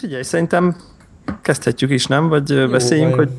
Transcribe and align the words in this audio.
figyelj, 0.00 0.22
szerintem 0.22 0.76
kezdhetjük 1.42 1.90
is, 1.90 2.06
nem? 2.06 2.28
Vagy 2.28 2.48
Jó, 2.48 2.66
beszéljünk, 2.66 3.16
vagy... 3.16 3.28
hogy 3.28 3.36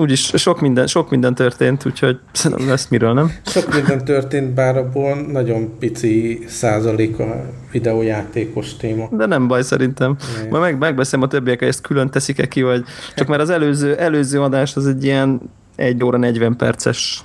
úgyis 0.00 0.32
sok 0.34 0.60
minden, 0.60 0.86
sok 0.86 1.10
minden 1.10 1.34
történt, 1.34 1.86
úgyhogy 1.86 2.18
szerintem 2.32 2.68
lesz 2.68 2.88
miről, 2.88 3.12
nem? 3.12 3.32
Sok 3.46 3.74
minden 3.74 4.04
történt, 4.04 4.54
bár 4.54 4.76
abból 4.76 5.14
nagyon 5.14 5.78
pici 5.78 6.44
százalék 6.48 7.18
a 7.18 7.44
videójátékos 7.72 8.76
téma. 8.76 9.08
De 9.10 9.26
nem 9.26 9.48
baj 9.48 9.62
szerintem. 9.62 10.16
Ne. 10.42 10.48
Majd 10.48 10.62
meg, 10.62 10.78
megbeszélem 10.78 11.24
a 11.24 11.28
többiek, 11.28 11.58
hogy 11.58 11.68
ezt 11.68 11.80
külön 11.80 12.10
teszik-e 12.10 12.48
ki, 12.48 12.62
vagy 12.62 12.84
csak 13.14 13.28
mert 13.28 13.42
az 13.42 13.50
előző, 13.50 13.96
előző 13.96 14.42
adás 14.42 14.76
az 14.76 14.86
egy 14.86 15.04
ilyen 15.04 15.40
1 15.76 16.04
óra 16.04 16.18
40 16.18 16.56
perces 16.56 17.24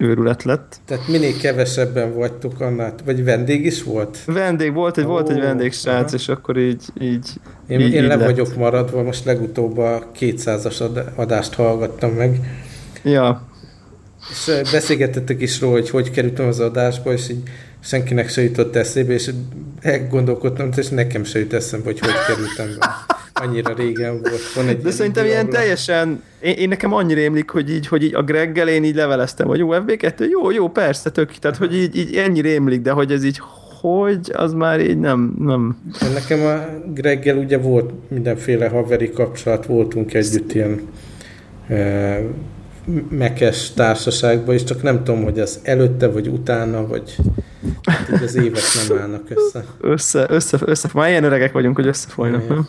őrület 0.00 0.42
lett. 0.42 0.80
Tehát 0.86 1.08
minél 1.08 1.36
kevesebben 1.36 2.14
vagytok 2.14 2.60
annál, 2.60 2.94
vagy 3.04 3.24
vendég 3.24 3.64
is 3.64 3.82
volt? 3.82 4.18
Vendég 4.26 4.72
volt, 4.72 4.98
egy, 4.98 5.04
oh, 5.04 5.10
volt 5.10 5.28
egy 5.28 5.40
vendégsrác, 5.40 6.06
aha. 6.06 6.16
és 6.16 6.28
akkor 6.28 6.58
így, 6.58 6.84
így 7.00 7.28
Én, 7.68 7.80
így, 7.80 7.92
én 7.92 8.02
így 8.02 8.08
le 8.08 8.14
lett. 8.16 8.24
vagyok 8.26 8.56
maradva, 8.56 9.02
most 9.02 9.24
legutóbb 9.24 9.78
a 9.78 10.10
200-as 10.20 11.04
adást 11.14 11.54
hallgattam 11.54 12.10
meg. 12.10 12.40
Ja. 13.02 13.48
És 14.30 14.70
beszélgettetek 14.72 15.40
is 15.40 15.60
róla, 15.60 15.72
hogy 15.72 15.90
hogy 15.90 16.10
kerültem 16.10 16.46
az 16.46 16.60
adásba, 16.60 17.12
és 17.12 17.28
így 17.28 17.42
senkinek 17.80 18.28
se 18.28 18.42
jutott 18.42 18.76
eszébe, 18.76 19.12
és 19.12 19.30
elgondolkodtam, 19.80 20.70
és 20.76 20.88
nekem 20.88 21.24
se 21.24 21.38
jut 21.38 21.52
eszembe, 21.52 21.84
hogy 21.84 21.98
hogy 21.98 22.10
kerültem 22.26 22.78
be. 22.78 23.09
Annyira 23.40 23.74
régen 23.74 24.20
volt. 24.20 24.52
Van 24.54 24.68
egy 24.68 24.80
De 24.80 24.90
szerintem 24.90 25.24
ilyen 25.24 25.40
ahol... 25.40 25.52
teljesen, 25.52 26.22
én, 26.40 26.54
én, 26.54 26.68
nekem 26.68 26.92
annyira 26.92 27.20
émlik, 27.20 27.50
hogy 27.50 27.70
így, 27.70 27.86
hogy 27.86 28.02
így 28.02 28.14
a 28.14 28.22
Greggel 28.22 28.68
én 28.68 28.84
így 28.84 28.94
leveleztem, 28.94 29.46
hogy 29.46 29.58
jó, 29.58 29.68
FB2, 29.72 30.28
jó, 30.30 30.50
jó, 30.50 30.68
persze, 30.68 31.10
tök, 31.10 31.32
tehát 31.32 31.56
hogy 31.56 31.76
így, 31.76 31.96
így 31.96 32.14
ennyire 32.14 32.48
émlik, 32.48 32.80
de 32.80 32.90
hogy 32.90 33.12
ez 33.12 33.24
így 33.24 33.40
hogy, 33.80 34.30
az 34.32 34.52
már 34.52 34.80
így 34.80 34.98
nem, 34.98 35.34
nem. 35.38 35.76
Nekem 36.12 36.46
a 36.46 36.80
Greggel 36.94 37.36
ugye 37.36 37.58
volt 37.58 37.92
mindenféle 38.08 38.68
haveri 38.68 39.10
kapcsolat, 39.10 39.66
voltunk 39.66 40.14
együtt 40.14 40.52
ilyen 40.52 40.80
e, 41.68 42.20
mekes 43.10 43.72
társaságban, 43.72 44.54
és 44.54 44.64
csak 44.64 44.82
nem 44.82 45.04
tudom, 45.04 45.22
hogy 45.22 45.40
az 45.40 45.60
előtte, 45.62 46.08
vagy 46.08 46.28
utána, 46.28 46.86
vagy 46.86 47.16
hát 47.82 48.22
az 48.22 48.36
évek 48.36 48.62
nem 48.88 48.98
állnak 48.98 49.30
össze. 49.30 49.64
Össze, 49.80 50.26
össze, 50.28 50.58
össze, 50.64 50.88
már 50.94 51.08
ilyen 51.08 51.24
öregek 51.24 51.52
vagyunk, 51.52 51.76
hogy 51.76 51.86
összefolynak, 51.86 52.48
nem? 52.48 52.68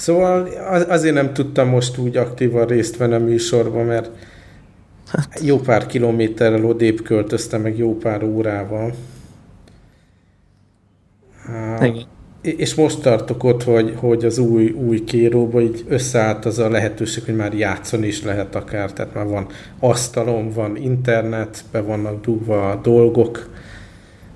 Szóval 0.00 0.48
azért 0.88 1.14
nem 1.14 1.32
tudtam 1.32 1.68
most 1.68 1.98
úgy 1.98 2.16
aktívan 2.16 2.66
részt 2.66 2.96
venni 2.96 3.14
a 3.14 3.18
műsorban, 3.18 3.84
mert 3.84 4.10
hát. 5.06 5.40
jó 5.42 5.58
pár 5.58 5.86
kilométerrel 5.86 6.64
odébb 6.64 7.02
költöztem, 7.02 7.60
meg 7.60 7.78
jó 7.78 7.96
pár 7.96 8.22
órával. 8.22 8.94
Igen. 11.80 12.04
És 12.42 12.74
most 12.74 13.00
tartok 13.00 13.44
ott, 13.44 13.62
hogy, 13.62 13.94
hogy 13.96 14.24
az 14.24 14.38
új, 14.38 14.70
új 14.70 15.04
kéróba 15.04 15.60
így 15.60 15.84
összeállt 15.88 16.44
az 16.44 16.58
a 16.58 16.70
lehetőség, 16.70 17.24
hogy 17.24 17.36
már 17.36 17.54
játszani 17.54 18.06
is 18.06 18.22
lehet 18.22 18.54
akár, 18.54 18.92
tehát 18.92 19.14
már 19.14 19.26
van 19.26 19.46
asztalom, 19.80 20.50
van 20.50 20.76
internet, 20.76 21.64
be 21.72 21.80
vannak 21.80 22.24
dugva 22.24 22.70
a 22.70 22.76
dolgok, 22.76 23.50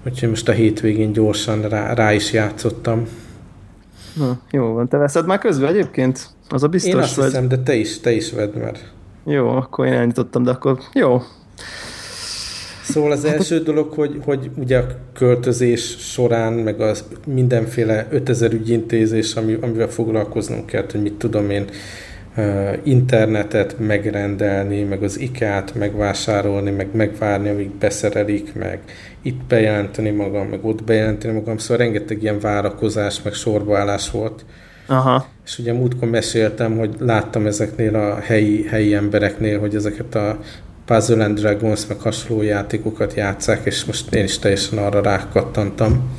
úgyhogy 0.06 0.28
most 0.28 0.48
a 0.48 0.52
hétvégén 0.52 1.12
gyorsan 1.12 1.68
rá, 1.68 1.94
rá 1.94 2.12
is 2.12 2.32
játszottam. 2.32 3.06
Na, 4.14 4.38
jó 4.50 4.72
van. 4.72 4.88
Te 4.88 4.96
veszed 4.96 5.26
már 5.26 5.38
közben 5.38 5.68
egyébként? 5.68 6.28
Az 6.48 6.62
a 6.62 6.68
biztos 6.68 6.92
Én 6.92 6.98
azt 6.98 7.14
vagy? 7.14 7.24
hiszem, 7.24 7.48
de 7.48 7.58
te 7.58 7.74
is, 7.74 8.00
te 8.00 8.12
is 8.12 8.32
vedd 8.32 8.58
már. 8.58 8.76
Jó, 9.24 9.48
akkor 9.48 9.86
én 9.86 9.92
elnyitottam, 9.92 10.42
de 10.42 10.50
akkor 10.50 10.78
jó. 10.92 11.22
Szóval 12.82 13.10
az 13.12 13.24
első 13.24 13.58
dolog, 13.58 13.92
hogy, 13.92 14.20
hogy 14.24 14.50
ugye 14.56 14.78
a 14.78 14.86
költözés 15.12 15.96
során, 15.98 16.52
meg 16.52 16.80
az 16.80 17.04
mindenféle 17.26 18.06
5000 18.10 18.52
ügyintézés, 18.52 19.34
ami, 19.34 19.58
amivel 19.60 19.88
foglalkoznunk 19.88 20.66
kell, 20.66 20.84
hogy 20.90 21.02
mit 21.02 21.14
tudom 21.14 21.50
én, 21.50 21.64
internetet 22.82 23.78
megrendelni, 23.78 24.82
meg 24.82 25.02
az 25.02 25.20
IKEA-t 25.20 25.74
megvásárolni, 25.74 26.70
meg 26.70 26.88
megvárni, 26.92 27.48
amíg 27.48 27.70
beszerelik, 27.70 28.54
meg 28.54 28.80
itt 29.22 29.44
bejelenteni 29.44 30.10
magam, 30.10 30.46
meg 30.46 30.64
ott 30.64 30.84
bejelenteni 30.84 31.34
magam, 31.34 31.58
szóval 31.58 31.84
rengeteg 31.84 32.22
ilyen 32.22 32.40
várakozás, 32.40 33.22
meg 33.22 33.32
sorbaállás 33.32 34.10
volt. 34.10 34.44
Aha. 34.86 35.26
És 35.44 35.58
ugye 35.58 35.72
múltkor 35.72 36.08
meséltem, 36.08 36.76
hogy 36.78 36.94
láttam 36.98 37.46
ezeknél 37.46 37.94
a 37.94 38.20
helyi, 38.20 38.66
helyi 38.66 38.94
embereknél, 38.94 39.60
hogy 39.60 39.74
ezeket 39.74 40.14
a 40.14 40.38
Puzzle 40.84 41.24
and 41.24 41.38
Dragons, 41.38 41.86
meg 41.86 42.00
hasonló 42.00 42.42
játékokat 42.42 43.14
játszák, 43.14 43.60
és 43.64 43.84
most 43.84 44.14
én 44.14 44.24
is 44.24 44.38
teljesen 44.38 44.78
arra 44.78 45.02
rákattantam. 45.02 46.10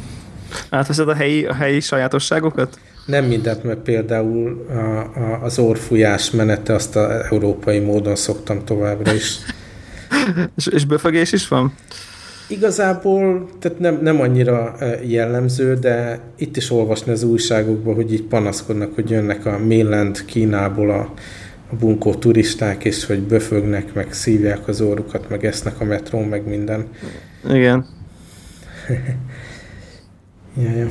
Átveszed 0.69 1.09
a 1.09 1.13
helyi, 1.13 1.45
a 1.45 1.53
helyi 1.53 1.79
sajátosságokat? 1.79 2.79
Nem 3.05 3.25
mindent, 3.25 3.63
mert 3.63 3.79
például 3.79 4.65
a, 4.69 4.73
a, 4.73 5.39
az 5.43 5.59
orfújás 5.59 6.31
menete 6.31 6.73
azt 6.73 6.95
a 6.95 7.25
európai 7.31 7.79
módon 7.79 8.15
szoktam 8.15 8.65
továbbra 8.65 9.13
is. 9.13 9.37
és, 10.57 10.67
és 10.67 10.85
befögés 10.85 11.31
is 11.31 11.47
van? 11.47 11.73
Igazából 12.47 13.49
tehát 13.59 13.79
nem, 13.79 13.99
nem 14.01 14.21
annyira 14.21 14.75
jellemző, 15.07 15.73
de 15.73 16.19
itt 16.37 16.57
is 16.57 16.71
olvasni 16.71 17.11
az 17.11 17.23
újságokban, 17.23 17.95
hogy 17.95 18.13
így 18.13 18.23
panaszkodnak, 18.23 18.95
hogy 18.95 19.09
jönnek 19.09 19.45
a 19.45 19.57
mainland 19.57 20.25
Kínából 20.25 20.89
a, 20.89 21.13
a 21.71 21.75
bunkó 21.75 22.13
turisták, 22.13 22.85
és 22.85 23.05
hogy 23.05 23.19
böfögnek, 23.19 23.93
meg 23.93 24.13
szívják 24.13 24.67
az 24.67 24.81
órukat, 24.81 25.29
meg 25.29 25.45
esznek 25.45 25.79
a 25.79 25.83
metrón, 25.83 26.23
meg 26.27 26.47
minden. 26.47 26.87
Igen. 27.49 27.85
ja, 30.63 30.71
ja. 30.71 30.87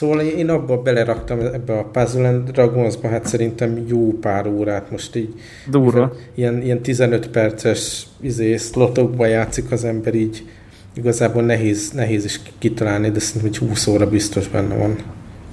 Szóval 0.00 0.20
én 0.20 0.48
abba 0.48 0.82
beleraktam 0.82 1.40
ebbe 1.40 1.78
a 1.78 1.84
Puzzle 1.84 2.28
and 2.28 2.50
Dragonsba, 2.50 3.08
hát 3.08 3.26
szerintem 3.26 3.84
jó 3.88 4.18
pár 4.18 4.46
órát 4.46 4.90
most 4.90 5.16
így. 5.16 5.34
Durva. 5.70 6.12
Ilyen, 6.34 6.62
ilyen 6.62 6.80
15 6.80 7.28
perces 7.28 8.06
izé, 8.20 8.56
slotokba 8.56 9.26
játszik 9.26 9.70
az 9.70 9.84
ember 9.84 10.14
így. 10.14 10.46
Igazából 10.94 11.42
nehéz, 11.42 11.90
nehéz 11.90 12.24
is 12.24 12.40
kitalálni, 12.58 13.10
de 13.10 13.18
szerintem 13.18 13.50
hogy 13.50 13.68
20 13.68 13.86
óra 13.86 14.08
biztos 14.08 14.48
benne 14.48 14.74
van. 14.74 14.96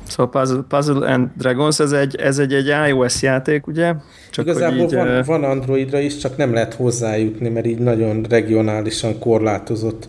Szóval 0.08 0.30
Puzzle, 0.30 0.64
Puzzle 0.68 1.12
and 1.12 1.29
Dragons, 1.38 1.79
ez 1.79 1.91
egy, 1.91 2.16
ez 2.16 2.38
egy, 2.38 2.53
egy 2.53 2.72
iOS 2.90 3.22
játék, 3.22 3.68
ugye? 3.68 3.94
Csak 4.31 4.46
Igazából 4.46 4.78
így, 4.78 4.94
van, 4.94 5.24
van 5.25 5.44
Androidra 5.44 6.00
is, 6.00 6.18
csak 6.18 6.38
nem 6.38 6.53
lehet 6.53 6.74
hozzájutni, 6.74 7.50
mert 7.50 7.66
így 7.66 7.79
nagyon 7.79 8.25
regionálisan 8.29 9.19
korlátozott. 9.19 10.08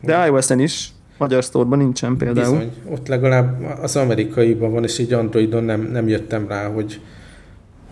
De 0.00 0.26
iOS-en 0.26 0.60
is. 0.60 0.90
Magyar 1.18 1.44
sztorban 1.44 1.78
nincsen 1.78 2.16
például. 2.16 2.58
Bizony, 2.58 2.72
ott 2.90 3.08
legalább 3.08 3.78
az 3.82 3.96
amerikaiban 3.96 4.72
van, 4.72 4.84
és 4.84 4.98
így 4.98 5.12
Androidon 5.12 5.64
nem, 5.64 5.88
nem 5.92 6.08
jöttem 6.08 6.48
rá, 6.48 6.68
hogy, 6.68 7.00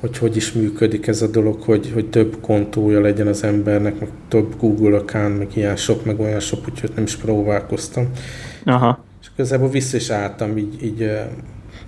hogy 0.01 0.19
hogy 0.19 0.37
is 0.37 0.53
működik 0.53 1.07
ez 1.07 1.23
a 1.23 1.27
dolog, 1.27 1.63
hogy, 1.63 1.91
hogy 1.95 2.11
több 2.11 2.37
kontója 2.41 3.01
legyen 3.01 3.27
az 3.27 3.45
embernek, 3.45 4.01
meg 4.01 4.09
több 4.29 4.55
Google 4.59 4.97
account, 4.97 5.39
meg 5.39 5.49
ilyen 5.55 5.77
sok, 5.77 6.05
meg 6.05 6.21
olyan 6.21 6.41
sok, 6.41 6.69
úgyhogy 6.69 6.91
nem 6.95 7.05
is 7.05 7.17
próbálkoztam. 7.17 8.09
Aha. 8.65 9.05
És 9.21 9.27
közelből 9.37 9.69
vissza 9.69 9.97
is 9.97 10.11
álltam, 10.11 10.57
így, 10.57 10.83
így 10.83 11.11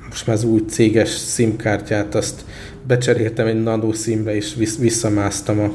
most 0.08 0.26
már 0.26 0.36
az 0.36 0.44
új 0.44 0.60
céges 0.68 1.32
SIM-kártyát, 1.32 2.14
azt 2.14 2.44
becseréltem 2.86 3.46
egy 3.46 3.62
nano 3.62 3.92
SIM-re, 3.92 4.34
és 4.36 4.54
visszamásztam 4.78 5.60
a, 5.60 5.70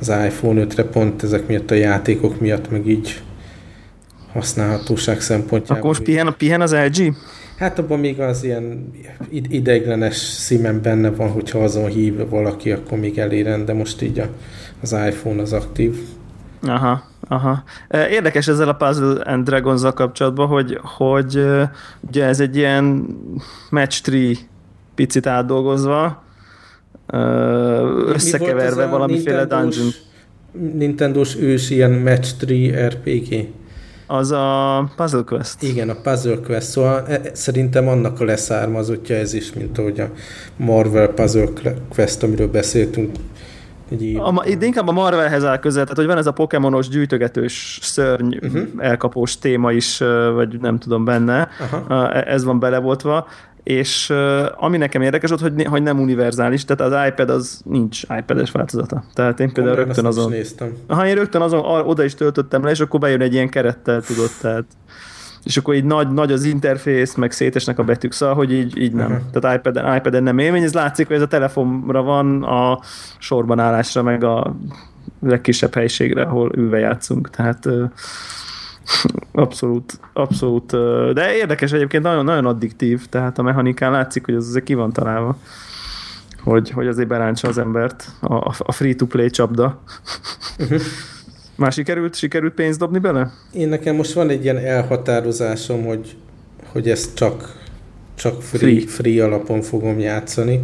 az 0.00 0.08
iPhone 0.08 0.64
5-re 0.64 0.84
pont 0.84 1.22
ezek 1.22 1.46
miatt 1.46 1.70
a 1.70 1.74
játékok 1.74 2.40
miatt, 2.40 2.70
meg 2.70 2.86
így 2.86 3.20
használhatóság 4.36 5.20
szempontjából. 5.20 5.90
Akkor 5.90 6.02
pihen, 6.02 6.34
pihen 6.38 6.60
az 6.60 6.74
LG? 6.74 7.16
Hát 7.56 7.78
abban 7.78 7.98
még 7.98 8.20
az 8.20 8.44
ilyen 8.44 8.92
ideiglenes 9.30 10.16
szímen 10.16 10.82
benne 10.82 11.10
van, 11.10 11.30
hogyha 11.30 11.58
azon 11.58 11.86
hív 11.86 12.28
valaki, 12.28 12.72
akkor 12.72 12.98
még 12.98 13.18
eléren, 13.18 13.64
de 13.64 13.72
most 13.72 14.02
így 14.02 14.18
a, 14.18 14.28
az 14.82 14.92
iPhone 14.92 15.42
az 15.42 15.52
aktív. 15.52 15.98
Aha, 16.62 17.02
aha. 17.28 17.62
Érdekes 17.90 18.48
ezzel 18.48 18.68
a 18.68 18.72
Puzzle 18.72 19.22
and 19.22 19.44
dragons 19.44 19.82
kapcsolatban, 19.94 20.46
hogy, 20.46 20.78
hogy 20.82 21.46
ugye 22.08 22.24
ez 22.24 22.40
egy 22.40 22.56
ilyen 22.56 23.06
match 23.70 24.02
tree 24.02 24.34
picit 24.94 25.26
átdolgozva, 25.26 26.22
összekeverve 28.06 28.86
valamiféle 28.86 29.44
dungeon. 29.44 29.88
Nintendo-s 30.74 31.36
ős 31.36 31.70
ilyen 31.70 31.92
match 31.92 32.36
tree 32.36 32.88
RPG. 32.88 33.48
Az 34.06 34.30
a 34.30 34.88
Puzzle 34.96 35.22
Quest. 35.22 35.62
Igen, 35.62 35.88
a 35.88 35.94
Puzzle 36.02 36.36
Quest. 36.36 36.68
Szóval 36.68 37.06
e, 37.06 37.20
szerintem 37.32 37.88
annak 37.88 38.20
a 38.20 38.24
leszármazottja 38.24 39.16
ez 39.16 39.34
is, 39.34 39.52
mint 39.52 39.78
ahogy 39.78 40.00
a 40.00 40.08
Marvel 40.56 41.08
Puzzle 41.08 41.48
Quest, 41.88 42.22
amiről 42.22 42.50
beszéltünk. 42.50 43.16
Így... 44.00 44.16
A, 44.16 44.44
de 44.58 44.66
inkább 44.66 44.88
a 44.88 44.92
Marvelhez 44.92 45.44
áll 45.44 45.58
közel, 45.58 45.82
tehát 45.82 45.96
hogy 45.96 46.06
van 46.06 46.18
ez 46.18 46.26
a 46.26 46.32
pokémonos 46.32 46.88
gyűjtögetős 46.88 47.78
szörny 47.82 48.36
uh-huh. 48.42 48.62
elkapós 48.78 49.38
téma 49.38 49.72
is, 49.72 49.98
vagy 50.34 50.60
nem 50.60 50.78
tudom 50.78 51.04
benne, 51.04 51.48
Aha. 51.70 52.12
E, 52.12 52.24
ez 52.32 52.44
van 52.44 52.58
belevoltva, 52.58 53.26
és 53.66 54.12
ami 54.56 54.76
nekem 54.76 55.02
érdekes 55.02 55.30
ott, 55.30 55.40
hogy, 55.40 55.64
hogy 55.64 55.82
nem 55.82 56.00
univerzális, 56.00 56.64
tehát 56.64 56.92
az 56.92 57.08
iPad 57.08 57.30
az 57.30 57.60
nincs 57.64 58.02
iPad-es 58.18 58.50
változata. 58.50 59.04
Tehát 59.14 59.40
én 59.40 59.52
például 59.52 59.76
Komolyan 59.76 59.86
rögtön 59.86 60.04
azon... 60.04 60.30
Néztem. 60.30 60.72
Ha 60.88 61.06
én 61.06 61.14
rögtön 61.14 61.40
azon 61.40 61.60
oda 61.64 62.04
is 62.04 62.14
töltöttem 62.14 62.64
le, 62.64 62.70
és 62.70 62.80
akkor 62.80 63.00
bejön 63.00 63.20
egy 63.20 63.32
ilyen 63.32 63.48
kerettel, 63.48 64.02
tudod, 64.02 64.30
tehát 64.40 64.64
és 65.44 65.56
akkor 65.56 65.74
így 65.74 65.84
nagy, 65.84 66.12
nagy 66.12 66.32
az 66.32 66.44
interfész, 66.44 67.14
meg 67.14 67.32
szétesnek 67.32 67.78
a 67.78 67.84
betűk, 67.84 68.12
szóval, 68.12 68.34
hogy 68.34 68.52
így, 68.52 68.78
így 68.78 68.92
nem. 68.92 69.10
Uh-huh. 69.10 69.30
Tehát 69.32 69.58
iPad-en, 69.58 69.96
iPad-en 69.96 70.22
nem 70.22 70.38
élmény, 70.38 70.62
ez 70.62 70.74
látszik, 70.74 71.06
hogy 71.06 71.16
ez 71.16 71.22
a 71.22 71.26
telefonra 71.26 72.02
van, 72.02 72.42
a 72.42 72.80
sorban 73.18 73.58
állásra, 73.58 74.02
meg 74.02 74.24
a 74.24 74.56
legkisebb 75.20 75.74
helységre, 75.74 76.22
ahol 76.22 76.50
ülve 76.54 76.78
játszunk, 76.78 77.30
tehát 77.30 77.68
abszolút, 79.32 80.00
abszolút, 80.12 80.70
de 81.12 81.34
érdekes 81.34 81.72
egyébként, 81.72 82.02
nagyon, 82.02 82.24
nagyon 82.24 82.46
addiktív, 82.46 83.06
tehát 83.06 83.38
a 83.38 83.42
mechanikán 83.42 83.90
látszik, 83.90 84.24
hogy 84.24 84.34
az 84.34 84.48
azért 84.48 84.64
ki 84.64 84.74
van 84.74 84.92
találva 84.92 85.36
hogy, 86.46 86.70
hogy 86.70 86.86
azért 86.86 87.08
berántsa 87.08 87.48
az 87.48 87.58
embert 87.58 88.08
a, 88.20 88.34
a 88.58 88.72
free-to-play 88.72 89.30
csapda. 89.30 89.82
Uh-huh. 90.58 90.80
Már 91.56 91.72
sikerült, 91.72 92.14
sikerült 92.14 92.54
pénzt 92.54 92.78
dobni 92.78 92.98
bele? 92.98 93.32
Én 93.52 93.68
nekem 93.68 93.94
most 93.96 94.12
van 94.12 94.30
egy 94.30 94.42
ilyen 94.42 94.58
elhatározásom, 94.58 95.84
hogy, 95.84 96.16
hogy 96.72 96.90
ezt 96.90 97.14
csak, 97.14 97.62
csak 98.14 98.42
free, 98.42 98.60
free. 98.60 98.86
free 98.86 99.24
alapon 99.24 99.60
fogom 99.60 99.98
játszani. 99.98 100.60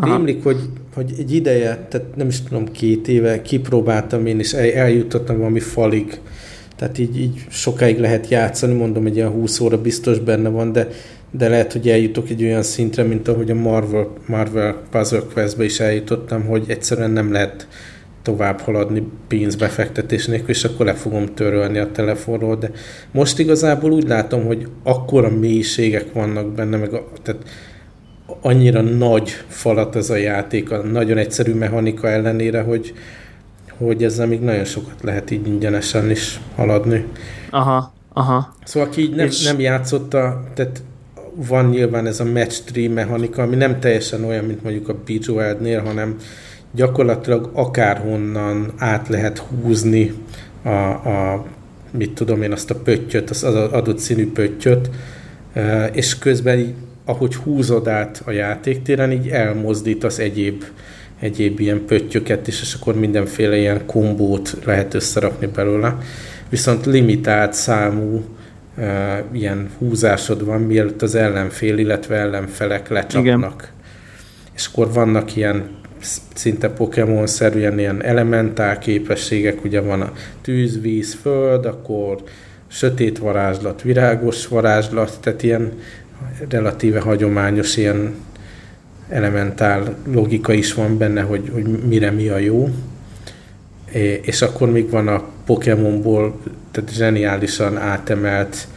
Rémlik, 0.00 0.42
hogy, 0.42 0.60
hogy 0.94 1.14
egy 1.18 1.34
ideje, 1.34 1.86
tehát 1.90 2.16
nem 2.16 2.28
is 2.28 2.42
tudom, 2.42 2.72
két 2.72 3.08
éve 3.08 3.42
kipróbáltam 3.42 4.26
én, 4.26 4.38
és 4.38 4.52
el, 4.52 4.72
eljutottam 4.72 5.38
valami 5.38 5.60
falig. 5.60 6.20
Tehát 6.78 6.98
így, 6.98 7.20
így 7.20 7.46
sokáig 7.48 7.98
lehet 7.98 8.28
játszani, 8.28 8.74
mondom, 8.74 9.06
egy 9.06 9.16
ilyen 9.16 9.30
20 9.30 9.60
óra 9.60 9.80
biztos 9.80 10.18
benne 10.18 10.48
van, 10.48 10.72
de 10.72 10.88
de 11.30 11.48
lehet, 11.48 11.72
hogy 11.72 11.88
eljutok 11.88 12.30
egy 12.30 12.42
olyan 12.42 12.62
szintre, 12.62 13.02
mint 13.02 13.28
ahogy 13.28 13.50
a 13.50 13.54
Marvel, 13.54 14.08
Marvel 14.26 14.76
Puzzle 14.90 15.22
Quest-be 15.32 15.64
is 15.64 15.80
eljutottam, 15.80 16.44
hogy 16.44 16.64
egyszerűen 16.66 17.10
nem 17.10 17.32
lehet 17.32 17.68
tovább 18.22 18.60
haladni 18.60 19.02
pénzbefektetés 19.28 20.26
nélkül, 20.26 20.48
és 20.48 20.64
akkor 20.64 20.86
le 20.86 20.94
fogom 20.94 21.34
törölni 21.34 21.78
a 21.78 21.90
telefonról, 21.92 22.56
de 22.56 22.70
most 23.12 23.38
igazából 23.38 23.92
úgy 23.92 24.08
látom, 24.08 24.44
hogy 24.44 24.68
akkora 24.82 25.30
mélységek 25.30 26.12
vannak 26.12 26.52
benne, 26.52 26.76
meg 26.76 26.92
a, 26.92 27.08
tehát 27.22 27.42
annyira 28.40 28.80
nagy 28.80 29.30
falat 29.48 29.96
ez 29.96 30.10
a 30.10 30.16
játék, 30.16 30.70
a 30.70 30.82
nagyon 30.82 31.18
egyszerű 31.18 31.52
mechanika 31.54 32.08
ellenére, 32.08 32.60
hogy, 32.60 32.92
hogy 33.78 34.04
ezzel 34.04 34.26
még 34.26 34.40
nagyon 34.40 34.64
sokat 34.64 35.02
lehet 35.02 35.30
így 35.30 35.46
ingyenesen 35.46 36.10
is 36.10 36.40
haladni. 36.54 37.04
Aha, 37.50 37.92
aha. 38.12 38.54
Szóval 38.64 38.88
aki 38.88 39.00
így 39.00 39.14
nem, 39.14 39.26
és... 39.26 39.44
nem 39.44 39.60
játszotta, 39.60 40.44
tehát 40.54 40.82
van 41.34 41.68
nyilván 41.68 42.06
ez 42.06 42.20
a 42.20 42.24
match 42.24 42.64
tree 42.64 42.88
mechanika, 42.88 43.42
ami 43.42 43.56
nem 43.56 43.80
teljesen 43.80 44.24
olyan, 44.24 44.44
mint 44.44 44.62
mondjuk 44.62 44.88
a 44.88 44.96
Bejeweled-nél, 45.06 45.82
hanem 45.82 46.16
gyakorlatilag 46.74 47.50
akárhonnan 47.52 48.72
át 48.76 49.08
lehet 49.08 49.38
húzni 49.38 50.12
a, 50.62 50.68
a 50.68 51.44
mit 51.90 52.14
tudom 52.14 52.42
én, 52.42 52.52
azt 52.52 52.70
a 52.70 52.74
pöttyöt, 52.74 53.30
az 53.30 53.42
adott 53.42 53.98
színű 53.98 54.32
pöttyöt, 54.32 54.90
és 55.92 56.18
közben 56.18 56.58
így, 56.58 56.74
ahogy 57.04 57.34
húzod 57.34 57.88
át 57.88 58.22
a 58.24 58.30
játéktéren, 58.30 59.12
így 59.12 59.28
elmozdít 59.28 60.04
az 60.04 60.18
egyéb, 60.18 60.64
egyéb 61.20 61.60
ilyen 61.60 61.84
pöttyöket 61.86 62.46
is, 62.46 62.60
és 62.60 62.74
akkor 62.80 62.94
mindenféle 62.94 63.56
ilyen 63.56 63.86
kombót 63.86 64.56
lehet 64.64 64.94
összerakni 64.94 65.46
belőle. 65.46 65.96
Viszont 66.48 66.86
limitált 66.86 67.52
számú 67.52 68.24
ilyen 69.32 69.68
húzásod 69.78 70.44
van, 70.44 70.60
mielőtt 70.60 71.02
az 71.02 71.14
ellenfél, 71.14 71.78
illetve 71.78 72.16
ellenfelek 72.16 72.88
lecsapnak. 72.88 73.24
Igen. 73.24 73.54
És 74.54 74.66
akkor 74.66 74.92
vannak 74.92 75.36
ilyen 75.36 75.76
szinte 76.34 76.68
Pokémon-szerűen 76.68 77.78
ilyen 77.78 78.02
elementál 78.02 78.78
képességek, 78.78 79.64
ugye 79.64 79.80
van 79.80 80.00
a 80.00 80.12
tűz, 80.42 80.80
víz, 80.80 81.14
föld, 81.22 81.66
akkor 81.66 82.22
sötét 82.68 83.18
varázslat, 83.18 83.82
virágos 83.82 84.46
varázslat, 84.46 85.18
tehát 85.20 85.42
ilyen 85.42 85.72
relatíve 86.48 87.00
hagyományos 87.00 87.76
ilyen 87.76 88.14
elementál 89.08 89.96
logika 90.12 90.52
is 90.52 90.74
van 90.74 90.98
benne, 90.98 91.20
hogy, 91.20 91.50
hogy 91.52 91.64
mire 91.64 92.10
mi 92.10 92.28
a 92.28 92.38
jó. 92.38 92.68
És 94.22 94.42
akkor 94.42 94.70
még 94.70 94.90
van 94.90 95.08
a 95.08 95.24
Pokémonból 95.44 96.40
tehát 96.70 96.92
zseniálisan 96.92 97.76
átemelt 97.76 98.68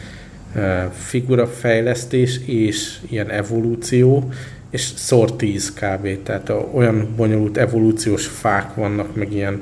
figurafejlesztés 0.91 2.39
és 2.45 2.97
ilyen 3.09 3.29
evolúció, 3.29 4.31
és 4.69 4.81
szor 4.81 5.35
10 5.35 5.73
kb. 5.73 6.23
Tehát 6.23 6.51
olyan 6.73 7.13
bonyolult 7.15 7.57
evolúciós 7.57 8.27
fák 8.27 8.75
vannak, 8.75 9.15
meg 9.15 9.33
ilyen 9.33 9.61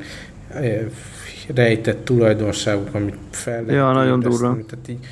rejtett 1.55 2.05
tulajdonságok, 2.05 2.93
amit 2.93 3.17
fel 3.29 3.61
lehet 3.61 3.75
Ja, 3.75 3.91
nagyon 3.91 4.19
durva. 4.19 4.57
Tehát 4.67 4.89
így 4.89 5.07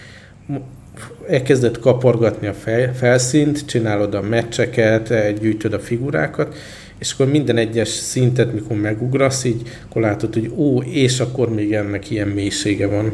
elkezdett 1.28 1.80
kapargatni 1.80 2.48
a 2.48 2.54
felszínt, 2.94 3.66
csinálod 3.66 4.14
a 4.14 4.22
meccseket, 4.22 5.40
gyűjtöd 5.40 5.74
a 5.74 5.80
figurákat, 5.80 6.56
és 7.00 7.14
akkor 7.14 7.28
minden 7.28 7.58
egyes 7.58 7.90
szintet, 7.90 8.54
mikor 8.54 8.78
megugrasz, 8.78 9.44
így 9.44 9.62
akkor 9.90 10.02
látod, 10.02 10.34
hogy 10.34 10.52
ó, 10.56 10.82
és 10.82 11.20
akkor 11.20 11.54
még 11.54 11.74
ennek 11.74 12.10
ilyen 12.10 12.28
mélysége 12.28 12.88
van. 12.88 13.12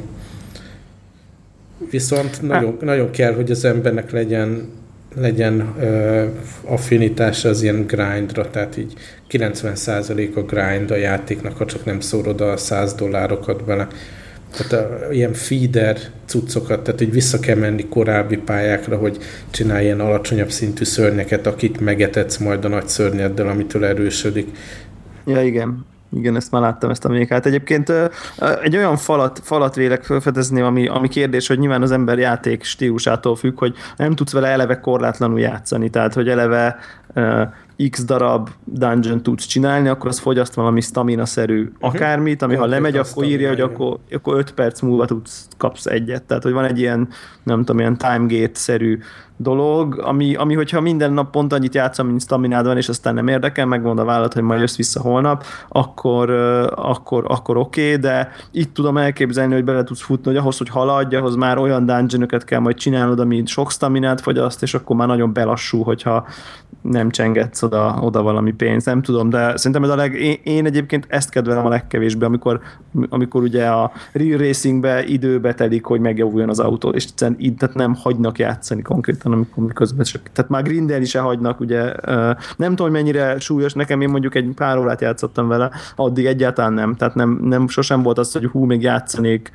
Viszont 1.89 2.41
nagyon, 2.41 2.77
nagyon 2.81 3.11
kell, 3.11 3.33
hogy 3.33 3.51
az 3.51 3.65
embernek 3.65 4.11
legyen 4.11 4.69
legyen 5.15 5.73
uh, 5.77 6.23
affinitása 6.73 7.49
az 7.49 7.61
ilyen 7.61 7.85
grindra, 7.87 8.49
tehát 8.49 8.77
így 8.77 8.93
90% 9.31 10.33
a 10.35 10.39
grind 10.39 10.91
a 10.91 10.95
játéknak, 10.95 11.57
ha 11.57 11.65
csak 11.65 11.85
nem 11.85 11.99
szórod 11.99 12.41
a 12.41 12.57
100 12.57 12.93
dollárokat 12.93 13.63
bele. 13.63 13.87
Tehát 14.57 14.85
a, 14.85 15.11
ilyen 15.11 15.33
feeder 15.33 15.97
cuccokat, 16.25 16.83
tehát 16.83 17.01
így 17.01 17.11
vissza 17.11 17.39
kell 17.39 17.57
menni 17.57 17.87
korábbi 17.87 18.37
pályákra, 18.37 18.97
hogy 18.97 19.17
csinálj 19.49 19.83
ilyen 19.83 19.99
alacsonyabb 19.99 20.51
szintű 20.51 20.83
szörnyeket, 20.83 21.47
akit 21.47 21.79
megetetsz 21.79 22.37
majd 22.37 22.65
a 22.65 22.67
nagy 22.67 22.87
szörnyeddel, 22.87 23.47
amitől 23.47 23.85
erősödik. 23.85 24.57
Ja, 25.25 25.41
igen. 25.41 25.85
Igen, 26.15 26.35
ezt 26.35 26.51
már 26.51 26.61
láttam, 26.61 26.89
ezt 26.89 27.05
a 27.05 27.09
mékát. 27.09 27.45
Egyébként 27.45 27.93
egy 28.61 28.77
olyan 28.77 28.97
falat, 28.97 29.39
falat 29.43 29.75
vélek 29.75 30.03
felfedezni, 30.03 30.61
ami, 30.61 30.87
ami 30.87 31.07
kérdés, 31.07 31.47
hogy 31.47 31.59
nyilván 31.59 31.81
az 31.81 31.91
ember 31.91 32.17
játék 32.17 32.63
stílusától 32.63 33.35
függ, 33.35 33.59
hogy 33.59 33.75
nem 33.97 34.15
tudsz 34.15 34.31
vele 34.31 34.47
eleve 34.47 34.79
korlátlanul 34.79 35.39
játszani, 35.39 35.89
tehát 35.89 36.13
hogy 36.13 36.29
eleve 36.29 36.77
x 37.89 38.05
darab 38.05 38.49
dungeon 38.63 39.23
tudsz 39.23 39.45
csinálni, 39.45 39.87
akkor 39.87 40.09
az 40.09 40.19
fogyaszt 40.19 40.53
valami 40.53 40.81
stamina-szerű 40.81 41.61
uh-huh. 41.63 41.93
akármit, 41.93 42.41
ami 42.41 42.55
ha 42.55 42.65
lemegy, 42.65 42.97
akkor 42.97 43.23
írja, 43.23 43.49
hogy 43.49 43.61
akkor, 43.61 43.97
akkor 44.11 44.37
5 44.37 44.51
perc 44.53 44.81
múlva 44.81 45.05
tudsz, 45.05 45.47
kapsz 45.57 45.85
egyet. 45.85 46.23
Tehát, 46.23 46.43
hogy 46.43 46.53
van 46.53 46.65
egy 46.65 46.79
ilyen, 46.79 47.07
nem 47.43 47.59
tudom, 47.59 47.79
ilyen 47.79 47.97
timegate-szerű 47.97 48.99
dolog, 49.37 49.99
ami, 50.03 50.35
ami 50.35 50.53
hogyha 50.53 50.81
minden 50.81 51.13
nap 51.13 51.31
pont 51.31 51.53
annyit 51.53 51.75
játszom, 51.75 52.07
mint 52.07 52.21
staminád 52.21 52.65
van, 52.65 52.77
és 52.77 52.89
aztán 52.89 53.13
nem 53.13 53.27
érdekel, 53.27 53.65
megmond 53.65 53.99
a 53.99 54.05
vállalat, 54.05 54.33
hogy 54.33 54.43
majd 54.43 54.59
jössz 54.59 54.75
vissza 54.75 55.01
holnap, 55.01 55.43
akkor, 55.69 56.29
akkor, 56.75 57.25
akkor 57.27 57.57
oké, 57.57 57.87
okay, 57.87 57.95
de 57.95 58.31
itt 58.51 58.73
tudom 58.73 58.97
elképzelni, 58.97 59.53
hogy 59.53 59.63
bele 59.63 59.83
tudsz 59.83 60.01
futni, 60.01 60.25
hogy 60.25 60.37
ahhoz, 60.39 60.57
hogy 60.57 60.69
haladj, 60.69 61.15
ahhoz 61.15 61.35
már 61.35 61.57
olyan 61.57 61.85
dungeonokat 61.85 62.43
kell 62.43 62.59
majd 62.59 62.75
csinálnod, 62.75 63.19
ami 63.19 63.43
sok 63.45 63.71
staminát 63.71 64.21
fogyaszt, 64.21 64.61
és 64.61 64.73
akkor 64.73 64.95
már 64.95 65.07
nagyon 65.07 65.33
belassul, 65.33 65.83
hogyha 65.83 66.27
nem 66.81 67.09
csengetsz 67.09 67.63
oda, 67.63 67.97
oda 68.01 68.21
valami 68.21 68.51
pénzt, 68.51 68.85
nem 68.85 69.01
tudom, 69.01 69.29
de 69.29 69.57
szerintem 69.57 69.83
ez 69.83 69.89
a 69.89 69.95
leg, 69.95 70.13
én, 70.13 70.37
én 70.43 70.65
egyébként 70.65 71.05
ezt 71.09 71.29
kedvelem 71.29 71.65
a 71.65 71.69
legkevésbé, 71.69 72.25
amikor, 72.25 72.61
amikor 73.09 73.41
ugye 73.41 73.67
a 73.67 73.91
real 74.11 74.37
racingbe 74.37 75.03
időbe 75.05 75.53
telik, 75.53 75.85
hogy 75.85 75.99
megjavuljon 75.99 76.49
az 76.49 76.59
autó, 76.59 76.89
és 76.89 77.03
egyszerűen 77.03 77.55
tehát 77.57 77.75
nem 77.75 77.95
hagynak 77.95 78.39
játszani 78.39 78.81
konkrétan, 78.81 79.32
amikor 79.33 79.73
közben 79.73 80.05
csak, 80.05 80.21
tehát 80.33 80.51
már 80.51 80.63
grindelni 80.63 81.05
se 81.05 81.19
hagynak, 81.19 81.59
ugye 81.59 81.93
nem 82.57 82.75
tudom, 82.75 82.91
mennyire 82.91 83.39
súlyos, 83.39 83.73
nekem 83.73 84.01
én 84.01 84.09
mondjuk 84.09 84.35
egy 84.35 84.51
pár 84.55 84.77
órát 84.77 85.01
játszottam 85.01 85.47
vele, 85.47 85.71
addig 85.95 86.25
egyáltalán 86.25 86.73
nem, 86.73 86.95
tehát 86.95 87.15
nem, 87.15 87.39
nem 87.43 87.67
sosem 87.67 88.03
volt 88.03 88.17
az, 88.17 88.31
hogy 88.31 88.45
hú, 88.45 88.63
még 88.63 88.81
játszanék, 88.81 89.51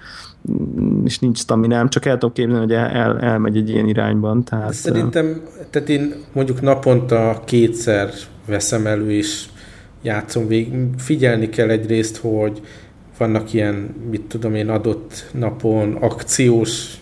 és 1.04 1.18
nincs 1.18 1.47
nem 1.47 1.88
csak 1.88 2.04
el 2.04 2.18
tudom 2.18 2.32
képzelni, 2.35 2.61
hogy 2.61 2.73
el, 2.73 3.18
elmegy 3.18 3.56
egy 3.56 3.68
ilyen 3.68 3.88
irányban. 3.88 4.44
Tehát, 4.44 4.73
Szerintem, 4.73 5.42
tehát 5.70 5.88
én 5.88 6.14
mondjuk 6.32 6.61
naponta 6.61 7.42
kétszer 7.44 8.11
veszem 8.47 8.87
elő, 8.87 9.11
és 9.11 9.44
játszom 10.02 10.47
végig. 10.47 10.75
Figyelni 10.97 11.49
kell 11.49 11.68
egyrészt, 11.68 12.16
hogy 12.16 12.61
vannak 13.18 13.52
ilyen, 13.52 13.94
mit 14.11 14.23
tudom 14.23 14.54
én, 14.54 14.68
adott 14.68 15.30
napon 15.32 15.94
akciós 15.94 16.94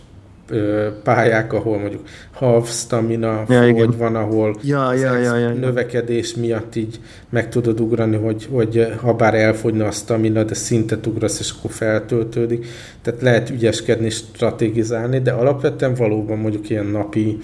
pályák, 1.03 1.53
ahol 1.53 1.79
mondjuk 1.79 2.03
half 2.33 2.71
stamina 2.71 3.45
ja, 3.49 3.73
hogy 3.73 3.97
van, 3.97 4.17
ahol 4.17 4.57
ja, 4.63 4.93
ja, 4.93 5.17
ja, 5.17 5.37
ja, 5.37 5.49
növekedés 5.49 6.35
miatt 6.35 6.77
így 6.77 7.01
meg 7.31 7.49
tudod 7.49 7.81
ugrani, 7.81 8.17
hogy, 8.17 8.49
hogy 8.51 8.93
ha 9.01 9.15
bár 9.15 9.35
elfogyna 9.35 9.87
a 9.87 9.91
stamina, 9.91 10.43
de 10.45 10.55
szintet 10.55 11.07
ugrasz, 11.07 11.39
és 11.41 11.53
akkor 11.59 11.71
feltöltődik. 11.71 12.67
Tehát 13.03 13.23
lehet 13.23 13.51
ügyeskedni, 13.51 14.11
strategizálni, 14.11 15.21
de 15.21 15.31
alapvetően 15.31 15.95
valóban 15.95 16.39
mondjuk 16.39 16.71
ilyen 16.71 16.87
napi, 16.87 17.39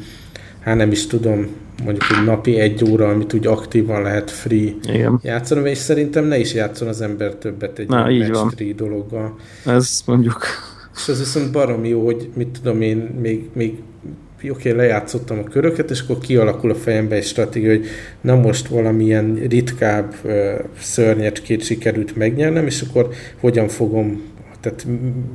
hát 0.61 0.77
nem 0.77 0.91
is 0.91 1.07
tudom, 1.07 1.47
mondjuk 1.85 2.05
egy 2.19 2.25
napi 2.25 2.59
egy 2.59 2.85
óra, 2.91 3.09
amit 3.09 3.35
úgy 3.35 3.47
aktívan 3.47 4.03
lehet 4.03 4.31
free 4.31 4.75
Igen. 4.89 5.21
játszani, 5.23 5.71
és 5.71 5.79
szerintem 5.79 6.25
ne 6.25 6.39
is 6.39 6.55
játszon 6.55 6.89
az 6.89 7.01
ember 7.01 7.35
többet 7.35 7.79
egy 7.79 7.89
Na, 7.89 8.11
így 8.11 8.31
van. 8.31 8.55
dologgal. 8.77 9.37
Ez 9.67 10.01
mondjuk 10.07 10.45
És 10.97 11.09
az 11.09 11.19
viszont 11.19 11.53
barom 11.53 11.85
jó, 11.85 12.05
hogy 12.05 12.31
mit 12.35 12.49
tudom 12.49 12.81
én, 12.81 12.97
még, 12.97 13.49
még 13.53 13.79
oké, 14.37 14.51
okay, 14.51 14.73
lejátszottam 14.73 15.39
a 15.39 15.45
köröket, 15.45 15.91
és 15.91 16.01
akkor 16.01 16.19
kialakul 16.19 16.71
a 16.71 16.75
fejembe 16.75 17.15
egy 17.15 17.25
stratégia, 17.25 17.71
hogy 17.71 17.87
na 18.21 18.35
most 18.35 18.67
valamilyen 18.67 19.35
ritkább 19.49 20.15
uh, 20.25 20.33
szörnyecskét 20.79 21.65
sikerült 21.65 22.17
megnyernem, 22.17 22.67
és 22.67 22.81
akkor 22.81 23.09
hogyan 23.41 23.69
fogom 23.69 24.31
tehát 24.63 24.87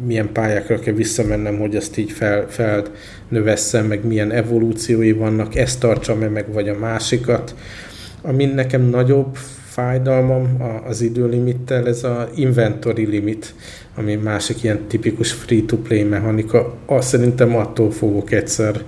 milyen 0.06 0.32
pályákra 0.32 0.80
kell 0.80 0.94
visszamennem, 0.94 1.60
hogy 1.60 1.76
azt 1.76 1.98
így 1.98 2.12
fel, 2.12 2.48
felnövesszem, 2.50 3.86
meg 3.86 4.06
milyen 4.06 4.32
evolúciói 4.32 5.12
vannak, 5.12 5.56
ezt 5.56 5.80
tartsam-e 5.80 6.28
meg, 6.28 6.54
vagy 6.54 6.70
a 6.70 6.78
másikat. 6.78 7.56
Ami 8.22 8.46
nekem 8.46 8.82
nagyobb 8.82 9.38
fájdalmam 9.78 10.58
az 10.88 11.02
időlimittel, 11.02 11.88
ez 11.88 12.04
a 12.04 12.30
inventory 12.36 13.06
limit, 13.06 13.54
ami 13.96 14.16
másik 14.16 14.64
ilyen 14.64 14.80
tipikus 14.88 15.32
free-to-play 15.32 16.04
mechanika. 16.04 16.74
Azt 16.86 17.08
szerintem 17.08 17.56
attól 17.56 17.92
fogok 17.92 18.32
egyszer 18.32 18.82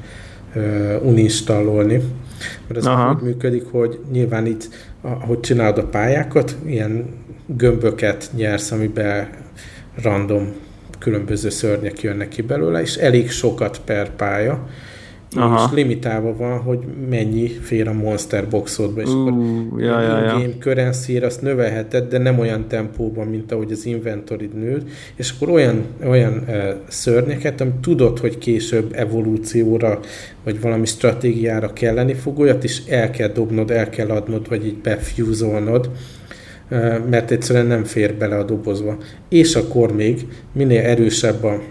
uh, 0.55 0.95
uninstallolni. 1.03 2.01
Mert 2.67 2.79
ez 2.79 2.85
Aha. 2.85 3.13
úgy 3.13 3.21
működik, 3.21 3.63
hogy 3.71 3.99
nyilván 4.11 4.45
itt, 4.45 4.69
ahogy 5.01 5.39
csinálod 5.39 5.77
a 5.77 5.85
pályákat, 5.85 6.55
ilyen 6.65 7.05
gömböket 7.45 8.29
nyersz, 8.35 8.71
amiben 8.71 9.29
random 10.03 10.51
különböző 10.99 11.49
szörnyek 11.49 12.01
jönnek 12.01 12.27
ki 12.27 12.41
belőle, 12.41 12.81
és 12.81 12.95
elég 12.95 13.31
sokat 13.31 13.81
per 13.85 14.15
pálya, 14.15 14.67
Aha. 15.35 15.65
és 15.65 15.75
limitálva 15.75 16.35
van, 16.35 16.59
hogy 16.59 16.79
mennyi 17.09 17.47
fér 17.47 17.87
a 17.87 17.93
monster 17.93 18.47
boxodba, 18.47 19.01
és 19.01 19.09
uh, 19.09 19.19
akkor 19.19 19.81
ja, 19.81 20.01
ja, 20.01 20.23
ja. 20.23 20.31
game 20.31 20.53
currency 20.59 21.17
azt 21.17 21.41
növelheted, 21.41 22.09
de 22.09 22.17
nem 22.17 22.39
olyan 22.39 22.67
tempóban, 22.67 23.27
mint 23.27 23.51
ahogy 23.51 23.71
az 23.71 23.85
inventory 23.85 24.49
nő, 24.53 24.83
és 25.15 25.33
akkor 25.35 25.49
olyan, 25.49 25.83
olyan 26.07 26.43
uh, 26.47 26.69
szörnyeket, 26.87 27.61
amit 27.61 27.75
tudod, 27.75 28.19
hogy 28.19 28.37
később 28.37 28.93
evolúcióra, 28.95 29.99
vagy 30.43 30.61
valami 30.61 30.85
stratégiára 30.85 31.73
kelleni 31.73 32.13
fog, 32.13 32.39
olyat 32.39 32.63
is 32.63 32.81
el 32.87 33.09
kell 33.09 33.27
dobnod, 33.27 33.71
el 33.71 33.89
kell 33.89 34.09
adnod, 34.09 34.49
vagy 34.49 34.65
így 34.65 34.77
befúzolnod, 34.77 35.89
mert 37.09 37.31
egyszerűen 37.31 37.65
nem 37.65 37.83
fér 37.83 38.13
bele 38.13 38.37
a 38.37 38.43
dobozba. 38.43 38.97
És 39.29 39.55
akkor 39.55 39.95
még 39.95 40.27
minél 40.51 40.81
erősebb 40.81 41.43
a, 41.43 41.61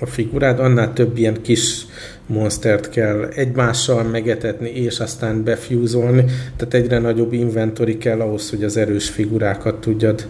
a 0.00 0.06
figurád, 0.06 0.58
annál 0.58 0.92
több 0.92 1.18
ilyen 1.18 1.42
kis 1.42 1.86
monstert 2.28 2.90
kell 2.90 3.24
egymással 3.24 4.02
megetetni, 4.02 4.68
és 4.68 5.00
aztán 5.00 5.44
befúzolni, 5.44 6.24
tehát 6.56 6.74
egyre 6.74 6.98
nagyobb 6.98 7.32
inventory 7.32 7.98
kell 7.98 8.20
ahhoz, 8.20 8.50
hogy 8.50 8.64
az 8.64 8.76
erős 8.76 9.08
figurákat 9.08 9.80
tudjad 9.80 10.28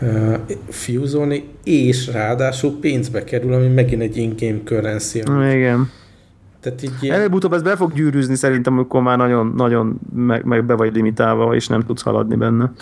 uh, 0.00 0.34
fúzolni, 0.68 1.44
és 1.64 2.06
ráadásul 2.12 2.78
pénzbe 2.80 3.24
kerül, 3.24 3.52
ami 3.52 3.66
megint 3.66 4.02
egy 4.02 4.16
in-game 4.16 4.60
currency. 4.64 5.18
Igen. 5.52 5.90
Tehát 6.60 6.82
így 6.82 6.92
ilyen... 7.00 7.16
Előbb-utóbb 7.16 7.52
ez 7.52 7.62
be 7.62 7.76
fog 7.76 7.92
gyűrűzni 7.92 8.34
szerintem, 8.34 8.72
amikor 8.72 9.02
már 9.02 9.16
nagyon, 9.16 9.52
nagyon 9.56 10.00
meg, 10.14 10.44
meg 10.44 10.64
be 10.64 10.74
vagy 10.74 10.94
limitálva, 10.94 11.54
és 11.54 11.66
nem 11.66 11.82
tudsz 11.82 12.02
haladni 12.02 12.36
benne. 12.36 12.72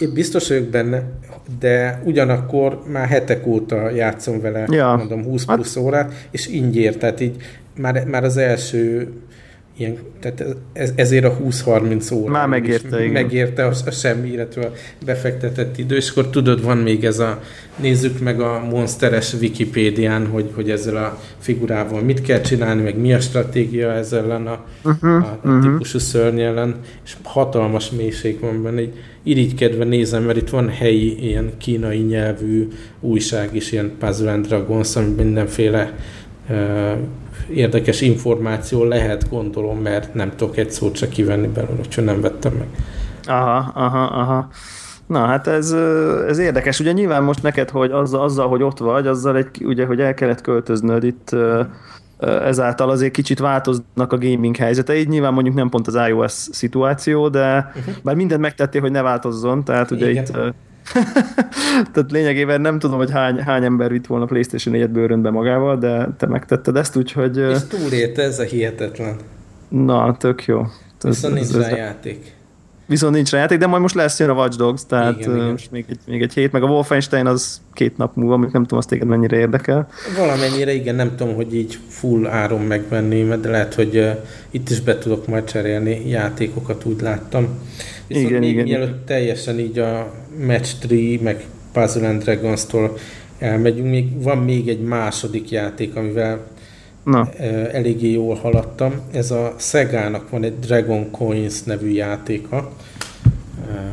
Én 0.00 0.12
biztos 0.12 0.48
vagyok 0.48 0.64
benne, 0.64 1.02
de 1.58 2.02
ugyanakkor 2.04 2.82
már 2.92 3.06
hetek 3.06 3.46
óta 3.46 3.90
játszom 3.90 4.40
vele, 4.40 4.66
ja. 4.70 4.94
mondom 4.96 5.24
20 5.24 5.46
hát- 5.46 5.56
plusz 5.56 5.76
órát, 5.76 6.28
és 6.30 6.46
ingyér, 6.46 6.96
tehát 6.96 7.20
így 7.20 7.36
már, 7.78 8.04
már 8.06 8.24
az 8.24 8.36
első 8.36 9.08
ilyen, 9.78 9.98
tehát 10.20 10.44
ez, 10.72 10.92
ezért 10.96 11.24
a 11.24 11.36
20-30 11.36 12.14
óra. 12.14 12.30
Már 12.30 12.48
megérte, 12.48 13.00
igen. 13.00 13.12
Megérte 13.12 13.64
a, 13.64 13.72
a 13.86 13.90
semmi, 13.90 14.28
illetve 14.28 14.66
a 14.66 14.72
befektetett 15.04 15.78
idő, 15.78 15.96
és 15.96 16.10
akkor 16.10 16.30
tudod, 16.30 16.62
van 16.62 16.76
még 16.76 17.04
ez 17.04 17.18
a, 17.18 17.42
nézzük 17.76 18.20
meg 18.20 18.40
a 18.40 18.64
monsteres 18.70 19.34
Wikipédián, 19.34 20.26
hogy, 20.26 20.50
hogy 20.54 20.70
ezzel 20.70 20.96
a 20.96 21.20
figurával 21.38 22.02
mit 22.02 22.20
kell 22.20 22.40
csinálni, 22.40 22.82
meg 22.82 22.98
mi 22.98 23.14
a 23.14 23.20
stratégia 23.20 23.92
ezzel 23.92 24.24
ellen 24.24 24.46
a, 24.46 24.64
uh-huh, 24.84 25.10
a, 25.10 25.38
uh-huh. 25.44 25.62
típusú 25.62 25.98
szörny 25.98 26.40
ellen, 26.40 26.76
és 27.04 27.16
hatalmas 27.22 27.90
mélység 27.90 28.40
van 28.40 28.62
benne, 28.62 28.80
így 28.80 28.94
irigykedve 29.22 29.84
nézem, 29.84 30.22
mert 30.22 30.38
itt 30.38 30.50
van 30.50 30.68
helyi 30.68 31.26
ilyen 31.26 31.52
kínai 31.58 31.98
nyelvű 31.98 32.68
újság 33.00 33.54
is, 33.54 33.72
ilyen 33.72 33.92
Puzzle 33.98 34.32
and 34.32 34.46
Dragons, 34.46 34.96
ami 34.96 35.14
mindenféle 35.16 35.94
érdekes 37.54 38.00
információ 38.00 38.84
lehet, 38.84 39.28
gondolom, 39.30 39.78
mert 39.78 40.14
nem 40.14 40.32
tudok 40.36 40.56
egy 40.56 40.70
szót 40.70 40.96
se 40.96 41.08
kivenni 41.08 41.46
belőle, 41.46 41.78
úgyhogy 41.78 42.04
nem 42.04 42.20
vettem 42.20 42.52
meg. 42.52 42.66
Aha, 43.26 43.72
aha, 43.74 44.02
aha. 44.02 44.48
Na, 45.06 45.26
hát 45.26 45.46
ez, 45.46 45.72
ez 46.28 46.38
érdekes. 46.38 46.80
Ugye 46.80 46.92
nyilván 46.92 47.22
most 47.22 47.42
neked, 47.42 47.70
hogy 47.70 47.90
azzal, 47.90 48.22
azzal, 48.22 48.48
hogy 48.48 48.62
ott 48.62 48.78
vagy, 48.78 49.06
azzal 49.06 49.36
egy, 49.36 49.64
ugye, 49.64 49.86
hogy 49.86 50.00
el 50.00 50.14
kellett 50.14 50.40
költöznöd 50.40 51.04
itt 51.04 51.36
ezáltal 52.20 52.90
azért 52.90 53.12
kicsit 53.12 53.38
változnak 53.38 54.12
a 54.12 54.18
gaming 54.18 54.56
helyzeteid. 54.56 55.08
Nyilván 55.08 55.32
mondjuk 55.32 55.54
nem 55.54 55.68
pont 55.68 55.86
az 55.86 55.98
iOS 56.08 56.32
szituáció, 56.32 57.28
de 57.28 57.72
uh-huh. 57.76 57.94
bár 58.02 58.14
mindent 58.14 58.40
megtettél, 58.40 58.80
hogy 58.80 58.90
ne 58.90 59.02
változzon, 59.02 59.64
tehát 59.64 59.90
ugye 59.90 60.10
Igen. 60.10 60.24
itt 60.24 60.54
Tehát 61.92 62.10
lényegében 62.10 62.60
nem 62.60 62.78
tudom, 62.78 62.96
hogy 62.96 63.10
hány, 63.10 63.38
hány 63.38 63.64
ember 63.64 63.90
vitt 63.90 64.06
volna 64.06 64.24
PlayStation 64.24 64.74
4-et 64.74 64.92
bőrönbe 64.92 65.30
magával, 65.30 65.78
de 65.78 66.08
te 66.18 66.26
megtetted 66.26 66.76
ezt, 66.76 66.96
úgyhogy... 66.96 67.36
És 67.36 67.58
túlélte, 67.68 68.22
ez 68.22 68.38
a 68.38 68.42
hihetetlen. 68.42 69.16
Na, 69.68 70.16
tök 70.16 70.44
jó. 70.44 70.62
Viszont 71.02 71.34
nincs 71.34 71.52
rá 71.52 71.76
játék. 71.76 72.36
Viszont 72.86 73.14
nincs 73.14 73.30
rá 73.30 73.38
játék, 73.38 73.58
de 73.58 73.66
majd 73.66 73.82
most 73.82 73.94
lesz 73.94 74.18
jön 74.18 74.28
a 74.28 74.32
Watch 74.32 74.56
Dogs, 74.56 74.86
tehát 74.86 75.18
igen, 75.18 75.36
igen. 75.36 75.50
most 75.50 75.70
még 75.70 75.84
egy, 75.88 75.98
még 76.06 76.22
egy 76.22 76.32
hét, 76.32 76.52
meg 76.52 76.62
a 76.62 76.66
Wolfenstein 76.66 77.26
az 77.26 77.60
két 77.72 77.96
nap 77.96 78.16
múlva, 78.16 78.34
amit 78.34 78.52
nem 78.52 78.62
tudom, 78.62 78.78
azt 78.78 78.88
téged 78.88 79.06
mennyire 79.06 79.36
érdekel. 79.36 79.88
Valamennyire, 80.16 80.72
igen, 80.72 80.94
nem 80.94 81.16
tudom, 81.16 81.34
hogy 81.34 81.54
így 81.54 81.78
full 81.88 82.26
áron 82.26 82.60
megvenni, 82.60 83.36
de 83.40 83.48
lehet, 83.48 83.74
hogy 83.74 83.96
uh, 83.96 84.10
itt 84.50 84.70
is 84.70 84.80
be 84.80 84.98
tudok 84.98 85.26
majd 85.26 85.44
cserélni 85.44 86.08
játékokat, 86.08 86.84
úgy 86.84 87.00
láttam. 87.00 87.48
Viszont 88.06 88.28
igen, 88.28 88.40
még 88.40 88.50
igen. 88.50 88.64
mielőtt 88.64 89.06
teljesen 89.06 89.58
így 89.58 89.78
a 89.78 90.12
Match 90.46 90.74
3, 90.88 90.98
meg 91.22 91.46
Puzzle 91.72 92.08
and 92.08 92.22
Dragons-tól 92.22 92.96
elmegyünk, 93.38 93.88
még 93.88 94.22
van 94.22 94.38
még 94.38 94.68
egy 94.68 94.80
második 94.80 95.50
játék, 95.50 95.96
amivel 95.96 96.46
Na. 97.02 97.30
eléggé 97.72 98.12
jól 98.12 98.34
haladtam. 98.34 98.92
Ez 99.12 99.30
a 99.30 99.54
Sega-nak 99.58 100.30
van 100.30 100.44
egy 100.44 100.58
Dragon 100.58 101.10
Coins 101.10 101.62
nevű 101.62 101.90
játéka, 101.90 102.72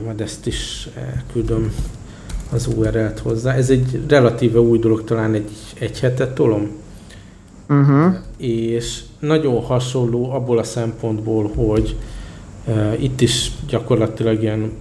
majd 0.04 0.22
ezt 0.22 0.48
is 0.48 0.90
küldöm 1.32 1.74
az 2.52 2.68
URL-t 2.78 3.20
hozzá. 3.20 3.54
Ez 3.54 3.70
egy 3.70 4.02
relatíve 4.08 4.60
új 4.60 4.80
dolog, 4.80 5.04
talán 5.04 5.34
egy, 5.34 5.52
egy 5.80 6.00
hetet 6.00 6.36
tolom. 6.36 6.70
Uh-huh. 7.70 8.14
És 8.38 9.02
nagyon 9.20 9.62
hasonló 9.62 10.32
abból 10.32 10.58
a 10.58 10.64
szempontból, 10.64 11.52
hogy 11.56 11.96
uh, 12.66 13.04
itt 13.04 13.22
is 13.22 13.52
gyakorlatilag 13.68 14.42
ilyen 14.42 14.72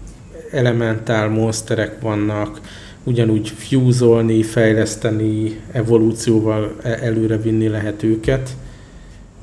elementál 0.55 1.29
monsterek 1.29 2.01
vannak, 2.01 2.61
ugyanúgy 3.05 3.49
fúzolni, 3.49 4.43
fejleszteni, 4.43 5.61
evolúcióval 5.73 6.75
e- 6.83 6.99
előre 7.03 7.37
vinni 7.37 7.69
lehet 7.69 8.03
őket. 8.03 8.57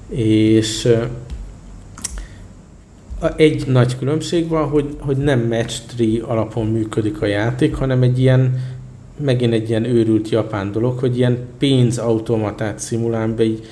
És 0.10 0.96
egy 3.36 3.68
nagy 3.68 3.98
különbség 3.98 4.48
van, 4.48 4.70
hogy, 4.70 4.96
hogy 5.00 5.18
nem 5.18 5.48
match 5.48 5.82
tree 5.96 6.24
alapon 6.24 6.66
működik 6.66 7.22
a 7.22 7.26
játék, 7.26 7.76
hanem 7.76 8.02
egy 8.02 8.20
ilyen, 8.20 8.60
megint 9.18 9.54
egy 9.54 9.70
ilyen 9.70 9.86
őrült 9.86 10.30
japán 10.30 10.72
dolog, 10.72 11.00
hogy 11.00 11.18
ilyen 11.18 11.38
pénzautomatát 11.58 12.80
szimulál 12.80 13.28
be, 13.28 13.44
így 13.44 13.66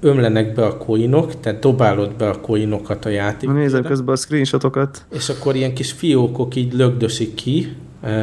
ömlenek 0.00 0.54
be 0.54 0.64
a 0.64 0.76
koinok, 0.76 1.40
tehát 1.40 1.60
dobálod 1.60 2.14
be 2.14 2.28
a 2.28 2.40
koinokat 2.40 3.04
a 3.04 3.08
játékba. 3.08 3.54
Nézem 3.54 3.82
közben 3.82 4.14
a 4.14 4.16
screenshotokat. 4.16 5.04
És 5.10 5.28
akkor 5.28 5.56
ilyen 5.56 5.74
kis 5.74 5.92
fiókok 5.92 6.56
így 6.56 6.72
lögdösik 6.72 7.34
ki 7.34 7.76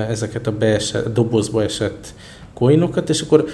ezeket 0.09 0.47
a 0.47 0.51
beesett, 0.51 1.13
dobozba 1.13 1.63
esett 1.63 2.13
koinokat, 2.53 3.09
és 3.09 3.21
akkor 3.21 3.45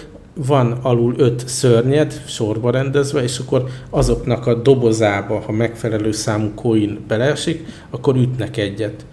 van 0.47 0.71
alul 0.71 1.13
öt 1.17 1.47
szörnyed 1.47 2.21
sorba 2.27 2.71
rendezve, 2.71 3.23
és 3.23 3.39
akkor 3.39 3.67
azoknak 3.89 4.47
a 4.47 4.53
dobozába, 4.53 5.39
ha 5.39 5.51
megfelelő 5.51 6.11
számú 6.11 6.51
coin 6.55 6.99
beleesik, 7.07 7.65
akkor 7.89 8.15
ütnek 8.15 8.57
egyet. 8.57 9.05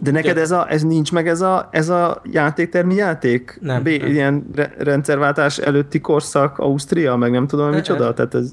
De 0.00 0.10
neked 0.10 0.38
ez, 0.38 0.50
a, 0.50 0.66
ez 0.70 0.82
nincs 0.82 1.12
meg 1.12 1.28
ez 1.28 1.40
a, 1.40 1.68
ez 1.72 1.88
a 1.88 2.22
játéktermi 2.24 2.94
játék? 2.94 3.58
Nem. 3.60 3.82
B, 3.82 3.88
nem. 3.88 4.06
Ilyen 4.06 4.46
rendszerváltás 4.78 5.58
előtti 5.58 6.00
korszak, 6.00 6.58
Ausztria, 6.58 7.16
meg 7.16 7.30
nem 7.30 7.46
tudom, 7.46 7.70
micsoda? 7.70 8.14
Tehát 8.14 8.34
ez, 8.34 8.50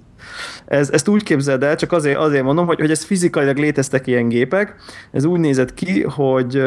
ez, 0.66 0.90
ezt 0.90 1.08
úgy 1.08 1.24
képzeld 1.24 1.64
el, 1.64 1.75
csak 1.75 1.92
azért, 1.92 2.18
azért 2.18 2.44
mondom, 2.44 2.66
hogy, 2.66 2.80
hogy 2.80 2.92
ez 2.92 3.04
fizikailag 3.04 3.58
léteztek 3.58 4.08
ilyen 4.08 4.28
gépek, 4.28 4.75
ez 5.12 5.25
úgy 5.25 5.40
nézett 5.40 5.74
ki, 5.74 6.02
hogy 6.02 6.64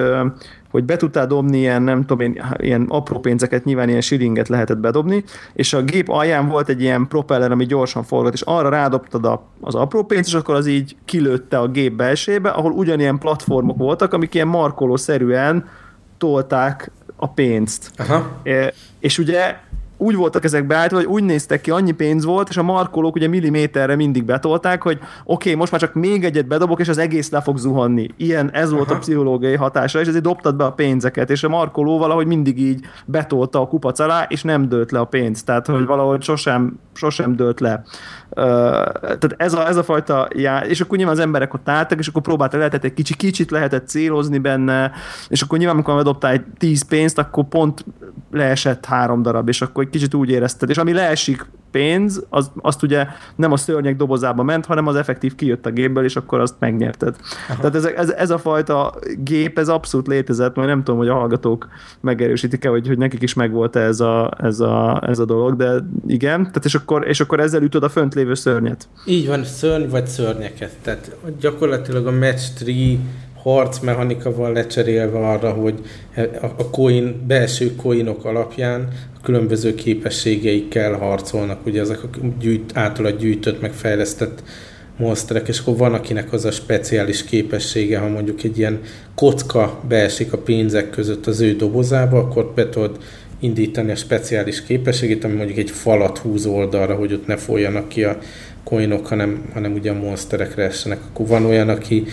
hogy 0.71 0.85
be 0.85 0.97
tudtál 0.97 1.27
dobni 1.27 1.59
ilyen, 1.59 1.83
nem 1.83 2.01
tudom 2.05 2.21
én, 2.21 2.45
ilyen 2.57 2.87
apró 2.89 3.19
pénzeket, 3.19 3.65
nyilván 3.65 3.89
ilyen 3.89 4.01
shillinget 4.01 4.49
lehetett 4.49 4.79
bedobni, 4.79 5.25
és 5.53 5.73
a 5.73 5.83
gép 5.83 6.09
alján 6.09 6.49
volt 6.49 6.69
egy 6.69 6.81
ilyen 6.81 7.09
propeller, 7.09 7.51
ami 7.51 7.67
gyorsan 7.67 8.03
forgott, 8.03 8.33
és 8.33 8.41
arra 8.41 8.69
rádobtad 8.69 9.25
a, 9.25 9.43
az 9.61 9.75
apró 9.75 10.05
pénzt, 10.05 10.29
és 10.29 10.35
akkor 10.35 10.55
az 10.55 10.67
így 10.67 10.97
kilőtte 11.05 11.59
a 11.59 11.69
gép 11.69 11.93
belsébe, 11.93 12.49
ahol 12.49 12.73
ugyanilyen 12.73 13.19
platformok 13.19 13.77
voltak, 13.77 14.13
amik 14.13 14.35
ilyen 14.35 14.49
markolószerűen 14.49 15.69
tolták 16.19 16.91
a 17.17 17.29
pénzt. 17.29 17.91
Aha. 17.97 18.43
És 18.99 19.19
ugye 19.19 19.57
úgy 19.99 20.15
voltak 20.15 20.45
ezek 20.45 20.67
beállítva, 20.67 20.97
hogy 20.97 21.07
úgy 21.07 21.25
néztek 21.25 21.61
ki, 21.61 21.71
annyi 21.71 21.93
pénz 21.93 22.25
volt, 22.25 22.49
és 22.49 22.57
a 22.57 22.63
markolók 22.63 23.15
ugye 23.15 23.29
milliméterre 23.29 23.97
mindig 23.97 24.25
betolták, 24.25 24.83
hogy 24.83 24.97
oké, 24.97 25.05
okay, 25.25 25.55
most 25.55 25.71
már 25.71 25.81
csak 25.81 25.95
még 25.95 26.25
egyet 26.25 26.47
bedobok, 26.47 26.81
és 26.81 26.89
az 26.89 26.99
egész 26.99 27.31
le 27.31 27.41
fog 27.41 27.59
zuhanni. 27.59 28.09
Ilyen, 28.17 28.51
ez 28.53 28.71
volt 28.71 28.89
Aha. 28.89 28.95
a 28.95 28.99
pszichológiai 28.99 29.57
hatása, 29.57 30.01
és 30.01 30.07
ezért 30.07 30.23
dobtad 30.23 30.57
be 30.57 30.65
a 30.65 30.73
pénzeket, 30.73 31.31
és 31.31 31.43
a 31.43 31.49
markoló 31.49 31.99
valahogy 31.99 32.27
mindig 32.27 32.61
így 32.61 32.85
betolta 33.05 33.61
a 33.61 33.67
kupac 33.67 33.99
alá, 33.99 34.27
és 34.29 34.43
nem 34.43 34.69
dőlt 34.69 34.91
le 34.91 34.99
a 34.99 35.05
pénz. 35.05 35.43
Tehát, 35.43 35.67
hogy 35.67 35.87
valahogy 35.87 36.23
sosem, 36.23 36.79
sosem 36.93 37.37
dőlt 37.37 37.61
le. 37.61 37.83
Tehát 38.35 39.35
ez 39.37 39.53
a, 39.53 39.67
ez 39.69 39.77
a 39.77 39.83
fajta 39.83 40.29
já, 40.35 40.65
és 40.65 40.81
akkor 40.81 40.97
nyilván 40.97 41.15
az 41.15 41.21
emberek 41.23 41.55
ott 41.55 41.69
álltak, 41.69 41.99
és 41.99 42.07
akkor 42.07 42.23
próbálta, 42.23 42.57
lehetett 42.57 42.85
egy 42.85 42.95
kicsi, 42.95 43.17
kicsit 43.17 43.51
lehetett 43.51 43.89
célozni 43.89 44.39
benne, 44.39 44.93
és 45.29 45.43
akkor 45.43 45.59
nyilván, 45.59 45.77
amikor 45.77 45.97
bedobtál 45.97 46.33
egy 46.33 46.45
tíz 46.59 46.83
pénzt, 46.83 47.19
akkor 47.19 47.45
pont 47.45 47.85
leesett 48.31 48.85
három 48.85 49.23
darab, 49.23 49.49
és 49.49 49.63
akkor 49.63 49.85
egy 49.85 49.91
kicsit 49.91 50.15
úgy 50.15 50.31
érezted, 50.31 50.71
és 50.71 50.79
ami 50.79 50.93
leesik 50.93 51.47
pénz, 51.71 52.27
az, 52.29 52.51
azt 52.61 52.83
ugye 52.83 53.07
nem 53.37 53.53
a 53.53 53.57
szörnyek 53.57 53.97
dobozába 53.97 54.43
ment, 54.43 54.67
hanem 54.67 54.87
az 54.87 54.97
effektív 54.97 55.35
kijött 55.35 55.67
a 55.67 55.71
gépből, 55.71 56.05
és 56.05 56.17
akkor 56.17 56.41
azt 56.41 56.55
megnyerted. 56.59 57.17
Aha. 57.49 57.61
Tehát 57.61 57.75
ez, 57.75 57.85
ez, 57.85 58.11
ez 58.11 58.31
a 58.31 58.39
fajta 58.39 58.95
gép, 59.19 59.59
ez 59.59 59.69
abszolút 59.69 60.07
létezett, 60.07 60.55
majd 60.55 60.69
nem 60.69 60.83
tudom, 60.83 60.99
hogy 60.99 61.09
a 61.09 61.15
hallgatók 61.15 61.69
megerősítik-e, 62.01 62.69
hogy, 62.69 62.87
hogy 62.87 62.99
nekik 62.99 63.23
is 63.23 63.35
megvolt 63.35 63.77
-e 63.77 63.81
ez 63.81 64.01
a, 64.01 64.31
ez, 64.43 64.61
a, 64.61 65.03
ez 65.07 65.19
a 65.19 65.25
dolog, 65.25 65.57
de 65.57 65.73
igen, 66.07 66.43
tehát 66.43 66.65
és 66.65 66.75
akkor, 66.75 67.09
és 67.09 67.21
akkor 67.21 67.41
ezzel 67.41 67.63
ütöd 67.63 67.83
a 67.83 67.89
fönt 67.89 68.15
lévő 68.15 68.35
szörnyet. 68.35 68.89
Így 69.05 69.27
van, 69.27 69.45
szörny 69.45 69.89
vagy 69.89 70.07
szörnyeket. 70.07 70.73
Tehát 70.83 71.17
gyakorlatilag 71.41 72.07
a 72.07 72.13
match 72.13 72.65
3 72.67 72.99
harcmechanika 73.53 74.35
van 74.35 74.53
lecserélve 74.53 75.19
arra, 75.19 75.51
hogy 75.51 75.75
a 76.41 76.71
coin, 76.71 77.25
belső 77.27 77.75
coinok 77.77 78.25
alapján 78.25 78.89
a 79.19 79.21
különböző 79.23 79.75
képességeikkel 79.75 80.93
harcolnak, 80.93 81.67
ugye 81.67 81.81
ezek 81.81 82.03
a 82.03 82.09
gyűjt, 82.41 82.71
általa 82.75 83.11
gyűjtött, 83.11 83.61
meg 83.61 83.73
fejlesztett 83.73 84.43
monsterek, 84.97 85.49
és 85.49 85.59
akkor 85.59 85.77
van, 85.77 85.95
akinek 85.95 86.33
az 86.33 86.45
a 86.45 86.51
speciális 86.51 87.25
képessége, 87.25 87.99
ha 87.99 88.09
mondjuk 88.09 88.43
egy 88.43 88.59
ilyen 88.59 88.81
kocka 89.15 89.81
beesik 89.89 90.33
a 90.33 90.39
pénzek 90.39 90.91
között 90.91 91.27
az 91.27 91.41
ő 91.41 91.57
dobozába, 91.57 92.19
akkor 92.19 92.53
be 92.55 92.69
tudod 92.69 92.99
indítani 93.41 93.91
a 93.91 93.97
speciális 93.97 94.63
képességét, 94.63 95.25
ami 95.25 95.35
mondjuk 95.35 95.59
egy 95.59 95.71
falat 95.71 96.19
húz 96.19 96.47
oldalra, 96.47 96.95
hogy 96.95 97.13
ott 97.13 97.27
ne 97.27 97.37
folyjanak 97.37 97.89
ki 97.89 98.05
a 98.05 98.19
coinok, 98.65 99.07
hanem, 99.07 99.43
hanem 99.53 99.73
ugye 99.73 99.91
a 99.91 99.95
monsterekre 99.95 100.63
essenek. 100.63 100.99
Akkor 101.09 101.27
van 101.27 101.45
olyan, 101.45 101.69
aki, 101.69 102.05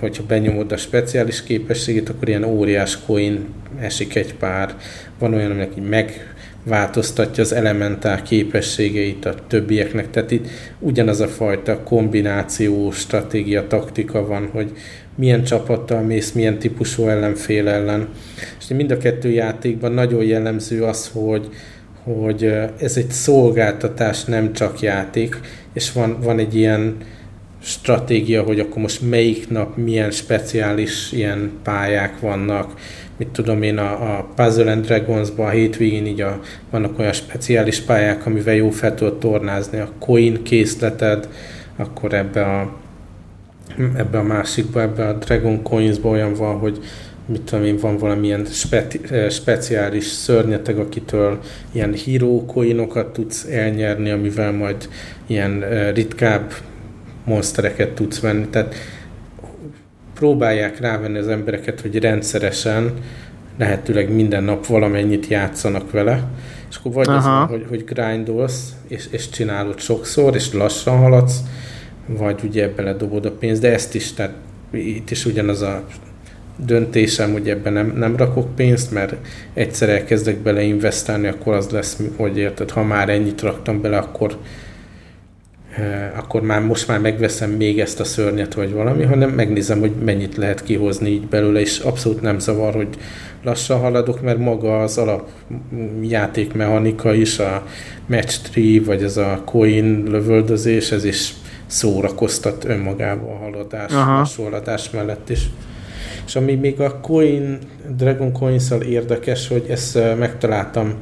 hogyha 0.00 0.24
benyomod 0.26 0.72
a 0.72 0.76
speciális 0.76 1.42
képességét, 1.42 2.08
akkor 2.08 2.28
ilyen 2.28 2.44
óriás 2.44 2.98
coin 3.06 3.44
esik 3.80 4.14
egy 4.14 4.34
pár. 4.34 4.74
Van 5.18 5.34
olyan, 5.34 5.50
aminek 5.50 5.72
meg 5.88 6.34
változtatja 6.64 7.42
az 7.42 7.52
elementál 7.52 8.22
képességeit 8.22 9.24
a 9.24 9.34
többieknek. 9.46 10.10
Tehát 10.10 10.30
itt 10.30 10.48
ugyanaz 10.78 11.20
a 11.20 11.28
fajta 11.28 11.82
kombináció, 11.82 12.90
stratégia, 12.90 13.66
taktika 13.66 14.26
van, 14.26 14.48
hogy 14.52 14.72
milyen 15.16 15.44
csapattal 15.44 16.02
mész, 16.02 16.32
milyen 16.32 16.58
típusú 16.58 17.08
ellenfél 17.08 17.68
ellen. 17.68 18.08
És 18.58 18.66
mind 18.68 18.90
a 18.90 18.98
kettő 18.98 19.30
játékban 19.30 19.92
nagyon 19.92 20.24
jellemző 20.24 20.82
az, 20.82 21.10
hogy, 21.12 21.48
hogy 22.02 22.44
ez 22.78 22.96
egy 22.96 23.10
szolgáltatás, 23.10 24.24
nem 24.24 24.52
csak 24.52 24.80
játék, 24.80 25.40
és 25.72 25.92
van, 25.92 26.20
van 26.20 26.38
egy 26.38 26.54
ilyen 26.54 26.96
stratégia, 27.62 28.42
hogy 28.42 28.60
akkor 28.60 28.82
most 28.82 29.10
melyik 29.10 29.48
nap 29.48 29.76
milyen 29.76 30.10
speciális 30.10 31.12
ilyen 31.12 31.50
pályák 31.62 32.20
vannak, 32.20 32.72
mit 33.16 33.28
tudom 33.28 33.62
én, 33.62 33.78
a, 33.78 34.16
a 34.18 34.28
Puzzle 34.34 34.72
and 34.72 34.86
Dragons-ban 34.86 35.46
a 35.46 35.50
hétvégén 35.50 36.06
így 36.06 36.20
a, 36.20 36.40
vannak 36.70 36.98
olyan 36.98 37.12
speciális 37.12 37.80
pályák, 37.80 38.26
amivel 38.26 38.54
jó 38.54 38.70
fel 38.70 38.94
tudod 38.94 39.18
tornázni. 39.18 39.78
A 39.78 39.92
coin 39.98 40.42
készleted, 40.42 41.28
akkor 41.76 42.14
ebbe 42.14 42.44
a, 42.44 42.76
ebbe 43.96 44.18
a 44.18 44.22
másikba, 44.22 44.80
ebbe 44.80 45.06
a 45.06 45.12
Dragon 45.12 45.62
Coins-ba 45.62 46.08
olyan 46.08 46.34
van, 46.34 46.58
hogy 46.58 46.78
mit 47.26 47.42
tudom 47.42 47.64
én, 47.64 47.76
van 47.76 47.96
valamilyen 47.96 48.44
speti, 48.44 49.00
eh, 49.10 49.30
speciális 49.30 50.04
szörnyeteg, 50.04 50.78
akitől 50.78 51.38
ilyen 51.72 51.94
hero 52.04 52.44
coinokat 52.44 53.12
tudsz 53.12 53.44
elnyerni, 53.44 54.10
amivel 54.10 54.52
majd 54.52 54.88
ilyen 55.26 55.62
eh, 55.62 55.92
ritkább 55.94 56.52
monstereket 57.24 57.90
tudsz 57.90 58.20
venni. 58.20 58.46
Tehát 58.46 58.74
próbálják 60.14 60.80
rávenni 60.80 61.18
az 61.18 61.28
embereket, 61.28 61.80
hogy 61.80 61.98
rendszeresen, 61.98 62.92
lehetőleg 63.58 64.14
minden 64.14 64.44
nap 64.44 64.66
valamennyit 64.66 65.26
játszanak 65.26 65.90
vele, 65.90 66.24
és 66.70 66.76
akkor 66.76 66.92
vagy 66.92 67.08
Aha. 67.08 67.42
az, 67.42 67.48
hogy, 67.48 67.64
hogy 67.68 67.84
grindolsz, 67.84 68.72
és, 68.88 69.06
és 69.10 69.28
csinálod 69.28 69.78
sokszor, 69.78 70.34
és 70.34 70.52
lassan 70.52 70.98
haladsz, 70.98 71.40
vagy 72.06 72.40
ugye 72.44 72.68
beledobod 72.68 73.24
a 73.24 73.30
pénzt, 73.30 73.60
de 73.60 73.72
ezt 73.72 73.94
is, 73.94 74.12
tehát 74.12 74.34
itt 74.70 75.10
is 75.10 75.24
ugyanaz 75.24 75.62
a 75.62 75.84
döntésem, 76.56 77.32
hogy 77.32 77.48
ebben 77.48 77.72
nem, 77.72 77.92
nem 77.96 78.16
rakok 78.16 78.54
pénzt, 78.54 78.92
mert 78.92 79.14
egyszer 79.54 79.88
elkezdek 79.88 80.38
bele 80.38 80.62
investálni, 80.62 81.26
akkor 81.26 81.54
az 81.54 81.68
lesz, 81.68 82.00
hogy 82.16 82.38
érted, 82.38 82.70
ha 82.70 82.82
már 82.82 83.08
ennyit 83.08 83.40
raktam 83.40 83.80
bele, 83.80 83.98
akkor 83.98 84.38
Eh, 85.78 86.18
akkor 86.18 86.42
már 86.42 86.60
most 86.60 86.88
már 86.88 87.00
megveszem 87.00 87.50
még 87.50 87.80
ezt 87.80 88.00
a 88.00 88.04
szörnyet, 88.04 88.54
vagy 88.54 88.72
valami, 88.72 89.04
hanem 89.04 89.30
megnézem, 89.30 89.80
hogy 89.80 89.92
mennyit 90.04 90.36
lehet 90.36 90.62
kihozni 90.62 91.10
így 91.10 91.26
belőle, 91.26 91.60
és 91.60 91.78
abszolút 91.78 92.20
nem 92.20 92.38
zavar, 92.38 92.74
hogy 92.74 92.88
lassan 93.42 93.78
haladok, 93.78 94.22
mert 94.22 94.38
maga 94.38 94.80
az 94.82 94.98
alap 94.98 95.28
játékmechanika 96.02 97.14
is, 97.14 97.38
a 97.38 97.66
match 98.06 98.50
tree, 98.50 98.80
vagy 98.84 99.02
ez 99.02 99.16
a 99.16 99.42
coin 99.44 100.02
lövöldözés, 100.08 100.92
ez 100.92 101.04
is 101.04 101.34
szórakoztat 101.66 102.64
önmagában 102.64 103.28
a 103.28 103.36
haladás, 103.36 103.92
haladás 104.36 104.90
mellett 104.90 105.28
is. 105.28 105.50
És 106.26 106.36
ami 106.36 106.54
még 106.54 106.80
a 106.80 107.00
coin, 107.00 107.58
Dragon 107.96 108.32
coins 108.32 108.70
érdekes, 108.88 109.48
hogy 109.48 109.66
ezt 109.68 109.98
megtaláltam 110.18 110.94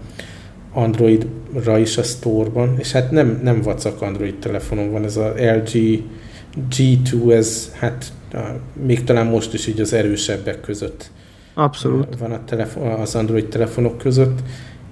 Androidra 0.73 1.79
is 1.79 1.97
a 1.97 2.03
store-ban, 2.03 2.75
és 2.79 2.93
hát 2.93 3.11
nem, 3.11 3.41
nem 3.43 3.61
vacak 3.61 4.03
Android 4.03 4.35
telefonon 4.35 4.91
van, 4.91 5.05
ez 5.05 5.17
a 5.17 5.33
LG 5.37 6.03
G2, 6.71 7.33
ez 7.33 7.73
hát 7.79 8.13
még 8.87 9.05
talán 9.05 9.27
most 9.27 9.55
is 9.55 9.67
így 9.67 9.81
az 9.81 9.93
erősebbek 9.93 10.61
között 10.61 11.11
Abszolút. 11.55 12.19
van 12.19 12.33
a 12.33 12.45
telefon, 12.45 12.87
az 12.87 13.15
Android 13.15 13.47
telefonok 13.49 13.99
között, 13.99 14.39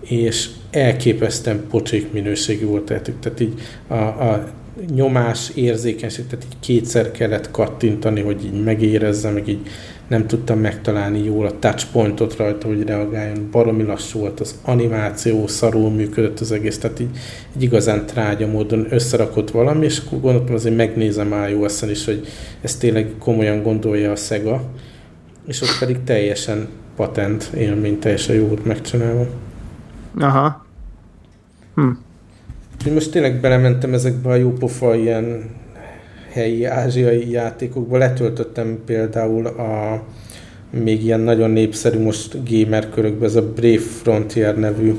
és 0.00 0.48
elképesztően 0.70 1.66
pocsék 1.70 2.12
minőségű 2.12 2.66
volt 2.66 2.84
tehetük. 2.84 3.18
Tehát 3.18 3.40
így 3.40 3.60
a, 3.86 3.94
a 3.94 4.46
nyomás 4.94 5.50
érzékenység, 5.54 6.26
tehát 6.26 6.44
így 6.44 6.56
kétszer 6.60 7.10
kellett 7.10 7.50
kattintani, 7.50 8.20
hogy 8.20 8.44
így 8.44 8.64
megérezze, 8.64 9.30
meg 9.30 9.48
így 9.48 9.66
nem 10.08 10.26
tudtam 10.26 10.58
megtalálni 10.58 11.24
jól 11.24 11.46
a 11.46 11.58
touchpointot 11.58 12.36
rajta, 12.36 12.66
hogy 12.66 12.82
reagáljon. 12.82 13.48
Baromi 13.50 13.82
lassú 13.82 14.18
volt 14.18 14.40
az 14.40 14.58
animáció, 14.62 15.46
szarul 15.46 15.90
működött 15.90 16.40
az 16.40 16.52
egész, 16.52 16.78
tehát 16.78 17.00
így, 17.00 17.16
így 17.56 17.62
igazán 17.62 18.06
trágya 18.06 18.46
módon 18.46 18.86
összerakott 18.90 19.50
valami, 19.50 19.84
és 19.84 20.02
akkor 20.06 20.20
gondoltam 20.20 20.54
azért 20.54 20.76
megnézem 20.76 21.34
ios 21.48 21.82
is, 21.82 22.04
hogy 22.04 22.26
ezt 22.60 22.80
tényleg 22.80 23.12
komolyan 23.18 23.62
gondolja 23.62 24.10
a 24.10 24.16
Sega, 24.16 24.62
és 25.46 25.62
ott 25.62 25.78
pedig 25.78 26.02
teljesen 26.04 26.68
patent 26.96 27.50
élmény, 27.56 27.98
teljesen 27.98 28.34
jó 28.34 28.46
volt 28.46 28.64
megcsinálva. 28.64 29.26
Aha. 30.18 30.66
Hm. 31.74 31.90
Most 32.90 33.10
tényleg 33.10 33.40
belementem 33.40 33.94
ezekbe 33.94 34.30
a 34.30 34.34
jópofa 34.34 34.94
ilyen 34.94 35.50
helyi 36.30 36.64
ázsiai 36.64 37.30
játékokban. 37.30 37.98
Letöltöttem 37.98 38.78
például 38.86 39.46
a 39.46 40.02
még 40.70 41.04
ilyen 41.04 41.20
nagyon 41.20 41.50
népszerű 41.50 42.02
most 42.02 42.50
gamer 42.50 42.90
körökben, 42.90 43.28
ez 43.28 43.34
a 43.34 43.52
Brave 43.52 43.78
Frontier 43.78 44.58
nevű 44.58 44.96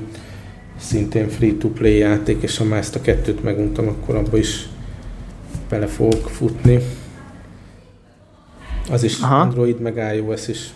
szintén 0.78 1.28
free-to-play 1.30 1.98
játék, 1.98 2.42
és 2.42 2.58
ha 2.58 2.64
már 2.64 2.80
ezt 2.80 2.96
a 2.96 3.02
kettőt 3.02 3.44
meguntam, 3.44 3.88
akkor 3.88 4.16
abba 4.16 4.38
is 4.38 4.68
bele 5.70 5.88
fogok 5.88 6.30
futni. 6.30 6.80
Az 8.92 9.04
is 9.04 9.20
Aha. 9.20 9.40
Android, 9.40 9.80
meg 9.80 10.16
iOS 10.16 10.48
is. 10.48 10.70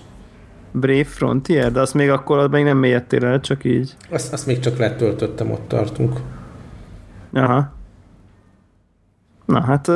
Brave 0.71 1.03
Frontier, 1.03 1.71
de 1.71 1.79
azt 1.79 1.93
még 1.93 2.09
akkor 2.09 2.49
még 2.49 2.63
nem 2.63 2.77
mélyedtél 2.77 3.25
el, 3.25 3.39
csak 3.39 3.63
így. 3.63 3.95
Azt, 4.09 4.33
azt 4.33 4.45
még 4.45 4.59
csak 4.59 4.77
letöltöttem, 4.77 5.51
ott 5.51 5.67
tartunk. 5.67 6.19
Aha. 7.33 7.71
Na 9.45 9.61
hát 9.61 9.91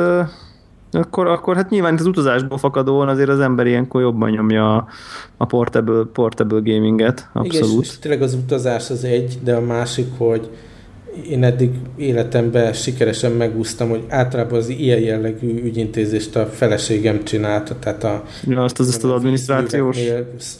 akkor, 0.92 1.26
akkor 1.26 1.56
hát 1.56 1.70
nyilván 1.70 1.94
az 1.94 2.06
utazásból 2.06 2.58
fakadóan 2.58 3.08
azért 3.08 3.28
az 3.28 3.40
ember 3.40 3.66
ilyenkor 3.66 4.00
jobban 4.00 4.30
nyomja 4.30 4.76
a, 4.76 4.86
a 5.36 5.44
portable, 5.44 6.04
portable 6.12 6.60
gaminget, 6.60 7.28
abszolút. 7.32 7.68
Igen, 7.68 7.80
és, 7.80 7.88
és 7.88 7.98
tényleg 7.98 8.22
az 8.22 8.34
utazás 8.34 8.90
az 8.90 9.04
egy, 9.04 9.38
de 9.42 9.54
a 9.54 9.60
másik, 9.60 10.06
hogy 10.18 10.50
én 11.30 11.44
eddig 11.44 11.70
életemben 11.96 12.72
sikeresen 12.72 13.32
megúsztam, 13.32 13.88
hogy 13.88 14.02
általában 14.08 14.58
az 14.58 14.68
ilyen 14.68 14.98
jellegű 14.98 15.62
ügyintézést 15.64 16.36
a 16.36 16.46
feleségem 16.46 17.24
csinálta, 17.24 17.78
tehát 17.78 18.04
a... 18.04 18.24
Ja, 18.44 18.62
azt 18.62 18.78
az, 18.78 18.88
azt 18.88 19.04
az 19.04 19.10
adminisztrációs... 19.10 19.98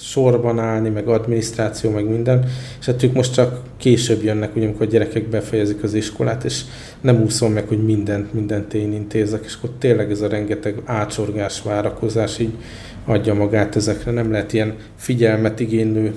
Sorban 0.00 0.58
állni, 0.58 0.88
meg 0.88 1.08
adminisztráció, 1.08 1.90
meg 1.90 2.08
minden, 2.08 2.44
és 2.80 2.86
hát 2.86 3.02
ők 3.02 3.12
most 3.12 3.34
csak 3.34 3.60
később 3.76 4.22
jönnek, 4.22 4.56
ugye, 4.56 4.64
amikor 4.64 4.86
a 4.86 4.90
gyerekek 4.90 5.28
befejezik 5.28 5.82
az 5.82 5.94
iskolát, 5.94 6.44
és 6.44 6.62
nem 7.00 7.22
úszom 7.22 7.52
meg, 7.52 7.68
hogy 7.68 7.84
mindent, 7.84 8.32
mindent 8.32 8.74
én 8.74 8.92
intézek, 8.92 9.44
és 9.44 9.54
akkor 9.58 9.70
tényleg 9.78 10.10
ez 10.10 10.20
a 10.20 10.28
rengeteg 10.28 10.82
ácsorgás, 10.84 11.62
várakozás 11.62 12.38
így 12.38 12.54
adja 13.04 13.34
magát 13.34 13.76
ezekre. 13.76 14.10
Nem 14.10 14.30
lehet 14.30 14.52
ilyen 14.52 14.74
figyelmet 14.96 15.60
igénylő 15.60 16.12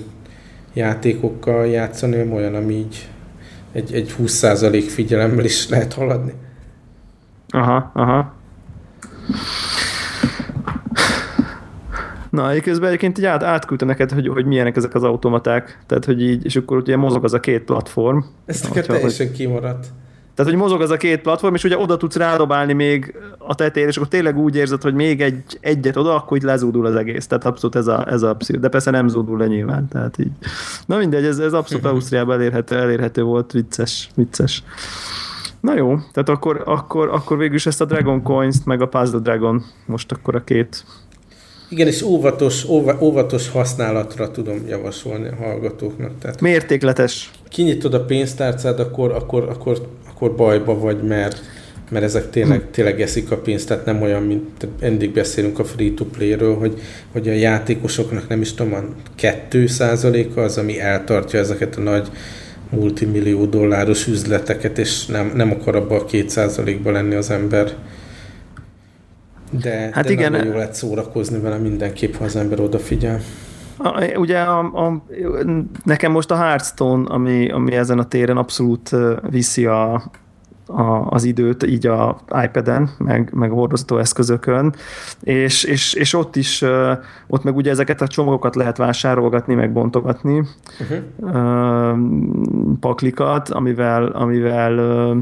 játékokkal 0.74 1.66
játszani, 1.66 2.32
olyan, 2.32 2.54
ami 2.54 2.74
így 2.74 3.08
egy, 3.76 3.94
egy 3.94 4.14
20% 4.18 4.84
figyelemmel 4.88 5.44
is 5.44 5.68
lehet 5.68 5.92
haladni. 5.92 6.32
Aha, 7.48 7.90
aha. 7.94 8.34
Na, 12.30 12.60
közben 12.60 12.88
egyébként 12.88 13.18
így 13.18 13.24
át, 13.24 13.42
átküldte 13.42 13.84
neked, 13.86 14.10
hogy, 14.10 14.28
hogy 14.28 14.44
milyenek 14.44 14.76
ezek 14.76 14.94
az 14.94 15.02
automaták, 15.02 15.78
tehát 15.86 16.04
hogy 16.04 16.22
így, 16.22 16.44
és 16.44 16.56
akkor 16.56 16.76
ugye 16.76 16.96
mozog 16.96 17.24
az 17.24 17.34
a 17.34 17.40
két 17.40 17.62
platform. 17.62 18.18
Ez 18.46 18.62
neked 18.62 18.86
teljesen 18.86 19.26
hogy... 19.26 19.36
kimaradt. 19.36 19.86
Tehát, 20.36 20.52
hogy 20.52 20.60
mozog 20.60 20.80
az 20.80 20.90
a 20.90 20.96
két 20.96 21.20
platform, 21.20 21.54
és 21.54 21.64
ugye 21.64 21.78
oda 21.78 21.96
tudsz 21.96 22.16
rádobálni 22.16 22.72
még 22.72 23.14
a 23.38 23.54
tetejére, 23.54 23.90
és 23.90 23.96
akkor 23.96 24.08
tényleg 24.08 24.38
úgy 24.38 24.56
érzed, 24.56 24.82
hogy 24.82 24.94
még 24.94 25.20
egy, 25.20 25.58
egyet 25.60 25.96
oda, 25.96 26.14
akkor 26.14 26.36
így 26.36 26.42
lezúdul 26.42 26.86
az 26.86 26.94
egész. 26.94 27.26
Tehát 27.26 27.44
abszolút 27.44 27.76
ez 27.76 27.86
a, 27.86 28.06
ez 28.10 28.22
a 28.22 28.34
pszichó. 28.34 28.60
De 28.60 28.68
persze 28.68 28.90
nem 28.90 29.08
zúdul 29.08 29.38
le 29.38 29.46
nyilván. 29.46 29.88
Tehát 29.88 30.18
így. 30.18 30.30
Na 30.86 30.96
mindegy, 30.96 31.24
ez, 31.24 31.38
ez 31.38 31.52
abszolút. 31.52 31.84
Ausztriában 31.84 32.34
elérhető, 32.34 32.76
elérhető 32.76 33.22
volt, 33.22 33.52
vicces, 33.52 34.08
vicces. 34.14 34.62
Na 35.60 35.76
jó, 35.76 35.96
tehát 36.12 36.28
akkor, 36.28 36.62
akkor, 36.64 37.08
akkor 37.08 37.38
végül 37.38 37.54
is 37.54 37.66
ezt 37.66 37.80
a 37.80 37.84
Dragon 37.84 38.22
Coins-t, 38.22 38.64
meg 38.64 38.82
a 38.82 38.86
Puzzle 38.86 39.18
Dragon, 39.18 39.64
most 39.86 40.12
akkor 40.12 40.34
a 40.34 40.44
két 40.44 40.84
igen, 41.68 41.86
és 41.86 42.02
óvatos, 42.02 42.64
óvatos 43.00 43.48
használatra 43.48 44.30
tudom 44.30 44.66
javasolni 44.68 45.28
a 45.28 45.34
hallgatóknak. 45.34 46.10
Tehát 46.20 46.40
Mértékletes. 46.40 47.30
Kinyitod 47.48 47.94
a 47.94 48.04
pénztárcát, 48.04 48.78
akkor, 48.78 49.12
akkor, 49.12 49.48
akkor, 49.48 49.78
akkor 50.16 50.34
bajba 50.34 50.78
vagy, 50.78 51.02
mert, 51.02 51.42
mert 51.90 52.04
ezek 52.04 52.30
tényleg, 52.30 52.60
hm. 52.60 52.70
tényleg 52.70 53.00
eszik 53.00 53.30
a 53.30 53.36
pénzt, 53.36 53.68
tehát 53.68 53.84
nem 53.84 54.02
olyan, 54.02 54.22
mint 54.22 54.66
eddig 54.80 55.12
beszélünk 55.12 55.58
a 55.58 55.64
free-to-play-ről, 55.64 56.56
hogy, 56.56 56.80
hogy 57.12 57.28
a 57.28 57.32
játékosoknak 57.32 58.28
nem 58.28 58.40
is 58.40 58.54
tudom, 58.54 58.74
a 58.74 58.82
2 59.14 59.66
az, 60.34 60.58
ami 60.58 60.80
eltartja 60.80 61.38
ezeket 61.38 61.76
a 61.76 61.80
nagy 61.80 62.08
multimillió 62.70 63.44
dolláros 63.44 64.06
üzleteket, 64.06 64.78
és 64.78 65.06
nem, 65.06 65.32
nem 65.34 65.50
akar 65.50 65.76
abba 65.76 65.96
a 65.96 66.04
2 66.04 66.26
lenni 66.84 67.14
az 67.14 67.30
ember. 67.30 67.72
De, 69.62 69.90
hát 69.92 70.04
de 70.04 70.10
igen. 70.10 70.30
nagyon 70.30 70.46
jó 70.46 70.52
lehet 70.52 70.74
szórakozni 70.74 71.38
vele 71.38 71.56
mindenképp, 71.56 72.14
ha 72.14 72.24
az 72.24 72.36
ember 72.36 72.60
odafigyel. 72.60 73.20
A, 73.78 74.16
ugye 74.16 74.38
a, 74.38 74.58
a, 74.58 75.02
nekem 75.84 76.12
most 76.12 76.30
a 76.30 76.36
Hearthstone, 76.36 77.08
ami, 77.08 77.50
ami 77.50 77.72
ezen 77.72 77.98
a 77.98 78.08
téren 78.08 78.36
abszolút 78.36 78.90
viszi 79.30 79.66
a, 79.66 80.02
a, 80.66 81.06
az 81.08 81.24
időt 81.24 81.62
így 81.66 81.86
a 81.86 82.20
iPad-en, 82.44 82.90
meg, 82.98 83.30
meg 83.34 83.50
a 83.50 83.54
hordozható 83.54 83.98
eszközökön, 83.98 84.74
és, 85.20 85.64
és, 85.64 85.94
és 85.94 86.14
ott 86.14 86.36
is, 86.36 86.64
ott 87.26 87.42
meg 87.42 87.56
ugye 87.56 87.70
ezeket 87.70 88.00
a 88.00 88.08
csomagokat 88.08 88.54
lehet 88.54 88.76
vásárolgatni, 88.76 89.54
meg 89.54 89.72
bontogatni, 89.72 90.42
uh-huh. 90.80 91.98
paklikat, 92.80 93.48
amivel, 93.48 94.06
amivel 94.06 95.16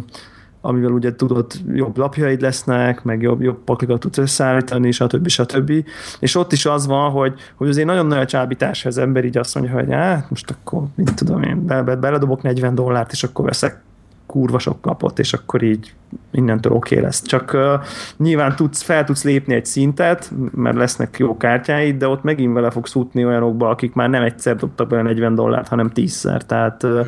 amivel 0.66 0.90
ugye 0.90 1.14
tudod, 1.14 1.52
jobb 1.72 1.96
lapjaid 1.96 2.40
lesznek, 2.40 3.02
meg 3.02 3.22
jobb, 3.22 3.42
jobb 3.42 3.58
paklikat 3.64 4.00
tudsz 4.00 4.18
összeállítani, 4.18 4.90
stb. 4.90 5.28
stb. 5.28 5.72
És 6.20 6.34
ott 6.34 6.52
is 6.52 6.66
az 6.66 6.86
van, 6.86 7.10
hogy, 7.10 7.34
hogy 7.54 7.68
azért 7.68 7.86
nagyon 7.86 8.06
nagy 8.06 8.18
a 8.18 8.24
csábítás, 8.24 8.82
ha 8.82 8.88
az 8.88 8.98
ember 8.98 9.24
így 9.24 9.36
azt 9.36 9.54
mondja, 9.54 9.74
hogy 9.74 9.92
hát 9.92 10.30
most 10.30 10.50
akkor, 10.50 10.82
mit 10.94 11.14
tudom 11.14 11.42
én, 11.42 11.66
be, 11.66 11.82
be, 11.82 11.96
beledobok 11.96 12.42
40 12.42 12.74
dollárt, 12.74 13.12
és 13.12 13.22
akkor 13.22 13.44
veszek 13.44 13.82
kurva 14.26 14.58
sok 14.58 14.80
kapott, 14.80 15.18
és 15.18 15.32
akkor 15.32 15.62
így 15.62 15.94
innentől 16.30 16.72
oké 16.72 16.94
okay 16.94 17.06
lesz. 17.06 17.22
Csak 17.22 17.50
uh, 17.54 17.84
nyilván 18.16 18.56
tudsz, 18.56 18.82
fel 18.82 19.04
tudsz 19.04 19.24
lépni 19.24 19.54
egy 19.54 19.66
szintet, 19.66 20.32
mert 20.54 20.76
lesznek 20.76 21.16
jó 21.18 21.36
kártyáid, 21.36 21.96
de 21.96 22.08
ott 22.08 22.22
megint 22.22 22.54
vele 22.54 22.70
fogsz 22.70 22.94
útni 22.94 23.24
olyanokba, 23.24 23.68
akik 23.68 23.94
már 23.94 24.10
nem 24.10 24.22
egyszer 24.22 24.56
dobtak 24.56 24.88
bele 24.88 25.02
40 25.02 25.34
dollárt, 25.34 25.68
hanem 25.68 25.90
tízszer. 25.90 26.44
Tehát 26.44 26.82
uh, 26.82 27.06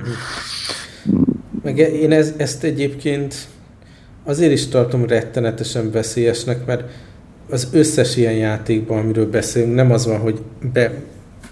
meg 1.62 1.78
én 1.78 2.12
ez, 2.12 2.32
ezt 2.36 2.64
egyébként 2.64 3.34
azért 4.24 4.52
is 4.52 4.66
tartom 4.66 5.06
rettenetesen 5.06 5.90
veszélyesnek, 5.90 6.66
mert 6.66 6.82
az 7.50 7.68
összes 7.72 8.16
ilyen 8.16 8.32
játékban, 8.32 8.98
amiről 8.98 9.30
beszélünk, 9.30 9.74
nem 9.74 9.90
az 9.90 10.06
van, 10.06 10.18
hogy 10.18 10.40
be, 10.72 10.92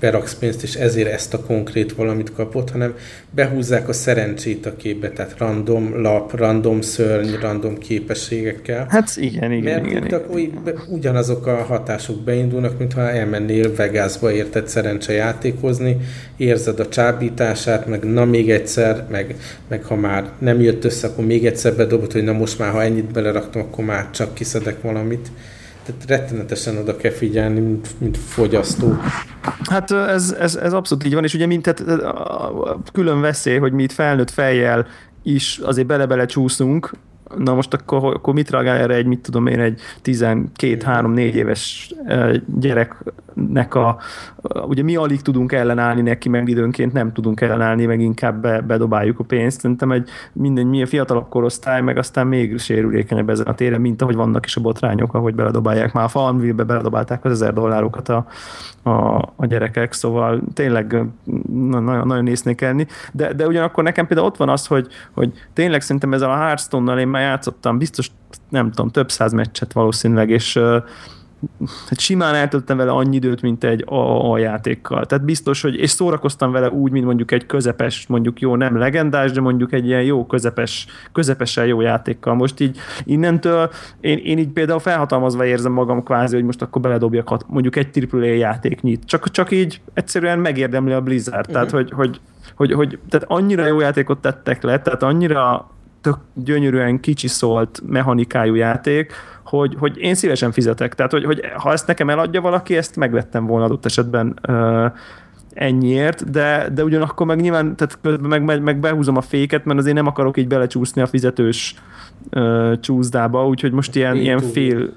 beraksz 0.04 0.34
pénzt, 0.34 0.62
és 0.62 0.74
ezért 0.74 1.08
ezt 1.08 1.34
a 1.34 1.40
konkrét 1.40 1.92
valamit 1.92 2.32
kapott, 2.32 2.70
hanem 2.70 2.94
behúzzák 3.30 3.88
a 3.88 3.92
szerencsét 3.92 4.66
a 4.66 4.76
képbe, 4.76 5.10
tehát 5.10 5.34
random 5.38 6.00
lap, 6.00 6.36
random 6.36 6.80
szörny, 6.80 7.34
random 7.40 7.78
képességekkel. 7.78 8.86
Hát 8.88 9.16
igen, 9.16 9.52
igen, 9.52 9.72
Mert 9.72 9.86
igen, 9.86 10.06
igen, 10.06 10.20
igen. 10.36 10.80
ugyanazok 10.88 11.46
a 11.46 11.54
hatások 11.54 12.20
beindulnak, 12.20 12.78
mintha 12.78 13.10
elmennél 13.10 13.74
Vegasba 13.74 14.32
érted 14.32 14.68
szerencse 14.68 15.12
játékozni, 15.12 15.96
érzed 16.36 16.80
a 16.80 16.88
csábítását, 16.88 17.86
meg 17.86 18.04
na 18.04 18.24
még 18.24 18.50
egyszer, 18.50 19.06
meg, 19.10 19.36
meg 19.68 19.84
ha 19.84 19.94
már 19.94 20.30
nem 20.38 20.60
jött 20.60 20.84
össze, 20.84 21.06
akkor 21.06 21.24
még 21.24 21.46
egyszer 21.46 21.74
bedobod, 21.74 22.12
hogy 22.12 22.24
na 22.24 22.32
most 22.32 22.58
már, 22.58 22.70
ha 22.70 22.82
ennyit 22.82 23.12
beleraktam, 23.12 23.62
akkor 23.62 23.84
már 23.84 24.10
csak 24.10 24.34
kiszedek 24.34 24.82
valamit. 24.82 25.30
Tehát 25.84 26.04
rettenetesen 26.06 26.76
oda 26.76 26.96
kell 26.96 27.10
figyelni, 27.10 27.60
mint, 27.60 27.88
mint 27.98 28.16
fogyasztó. 28.16 28.96
Hát 29.70 29.90
ez, 29.90 30.34
ez, 30.38 30.56
ez 30.56 30.72
abszolút 30.72 31.04
így 31.04 31.14
van, 31.14 31.24
és 31.24 31.34
ugye 31.34 31.46
mint 31.46 31.62
tehát, 31.62 31.84
külön 32.92 33.20
veszély, 33.20 33.58
hogy 33.58 33.72
mi 33.72 33.82
itt 33.82 33.92
felnőtt 33.92 34.30
fejjel 34.30 34.86
is 35.22 35.58
azért 35.58 35.86
bele-bele 35.86 36.26
csúszunk, 36.26 36.90
Na 37.38 37.54
most 37.54 37.74
akkor, 37.74 38.14
akkor 38.14 38.34
mit 38.34 38.50
reagál 38.50 38.76
erre 38.76 38.94
egy, 38.94 39.06
mit 39.06 39.20
tudom 39.20 39.46
én, 39.46 39.60
egy 39.60 39.80
12-3-4 40.04 41.16
éves 41.18 41.94
gyereknek 42.46 43.74
a, 43.74 43.96
ugye 44.66 44.82
mi 44.82 44.96
alig 44.96 45.22
tudunk 45.22 45.52
ellenállni 45.52 46.00
neki, 46.00 46.28
meg 46.28 46.48
időnként 46.48 46.92
nem 46.92 47.12
tudunk 47.12 47.40
ellenállni, 47.40 47.86
meg 47.86 48.00
inkább 48.00 48.40
be, 48.40 48.60
bedobáljuk 48.60 49.18
a 49.18 49.24
pénzt. 49.24 49.60
Szerintem 49.60 49.92
egy 49.92 50.08
minden, 50.32 50.66
milyen 50.66 50.86
fiatalabb 50.86 51.28
korosztály, 51.28 51.80
meg 51.80 51.98
aztán 51.98 52.26
még 52.26 52.58
sérülékenyebb 52.58 53.30
ezen 53.30 53.46
a 53.46 53.54
téren, 53.54 53.80
mint 53.80 54.02
ahogy 54.02 54.14
vannak 54.14 54.46
is 54.46 54.56
a 54.56 54.60
botrányok, 54.60 55.14
ahogy 55.14 55.34
beledobálják. 55.34 55.92
Már 55.92 56.04
a 56.04 56.08
Farmville-be 56.08 56.64
beledobálták 56.64 57.24
az 57.24 57.32
ezer 57.32 57.52
dollárokat 57.52 58.08
a, 58.08 58.26
a, 58.82 59.16
a 59.36 59.46
gyerekek, 59.46 59.92
szóval 59.92 60.40
tényleg 60.54 61.02
nagyon, 61.52 62.06
nagyon 62.06 62.26
észnékelni. 62.26 62.86
De, 63.12 63.32
de 63.32 63.46
ugyanakkor 63.46 63.84
nekem 63.84 64.06
például 64.06 64.28
ott 64.28 64.36
van 64.36 64.48
az, 64.48 64.66
hogy, 64.66 64.86
hogy 65.12 65.32
tényleg 65.52 65.80
szerintem 65.80 66.12
ezzel 66.12 66.30
a 66.30 66.36
Hearthstone-nal 66.36 66.98
én 66.98 67.08
már 67.08 67.22
játszottam, 67.24 67.78
biztos 67.78 68.10
nem 68.48 68.70
tudom, 68.70 68.90
több 68.90 69.10
száz 69.10 69.32
meccset 69.32 69.72
valószínűleg, 69.72 70.30
és 70.30 70.60
hát 71.88 71.98
simán 71.98 72.34
eltöltöttem 72.34 72.76
vele 72.76 72.90
annyi 72.90 73.16
időt, 73.16 73.42
mint 73.42 73.64
egy 73.64 73.84
a, 74.30 74.38
játékkal. 74.38 75.06
Tehát 75.06 75.24
biztos, 75.24 75.62
hogy 75.62 75.74
és 75.74 75.90
szórakoztam 75.90 76.52
vele 76.52 76.70
úgy, 76.70 76.90
mint 76.90 77.04
mondjuk 77.04 77.32
egy 77.32 77.46
közepes, 77.46 78.06
mondjuk 78.06 78.40
jó, 78.40 78.56
nem 78.56 78.78
legendás, 78.78 79.32
de 79.32 79.40
mondjuk 79.40 79.72
egy 79.72 79.86
ilyen 79.86 80.02
jó 80.02 80.26
közepes, 80.26 80.86
közepesen 81.12 81.66
jó 81.66 81.80
játékkal. 81.80 82.34
Most 82.34 82.60
így 82.60 82.78
innentől 83.04 83.70
én, 84.00 84.18
én 84.18 84.38
így 84.38 84.48
például 84.48 84.78
felhatalmazva 84.78 85.44
érzem 85.44 85.72
magam 85.72 86.02
kvázi, 86.02 86.34
hogy 86.34 86.44
most 86.44 86.62
akkor 86.62 86.82
beledobjak 86.82 87.46
mondjuk 87.46 87.76
egy 87.76 88.08
AAA 88.10 88.24
játéknyit. 88.24 89.04
Csak, 89.04 89.30
csak 89.30 89.50
így 89.50 89.80
egyszerűen 89.94 90.38
megérdemli 90.38 90.92
a 90.92 91.00
Blizzard. 91.00 91.38
Uh-huh. 91.38 91.54
Tehát, 91.54 91.70
hogy, 91.70 91.90
hogy, 91.90 92.20
hogy, 92.56 92.72
hogy 92.72 92.98
tehát 93.08 93.26
annyira 93.30 93.66
jó 93.66 93.80
játékot 93.80 94.18
tettek 94.18 94.62
le, 94.62 94.80
tehát 94.80 95.02
annyira 95.02 95.68
tök 96.04 96.16
gyönyörűen 96.34 97.00
szólt 97.14 97.82
mechanikájú 97.86 98.54
játék, 98.54 99.12
hogy, 99.44 99.76
hogy 99.78 99.98
én 99.98 100.14
szívesen 100.14 100.52
fizetek. 100.52 100.94
Tehát, 100.94 101.12
hogy, 101.12 101.24
hogy 101.24 101.40
ha 101.56 101.72
ezt 101.72 101.86
nekem 101.86 102.10
eladja 102.10 102.40
valaki, 102.40 102.76
ezt 102.76 102.96
megvettem 102.96 103.46
volna 103.46 103.64
adott 103.64 103.84
esetben 103.84 104.38
uh, 104.48 104.92
ennyiért, 105.54 106.30
de, 106.30 106.68
de 106.74 106.84
ugyanakkor 106.84 107.26
meg 107.26 107.40
nyilván, 107.40 107.76
tehát 107.76 107.98
közben 108.02 108.42
meg, 108.42 108.62
meg, 108.62 108.78
behúzom 108.78 109.16
a 109.16 109.20
féket, 109.20 109.64
mert 109.64 109.78
azért 109.78 109.94
nem 109.94 110.06
akarok 110.06 110.36
így 110.36 110.48
belecsúszni 110.48 111.02
a 111.02 111.06
fizetős 111.06 111.74
uh, 112.30 112.80
csúszdába, 112.80 113.46
úgyhogy 113.46 113.72
most 113.72 113.96
ilyen, 113.96 114.16
ilyen 114.16 114.40
fél, 114.40 114.92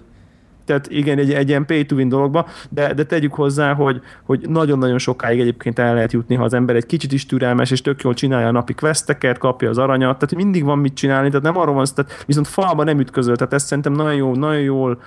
tehát 0.68 0.88
igen, 0.90 1.18
egy, 1.18 1.34
egy 1.34 1.50
ilyen 1.50 1.66
pay 1.66 1.86
to 1.86 1.96
win 1.96 2.10
dologba, 2.10 2.48
de, 2.70 2.94
de 2.94 3.04
tegyük 3.04 3.34
hozzá, 3.34 3.74
hogy, 3.74 4.02
hogy 4.24 4.50
nagyon-nagyon 4.50 4.98
sokáig 4.98 5.40
egyébként 5.40 5.80
el 5.80 5.94
lehet 5.94 6.12
jutni, 6.12 6.36
ha 6.36 6.44
az 6.44 6.54
ember 6.54 6.76
egy 6.76 6.86
kicsit 6.86 7.12
is 7.12 7.26
türelmes, 7.26 7.72
és 7.72 7.82
tök 7.82 8.02
jól 8.02 8.14
csinálja 8.14 8.48
a 8.48 8.52
napi 8.52 8.74
questeket, 8.74 9.38
kapja 9.38 9.70
az 9.70 9.78
aranyat, 9.78 10.20
tehát 10.20 10.36
mindig 10.36 10.64
van 10.64 10.78
mit 10.78 10.94
csinálni, 10.94 11.28
tehát 11.28 11.44
nem 11.44 11.58
arról 11.58 11.76
van, 11.76 11.86
tehát 11.96 12.24
viszont 12.26 12.48
falba 12.48 12.84
nem 12.84 13.00
ütközöl, 13.00 13.36
tehát 13.36 13.54
ezt 13.54 13.68
szerintem 13.68 13.94
nagyon 13.94 14.16
jó, 14.16 14.36
nagyon 14.36 14.62
jól, 14.62 15.02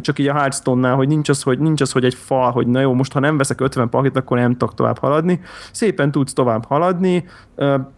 csak 0.00 0.18
így 0.18 0.28
a 0.28 0.34
Hearthstone-nál, 0.34 0.94
hogy 0.94 1.08
nincs 1.08 1.28
az, 1.28 1.42
hogy 1.42 1.58
nincs 1.58 1.80
az, 1.80 1.92
hogy 1.92 2.04
egy 2.04 2.14
fal, 2.14 2.50
hogy 2.50 2.66
na 2.66 2.80
jó, 2.80 2.92
most 2.92 3.12
ha 3.12 3.20
nem 3.20 3.36
veszek 3.36 3.60
50 3.60 3.88
pakit, 3.88 4.16
akkor 4.16 4.38
nem 4.38 4.52
tudok 4.52 4.74
tovább 4.74 4.98
haladni. 4.98 5.40
Szépen 5.72 6.10
tudsz 6.10 6.32
tovább 6.32 6.64
haladni, 6.64 7.24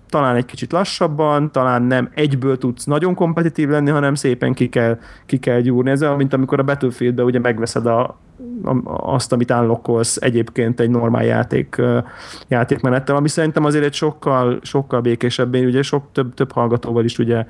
talán 0.08 0.36
egy 0.36 0.44
kicsit 0.44 0.72
lassabban, 0.72 1.52
talán 1.52 1.82
nem 1.82 2.10
egyből 2.14 2.58
tudsz 2.58 2.84
nagyon 2.84 3.14
kompetitív 3.14 3.68
lenni, 3.68 3.90
hanem 3.90 4.14
szépen 4.14 4.54
ki 4.54 4.68
kell, 4.68 4.98
ki 5.26 5.38
kell 5.38 5.60
gyúrni. 5.60 5.90
Ez 5.90 6.02
olyan, 6.02 6.16
mint 6.16 6.32
amikor 6.32 6.58
a 6.58 6.62
Battlefieldben 6.62 7.24
ugye 7.24 7.38
megveszed 7.38 7.86
a, 7.86 8.18
azt, 8.84 9.32
amit 9.32 9.50
unlockolsz 9.50 10.16
egyébként 10.16 10.80
egy 10.80 10.90
normál 10.90 11.24
játék, 11.24 11.82
játékmenettel, 12.48 13.16
ami 13.16 13.28
szerintem 13.28 13.64
azért 13.64 13.84
egy 13.84 13.94
sokkal, 13.94 14.58
sokkal 14.62 15.00
békésebb, 15.00 15.54
én 15.54 15.66
ugye 15.66 15.82
sok 15.82 16.04
több, 16.12 16.34
több 16.34 16.52
hallgatóval 16.52 17.04
is 17.04 17.18
ugye 17.18 17.46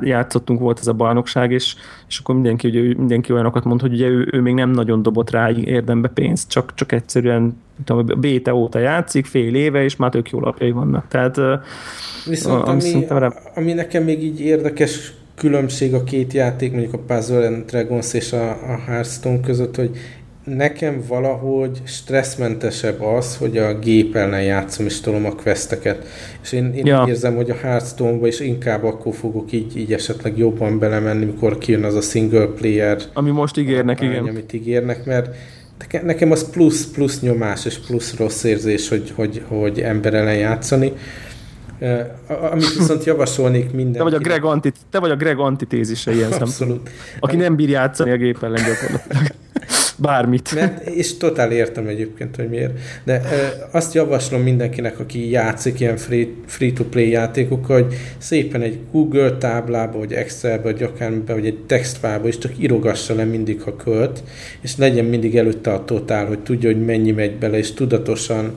játszottunk, 0.00 0.60
volt 0.60 0.78
ez 0.78 0.86
a 0.86 0.92
bajnokság, 0.92 1.52
és, 1.52 1.74
és 2.08 2.18
akkor 2.18 2.34
mindenki, 2.34 2.68
ugye, 2.68 2.94
mindenki 2.96 3.32
olyanokat 3.32 3.64
mond, 3.64 3.80
hogy 3.80 3.92
ugye 3.92 4.06
ő, 4.06 4.28
ő 4.32 4.40
még 4.40 4.54
nem 4.54 4.70
nagyon 4.70 5.02
dobott 5.02 5.30
rá 5.30 5.50
érdembe 5.50 6.08
pénzt, 6.08 6.50
csak, 6.50 6.74
csak 6.74 6.92
egyszerűen 6.92 7.56
tudom, 7.84 8.20
béte 8.20 8.54
óta 8.54 8.78
játszik, 8.78 9.26
fél 9.26 9.54
éve, 9.54 9.84
és 9.84 9.96
már 9.96 10.10
tök 10.10 10.30
jó 10.30 10.40
lapjai 10.40 10.70
vannak. 10.70 11.08
Tehát, 11.08 11.40
Viszont 12.26 12.68
ami, 12.68 13.06
ami, 13.08 13.28
ami 13.54 13.72
nekem 13.72 14.04
még 14.04 14.22
így 14.22 14.40
érdekes 14.40 15.12
különbség 15.38 15.94
a 15.94 16.04
két 16.04 16.32
játék, 16.32 16.72
mondjuk 16.72 16.92
a 16.92 16.98
Puzzle 16.98 17.46
and 17.46 17.64
Dragons 17.64 18.12
és 18.12 18.32
a, 18.32 18.50
a 18.50 18.78
Hearthstone 18.86 19.40
között, 19.40 19.76
hogy 19.76 19.90
nekem 20.56 21.02
valahogy 21.08 21.80
stresszmentesebb 21.84 23.02
az, 23.02 23.36
hogy 23.36 23.58
a 23.58 23.78
gép 23.78 24.16
ellen 24.16 24.42
játszom 24.42 24.86
és 24.86 25.00
tolom 25.00 25.24
a 25.24 25.32
questeket. 25.32 26.06
És 26.42 26.52
én, 26.52 26.72
én 26.74 26.86
ja. 26.86 27.04
érzem, 27.08 27.36
hogy 27.36 27.50
a 27.50 27.54
Hearthstone-ba 27.54 28.26
is 28.26 28.40
inkább 28.40 28.84
akkor 28.84 29.14
fogok 29.14 29.52
így, 29.52 29.76
így 29.76 29.92
esetleg 29.92 30.38
jobban 30.38 30.78
belemenni, 30.78 31.24
mikor 31.24 31.58
kijön 31.58 31.84
az 31.84 31.94
a 31.94 32.00
single 32.00 32.46
player. 32.46 32.98
Ami 33.12 33.30
most 33.30 33.56
ígérnek, 33.56 34.00
arány, 34.00 34.10
igen. 34.10 34.26
Amit 34.26 34.52
ígérnek, 34.52 35.04
mert 35.04 35.36
nekem 36.02 36.30
az 36.30 36.50
plusz, 36.50 36.90
plusz 36.90 37.20
nyomás 37.20 37.64
és 37.64 37.78
plusz 37.78 38.16
rossz 38.16 38.44
érzés, 38.44 38.88
hogy, 38.88 39.12
hogy, 39.14 39.42
hogy 39.48 39.80
ember 39.80 40.14
ellen 40.14 40.36
játszani. 40.36 40.92
Amit 42.50 42.74
viszont 42.78 43.04
javasolnék 43.04 43.72
minden. 43.72 43.92
Te 43.92 44.02
vagy 44.02 44.14
a 44.14 44.18
Greg, 44.18 44.44
antit, 44.44 44.76
te 44.90 44.98
vagy 44.98 45.10
a 45.10 45.16
Greg 45.16 45.38
antitézise 45.38 46.12
ilyen 46.12 46.32
Abszolút. 46.32 46.90
Aki 47.20 47.36
nem 47.36 47.56
bír 47.56 47.68
játszani 47.68 48.10
a 48.10 48.16
gép 48.16 48.42
ellen 48.42 48.64
gyakorlatilag. 48.64 49.37
Bármit. 50.00 50.54
Mert, 50.54 50.88
és 50.88 51.16
totál 51.16 51.52
értem 51.52 51.86
egyébként, 51.86 52.36
hogy 52.36 52.48
miért. 52.48 52.78
De 53.04 53.12
e, 53.12 53.68
azt 53.70 53.94
javaslom 53.94 54.42
mindenkinek, 54.42 54.98
aki 54.98 55.30
játszik 55.30 55.80
ilyen 55.80 55.96
free-to-play 56.46 57.10
játékokkal, 57.10 57.82
hogy 57.82 57.94
szépen 58.18 58.62
egy 58.62 58.78
Google 58.92 59.30
táblába, 59.30 59.98
vagy 59.98 60.12
Excelbe, 60.12 60.62
vagy 60.62 60.82
akármiben, 60.82 61.36
vagy 61.36 61.46
egy 61.46 61.58
textfába 61.66 62.28
is 62.28 62.38
csak 62.38 62.52
írogassa 62.58 63.14
le 63.14 63.24
mindig, 63.24 63.62
ha 63.62 63.76
költ, 63.76 64.22
és 64.60 64.76
legyen 64.76 65.04
mindig 65.04 65.36
előtte 65.36 65.72
a 65.72 65.84
totál, 65.84 66.26
hogy 66.26 66.38
tudja, 66.38 66.72
hogy 66.72 66.84
mennyi 66.84 67.10
megy 67.10 67.36
bele, 67.36 67.58
és 67.58 67.72
tudatosan 67.72 68.52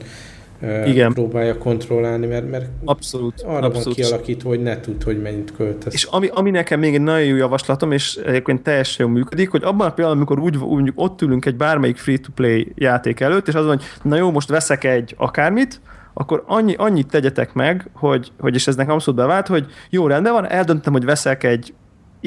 igen. 0.86 1.14
próbálja 1.14 1.58
kontrollálni, 1.58 2.26
mert, 2.26 2.50
mert 2.50 2.66
abszolút, 2.86 3.42
arra 3.42 3.66
abszolút. 3.66 3.84
van 3.84 3.94
kialakítva, 3.94 4.50
hogy 4.50 4.62
ne 4.62 4.80
tud, 4.80 5.04
hogy 5.04 5.22
mennyit 5.22 5.54
költesz. 5.56 5.94
És 5.94 6.04
ami, 6.04 6.30
ami 6.34 6.50
nekem 6.50 6.80
még 6.80 6.94
egy 6.94 7.02
nagyon 7.02 7.26
jó 7.26 7.36
javaslatom, 7.36 7.92
és 7.92 8.16
egyébként 8.16 8.62
teljesen 8.62 9.06
jól 9.06 9.16
működik, 9.16 9.50
hogy 9.50 9.64
abban 9.64 9.88
a 9.88 9.94
pillanatban, 9.94 10.28
amikor 10.28 10.40
úgy, 10.40 10.58
úgy 10.58 10.92
ott 10.96 11.22
ülünk 11.22 11.46
egy 11.46 11.56
bármelyik 11.56 11.98
free-to-play 11.98 12.72
játék 12.76 13.20
előtt, 13.20 13.48
és 13.48 13.54
az 13.54 13.66
van, 13.66 13.78
hogy 13.78 13.86
na 14.12 14.16
jó, 14.16 14.32
most 14.32 14.50
veszek 14.50 14.84
egy 14.84 15.16
akármit, 15.18 15.82
akkor 16.14 16.44
annyi, 16.48 16.76
annyit 16.78 17.08
tegyetek 17.08 17.54
meg, 17.54 17.90
hogy, 17.94 18.32
hogy 18.40 18.56
és 18.56 18.68
ez 18.68 18.76
nekem 18.76 18.94
abszolút 18.94 19.20
bevált, 19.20 19.48
hogy 19.48 19.66
jó, 19.90 20.08
rendben 20.08 20.34
van, 20.34 20.50
eldöntöm, 20.50 20.94
hogy 20.94 21.06
veszek 21.06 21.44
egy 21.44 21.74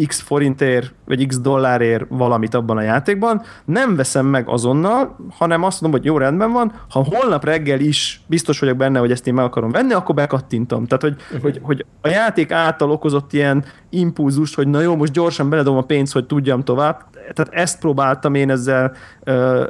x 0.07 0.21
forintért, 0.21 0.95
vagy 1.05 1.27
x 1.27 1.41
dollárért 1.41 2.05
valamit 2.09 2.55
abban 2.55 2.77
a 2.77 2.83
játékban, 2.83 3.43
nem 3.65 3.97
veszem 3.97 4.27
meg 4.27 4.49
azonnal, 4.49 5.17
hanem 5.31 5.63
azt 5.63 5.81
mondom, 5.81 6.01
hogy 6.01 6.09
jó, 6.09 6.19
rendben 6.19 6.53
van, 6.53 6.73
ha 6.89 7.05
holnap 7.05 7.45
reggel 7.45 7.81
is 7.81 8.23
biztos 8.27 8.59
vagyok 8.59 8.77
benne, 8.77 8.99
hogy 8.99 9.11
ezt 9.11 9.27
én 9.27 9.35
meg 9.35 9.45
akarom 9.45 9.71
venni, 9.71 9.93
akkor 9.93 10.15
bekattintom. 10.15 10.87
Tehát, 10.87 11.03
hogy, 11.03 11.17
uh-huh. 11.23 11.43
hogy, 11.43 11.61
hogy 11.63 11.85
a 12.01 12.09
játék 12.09 12.53
által 12.53 12.91
okozott 12.91 13.33
ilyen 13.33 13.65
impulzust, 13.91 14.55
hogy 14.55 14.69
na 14.69 14.81
jó, 14.81 14.97
most 14.97 15.13
gyorsan 15.13 15.51
beledom 15.51 15.77
a 15.77 15.83
pénzt, 15.83 16.13
hogy 16.13 16.27
tudjam 16.27 16.63
tovább, 16.63 17.05
tehát 17.33 17.55
ezt 17.55 17.79
próbáltam 17.79 18.35
én 18.35 18.51
ezzel, 18.51 18.93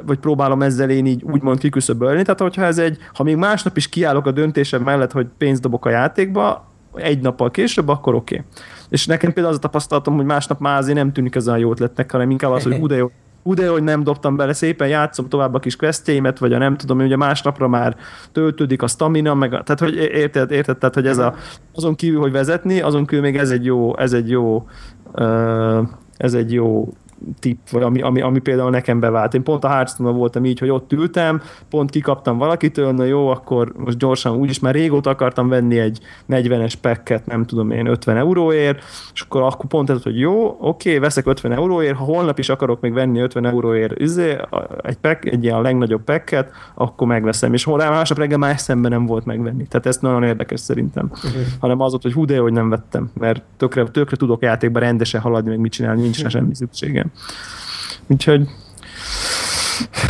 vagy 0.05 0.19
próbálom 0.19 0.61
ezzel 0.61 0.89
én 0.89 1.05
így 1.05 1.23
úgymond 1.23 1.59
kiküszöbölni, 1.59 2.21
tehát 2.21 2.39
hogyha 2.39 2.63
ez 2.63 2.77
egy, 2.77 2.97
ha 3.13 3.23
még 3.23 3.35
másnap 3.35 3.77
is 3.77 3.89
kiállok 3.89 4.25
a 4.25 4.31
döntésem 4.31 4.81
mellett, 4.81 5.11
hogy 5.11 5.27
pénzt 5.37 5.61
dobok 5.61 5.85
a 5.85 5.89
játékba, 5.89 6.73
egy 6.95 7.19
nappal 7.19 7.51
később, 7.51 7.87
akkor 7.87 8.15
oké. 8.15 8.35
Okay. 8.35 8.47
És 8.89 9.05
nekem 9.05 9.33
például 9.33 9.53
az 9.53 9.59
a 9.59 9.61
tapasztalatom, 9.61 10.15
hogy 10.15 10.25
másnap 10.25 10.59
már 10.59 10.77
azért 10.77 10.97
nem 10.97 11.11
tűnik 11.11 11.35
ez 11.35 11.47
a 11.47 11.57
jó 11.57 11.71
ötletnek, 11.71 12.11
hanem 12.11 12.29
inkább 12.29 12.51
az, 12.51 12.63
hogy 12.63 12.81
de 12.81 12.95
jó, 12.95 13.11
de 13.53 13.69
hogy 13.69 13.83
nem 13.83 14.03
dobtam 14.03 14.35
bele, 14.35 14.53
szépen 14.53 14.87
játszom 14.87 15.29
tovább 15.29 15.53
a 15.53 15.59
kis 15.59 15.75
questjeimet, 15.75 16.39
vagy 16.39 16.53
a 16.53 16.57
nem 16.57 16.77
tudom, 16.77 16.99
hogy 16.99 17.13
a 17.13 17.17
másnapra 17.17 17.67
már 17.67 17.95
töltődik 18.31 18.81
a 18.81 18.87
stamina, 18.87 19.33
meg 19.33 19.53
a, 19.53 19.63
tehát 19.63 19.79
hogy 19.79 19.95
érted, 19.95 20.51
érted, 20.51 20.77
tehát 20.77 20.95
hogy 20.95 21.07
ez 21.07 21.17
a, 21.17 21.35
azon 21.73 21.95
kívül, 21.95 22.19
hogy 22.19 22.31
vezetni, 22.31 22.81
azon 22.81 23.05
kívül 23.05 23.23
még 23.23 23.37
ez 23.37 23.49
egy 23.49 23.65
jó, 23.65 23.97
ez 23.97 24.13
egy 24.13 24.29
jó, 24.29 24.67
ez 26.17 26.33
egy 26.33 26.53
jó 26.53 26.93
tipp, 27.39 27.69
vagy 27.71 27.83
ami, 27.83 28.01
ami, 28.01 28.21
ami 28.21 28.39
például 28.39 28.69
nekem 28.69 28.99
bevált. 28.99 29.33
Én 29.33 29.43
pont 29.43 29.63
a 29.63 29.67
hearthstone 29.67 30.11
voltam 30.11 30.45
így, 30.45 30.59
hogy 30.59 30.69
ott 30.69 30.91
ültem, 30.91 31.41
pont 31.69 31.89
kikaptam 31.89 32.37
valakitől, 32.37 32.91
na 32.91 33.03
jó, 33.03 33.27
akkor 33.27 33.71
most 33.77 33.97
gyorsan, 33.97 34.35
úgyis 34.35 34.59
már 34.59 34.73
régóta 34.73 35.09
akartam 35.09 35.49
venni 35.49 35.79
egy 35.79 35.99
40-es 36.29 36.73
packet, 36.81 37.25
nem 37.25 37.45
tudom 37.45 37.71
én, 37.71 37.85
50 37.85 38.17
euróért, 38.17 38.83
és 39.13 39.21
akkor, 39.21 39.41
akkor 39.41 39.65
pont 39.65 39.89
ez, 39.89 40.03
hogy 40.03 40.19
jó, 40.19 40.57
oké, 40.59 40.97
veszek 40.97 41.25
50 41.25 41.51
euróért, 41.51 41.95
ha 41.95 42.03
holnap 42.03 42.39
is 42.39 42.49
akarok 42.49 42.81
még 42.81 42.93
venni 42.93 43.19
50 43.19 43.45
euróért 43.45 43.99
üzé, 43.99 44.37
egy, 44.81 44.97
pack, 44.97 45.25
egy 45.25 45.43
ilyen 45.43 45.61
legnagyobb 45.61 46.03
packet, 46.03 46.51
akkor 46.73 47.07
megveszem, 47.07 47.53
és 47.53 47.63
hol 47.63 47.77
másnap 47.77 48.17
reggel 48.17 48.37
más 48.37 48.61
szemben 48.61 48.91
nem 48.91 49.05
volt 49.05 49.25
megvenni. 49.25 49.67
Tehát 49.67 49.85
ez 49.85 49.97
nagyon 49.97 50.23
érdekes 50.23 50.59
szerintem. 50.59 51.09
Uh-huh. 51.11 51.41
Hanem 51.59 51.79
az 51.79 51.93
ott, 51.93 52.01
hogy 52.01 52.13
hú, 52.13 52.25
de 52.25 52.39
hogy 52.39 52.53
nem 52.53 52.69
vettem, 52.69 53.09
mert 53.13 53.43
tökre, 53.57 53.83
tökre 53.83 54.17
tudok 54.17 54.41
játékban 54.41 54.81
rendesen 54.81 55.21
haladni, 55.21 55.49
meg 55.49 55.59
mit 55.59 55.71
csinálni, 55.71 56.01
nincs 56.01 56.17
uh-huh. 56.17 56.31
semmi 56.31 56.55
szükségem. 56.55 57.11
Úgyhogy 58.07 58.47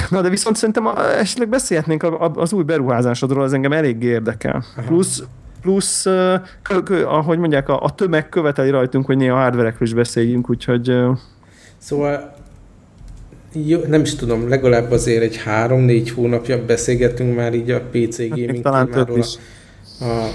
Na, 0.10 0.22
de 0.22 0.30
viszont 0.30 0.56
szerintem 0.56 0.88
esetleg 1.20 1.50
beszélhetnénk 1.50 2.06
az 2.36 2.54
új 2.54 2.63
beruházásodról, 2.63 3.44
az 3.44 3.54
engem 3.54 3.72
elég 3.72 4.04
érdekel. 4.04 4.63
Plusz, 4.86 5.24
plusz 5.62 6.06
ahogy 7.06 7.38
mondják, 7.38 7.70
a, 7.70 7.84
a 7.84 7.96
tömeg 7.96 8.30
követeli 8.30 8.70
rajtunk, 8.70 9.06
hogy 9.06 9.18
néha 9.18 9.36
hardverekről 9.36 9.88
is 9.88 9.94
beszéljünk, 9.94 10.50
úgyhogy... 10.50 10.94
Szóval 11.78 12.34
jó, 13.65 13.80
nem 13.88 14.02
is 14.02 14.15
tudom, 14.15 14.50
legalább 14.50 14.91
azért 14.91 15.24
egy 15.24 15.38
három-négy 15.38 16.10
hónapja 16.10 16.65
beszélgetünk 16.65 17.36
már 17.36 17.54
így 17.54 17.72
a 17.72 17.82
PC 17.82 18.18
hát 18.18 18.30
gaming 18.30 18.62
talán 18.62 18.89
témáról 18.89 19.18
is. 19.18 19.36
A, 20.00 20.04
a 20.04 20.30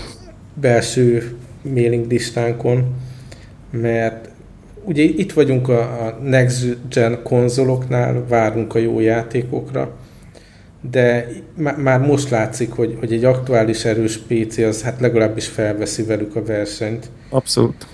belső 0.54 1.36
mailing 1.62 2.10
listánkon, 2.10 2.94
mert 3.70 4.29
ugye 4.84 5.02
itt 5.02 5.32
vagyunk 5.32 5.68
a, 5.68 6.06
a 6.06 6.18
next 6.22 6.76
gen 6.88 7.22
konzoloknál, 7.22 8.24
várunk 8.28 8.74
a 8.74 8.78
jó 8.78 9.00
játékokra, 9.00 9.96
de 10.90 11.28
már 11.76 12.00
most 12.00 12.30
látszik, 12.30 12.72
hogy, 12.72 12.96
hogy 12.98 13.12
egy 13.12 13.24
aktuális 13.24 13.84
erős 13.84 14.18
PC 14.18 14.58
az 14.58 14.82
hát 14.82 15.00
legalábbis 15.00 15.46
felveszi 15.46 16.02
velük 16.02 16.36
a 16.36 16.44
versenyt. 16.44 17.10
Abszolút. 17.30 17.86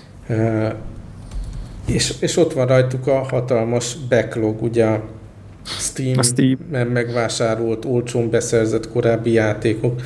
És, 1.87 2.13
és 2.19 2.37
ott 2.37 2.53
van 2.53 2.67
rajtuk 2.67 3.07
a 3.07 3.17
hatalmas 3.17 3.97
backlog, 4.09 4.61
ugye 4.61 4.85
a 4.85 5.03
Steam, 5.65 6.17
a 6.17 6.23
Steam. 6.23 6.57
megvásárolt, 6.69 7.85
olcsón 7.85 8.29
beszerzett 8.29 8.91
korábbi 8.91 9.31
játékok, 9.31 10.01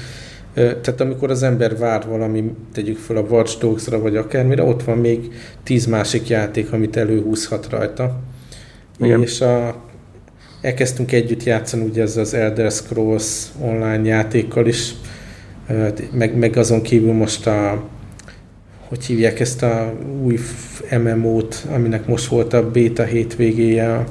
tehát 0.53 1.01
amikor 1.01 1.31
az 1.31 1.43
ember 1.43 1.77
vár 1.77 2.07
valami, 2.07 2.51
tegyük 2.73 2.97
fel 2.97 3.15
a 3.15 3.25
Watch 3.29 3.59
Dogs-ra, 3.59 3.99
vagy 3.99 4.15
akármire, 4.15 4.63
ott 4.63 4.83
van 4.83 4.97
még 4.97 5.33
tíz 5.63 5.85
másik 5.85 6.27
játék, 6.27 6.71
amit 6.71 6.97
előhúzhat 6.97 7.69
rajta. 7.69 8.19
Igen. 8.99 9.21
És 9.21 9.41
a, 9.41 9.75
elkezdtünk 10.61 11.11
együtt 11.11 11.43
játszani 11.43 11.83
ugye 11.83 12.01
ez 12.01 12.17
az 12.17 12.33
Elder 12.33 12.71
Scrolls 12.71 13.47
online 13.61 14.01
játékkal 14.03 14.67
is, 14.67 14.93
meg, 16.11 16.37
meg 16.37 16.57
azon 16.57 16.81
kívül 16.81 17.13
most 17.13 17.47
a 17.47 17.89
hogy 18.91 19.05
hívják 19.05 19.39
ezt 19.39 19.63
a 19.63 19.93
új 20.23 20.39
MMO-t, 21.03 21.65
aminek 21.73 22.07
most 22.07 22.27
volt 22.27 22.53
a 22.53 22.69
beta 22.71 23.03
hétvégéje, 23.03 24.03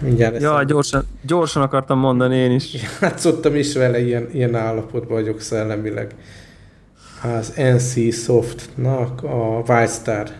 mindjárt 0.00 0.40
Ja, 0.40 0.62
gyorsan, 0.62 1.04
gyorsan 1.22 1.62
akartam 1.62 1.98
mondani 1.98 2.36
én 2.36 2.50
is. 2.50 2.74
Játszottam 3.00 3.54
is 3.54 3.74
vele, 3.74 4.00
ilyen, 4.00 4.28
ilyen 4.32 4.54
állapotban 4.54 5.16
vagyok 5.16 5.40
szellemileg. 5.40 6.14
Az 7.38 7.52
NC 7.56 8.14
Softnak 8.14 9.22
a 9.22 9.62
Wildstar 9.68 10.30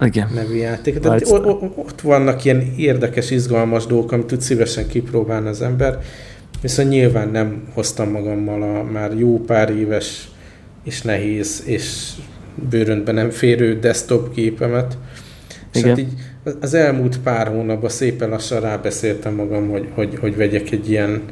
igen. 0.00 0.30
nevű 0.34 0.54
játék. 0.54 0.98
Tehát 0.98 1.30
ott 1.76 2.00
vannak 2.00 2.44
ilyen 2.44 2.72
érdekes, 2.76 3.30
izgalmas 3.30 3.86
dolgok, 3.86 4.12
amit 4.12 4.26
tud 4.26 4.40
szívesen 4.40 4.88
kipróbálni 4.88 5.48
az 5.48 5.62
ember, 5.62 5.98
viszont 6.60 6.88
nyilván 6.88 7.28
nem 7.28 7.68
hoztam 7.72 8.10
magammal 8.10 8.62
a 8.62 8.82
már 8.82 9.18
jó 9.18 9.38
pár 9.38 9.70
éves 9.70 10.28
és 10.84 11.02
nehéz 11.02 11.62
és 11.66 12.10
bőröntben 12.70 13.14
nem 13.14 13.30
férő 13.30 13.78
desktop 13.78 14.34
gépemet. 14.34 14.98
És 15.74 15.80
Igen. 15.80 15.88
hát 15.88 15.98
így 15.98 16.12
az 16.60 16.74
elmúlt 16.74 17.18
pár 17.18 17.46
hónapban 17.46 17.90
szépen 17.90 18.28
lassan 18.28 18.60
rábeszéltem 18.60 19.34
magam, 19.34 19.68
hogy, 19.68 19.88
hogy, 19.94 20.18
hogy 20.20 20.36
vegyek 20.36 20.70
egy 20.70 20.90
ilyen 20.90 21.22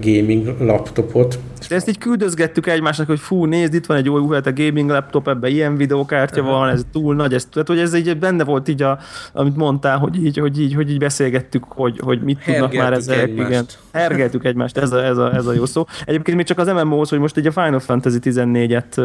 gaming 0.00 0.54
laptopot, 0.60 1.38
De 1.68 1.74
ezt 1.74 1.88
így 1.88 1.98
küldözgettük 1.98 2.66
egymásnak, 2.66 3.06
hogy 3.06 3.20
fú, 3.20 3.44
nézd, 3.44 3.74
itt 3.74 3.86
van 3.86 3.96
egy 3.96 4.08
új 4.08 4.36
a 4.36 4.52
gaming 4.54 4.90
laptop, 4.90 5.28
ebben 5.28 5.50
ilyen 5.50 5.76
videókártya 5.76 6.42
van, 6.42 6.68
ez 6.68 6.84
túl 6.92 7.14
nagy, 7.14 7.34
ez, 7.34 7.44
tehát 7.44 7.68
hogy 7.68 7.78
ez 7.78 7.94
így 7.94 8.18
benne 8.18 8.44
volt 8.44 8.68
így, 8.68 8.82
a, 8.82 8.98
amit 9.32 9.56
mondtál, 9.56 9.98
hogy 9.98 10.24
így, 10.24 10.38
hogy 10.38 10.60
így, 10.60 10.74
hogy 10.74 10.90
így 10.90 10.98
beszélgettük, 10.98 11.64
hogy, 11.68 11.98
hogy 12.02 12.22
mit 12.22 12.38
Hergeltük 12.38 12.70
tudnak 12.70 12.84
már 12.84 12.98
ezek. 12.98 13.18
Egymást. 13.22 13.50
Igen, 13.50 13.64
hergeltük 13.92 14.44
egymást, 14.44 14.76
ez 14.76 14.92
a, 14.92 15.04
ez, 15.04 15.18
a, 15.18 15.34
ez 15.34 15.46
a 15.46 15.52
jó 15.52 15.66
szó. 15.66 15.84
Egyébként 16.04 16.36
még 16.36 16.46
csak 16.46 16.58
az 16.58 16.66
MMO-hoz, 16.66 17.08
hogy 17.08 17.18
most 17.18 17.38
így 17.38 17.46
a 17.46 17.52
Final 17.52 17.80
Fantasy 17.80 18.18
14-et 18.22 19.00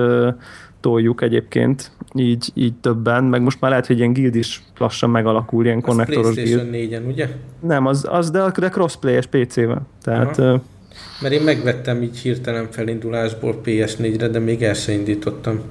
toljuk 0.80 1.22
egyébként, 1.22 1.92
így, 2.14 2.52
így 2.54 2.74
többen, 2.74 3.24
meg 3.24 3.42
most 3.42 3.62
már 3.62 3.70
lehet, 3.70 3.88
hogy 3.88 3.98
ilyen 3.98 4.14
guild 4.14 4.36
is 4.36 4.64
lassan 4.78 5.10
megalakul, 5.10 5.66
ilyen 5.66 5.82
konnektoros 5.82 6.36
guild. 6.36 6.70
4-en, 6.72 7.08
ugye? 7.08 7.28
Nem, 7.60 7.86
az, 7.86 8.08
az 8.10 8.32
de, 8.32 8.52
de 8.60 8.70
crossplay-es 8.70 9.26
PC-vel. 9.26 9.82
Tehát... 10.04 10.40
Aha. 10.40 10.62
Mert 11.22 11.34
én 11.34 11.42
megvettem 11.42 12.02
így 12.02 12.18
hirtelen 12.18 12.68
felindulásból 12.72 13.62
PS4-re, 13.66 14.28
de 14.28 14.40
még 14.40 14.64
el 14.64 14.74
sem 14.74 14.96
indítottam. 14.96 15.62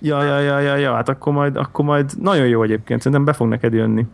Ja, 0.00 0.24
ja, 0.24 0.40
ja, 0.40 0.60
ja, 0.60 0.76
ja, 0.76 0.94
hát 0.94 1.08
akkor 1.08 1.32
majd, 1.32 1.56
akkor 1.56 1.84
majd 1.84 2.10
nagyon 2.20 2.46
jó 2.46 2.62
egyébként, 2.62 3.00
szerintem 3.00 3.24
be 3.24 3.32
fog 3.32 3.48
neked 3.48 3.72
jönni. 3.72 4.06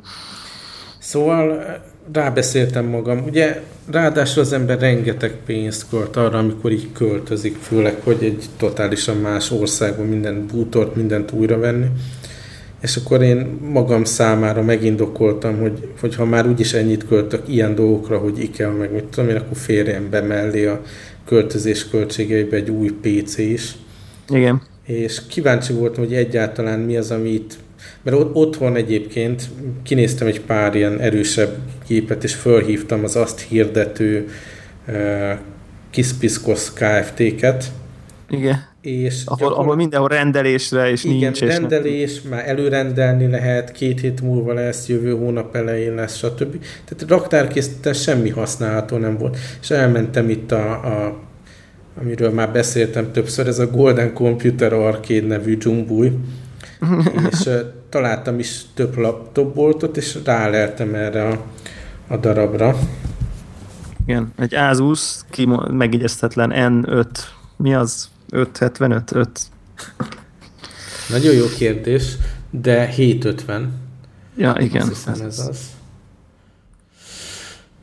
Szóval 0.99 1.65
rábeszéltem 2.13 2.85
magam. 2.85 3.25
Ugye 3.25 3.63
ráadásul 3.91 4.43
az 4.43 4.53
ember 4.53 4.79
rengeteg 4.79 5.37
pénzt 5.47 5.89
költ 5.91 6.17
arra, 6.17 6.39
amikor 6.39 6.73
így 6.73 6.93
költözik, 6.93 7.57
főleg, 7.57 7.97
hogy 8.05 8.19
egy 8.21 8.45
totálisan 8.57 9.17
más 9.17 9.51
országban 9.51 10.07
minden 10.07 10.47
bútort, 10.47 10.97
mindent 10.97 11.33
újra 11.33 11.59
venni. 11.59 11.87
És 12.85 12.97
akkor 12.97 13.23
én 13.23 13.59
magam 13.73 14.05
számára 14.05 14.63
megindokoltam, 14.63 15.59
hogy, 15.59 15.89
hogy 16.01 16.15
ha 16.15 16.25
már 16.25 16.47
úgyis 16.47 16.73
ennyit 16.73 17.07
költök 17.07 17.49
ilyen 17.49 17.75
dolgokra, 17.75 18.19
hogy 18.19 18.43
IKEA, 18.43 18.73
meg 18.73 18.93
mit 18.93 19.05
tudom 19.05 19.31
én, 19.31 19.37
akkor 19.37 19.57
férjen 19.57 20.11
be 20.11 20.21
mellé 20.21 20.67
a 20.67 20.81
költözés 21.27 21.89
költségeibe 21.89 22.57
egy 22.57 22.71
új 22.71 22.91
PC 22.91 23.39
is. 23.39 23.73
Igen. 24.29 24.63
És 24.87 25.21
kíváncsi 25.29 25.73
voltam, 25.73 26.05
hogy 26.05 26.15
egyáltalán 26.15 26.81
mi 26.81 26.97
az, 26.97 27.11
ami 27.11 27.31
itt 27.31 27.57
mert 28.03 28.17
ott, 28.17 28.35
otthon 28.35 28.77
egyébként 28.77 29.49
kinéztem 29.83 30.27
egy 30.27 30.41
pár 30.41 30.75
ilyen 30.75 31.01
erősebb 31.01 31.57
gépet, 31.87 32.25
és 32.25 32.35
fölhívtam 32.35 33.05
az 33.05 33.17
azt 33.17 33.41
hirdető 33.41 34.29
uh, 34.89 35.31
Kispiskos 35.91 36.73
Kft-ket. 36.73 37.65
Igen. 38.29 38.74
És 38.85 39.23
ahol, 39.25 39.49
gyakor... 39.49 39.65
ahol 39.65 39.77
mindenhol 39.77 40.09
rendelésre, 40.09 40.91
és 40.91 41.05
igen, 41.05 41.17
nincs. 41.17 41.41
Igen, 41.41 41.59
rendelés, 41.59 42.23
nem... 42.23 42.33
már 42.33 42.49
előrendelni 42.49 43.27
lehet, 43.27 43.73
két 43.73 44.01
hét 44.01 44.21
múlva 44.21 44.53
lesz, 44.53 44.89
jövő 44.89 45.13
hónap 45.13 45.55
elején 45.57 45.95
lesz, 45.95 46.17
stb. 46.17 46.65
Tehát 46.85 47.05
raktárkészleten 47.09 47.93
semmi 47.93 48.31
használható 48.31 48.97
nem 48.97 49.19
volt. 49.19 49.37
És 49.61 49.71
elmentem 49.71 50.29
itt 50.29 50.53
a, 50.53 50.71
a 50.73 51.19
amiről 52.01 52.31
már 52.31 52.53
beszéltem 52.53 53.13
többször, 53.13 53.47
ez 53.47 53.59
a 53.59 53.71
Golden 53.71 54.13
Computer 54.13 54.73
Arcade 54.73 55.27
nevű 55.27 55.57
dzsumbúj, 55.57 56.13
és 57.31 57.49
találtam 57.89 58.39
is 58.39 58.63
több 58.75 58.97
laptopboltot, 58.97 59.97
és 59.97 60.19
ráleltem 60.25 60.95
erre 60.95 61.29
a, 61.29 61.45
a 62.09 62.17
darabra. 62.17 62.77
Igen, 64.07 64.33
egy 64.39 64.55
Asus, 64.55 65.21
ki 65.31 65.49
megigyeztetlen 65.71 66.53
N5, 66.55 67.07
mi 67.57 67.75
az? 67.75 68.13
575, 68.35 69.13
5. 69.13 69.29
Nagyon 71.11 71.35
jó 71.35 71.45
kérdés, 71.59 72.17
de 72.51 72.87
750. 72.87 73.73
Ja, 74.37 74.57
igen. 74.61 74.83
Azt 74.83 74.91
hiszem 74.91 75.27
ez 75.27 75.39
az. 75.39 75.59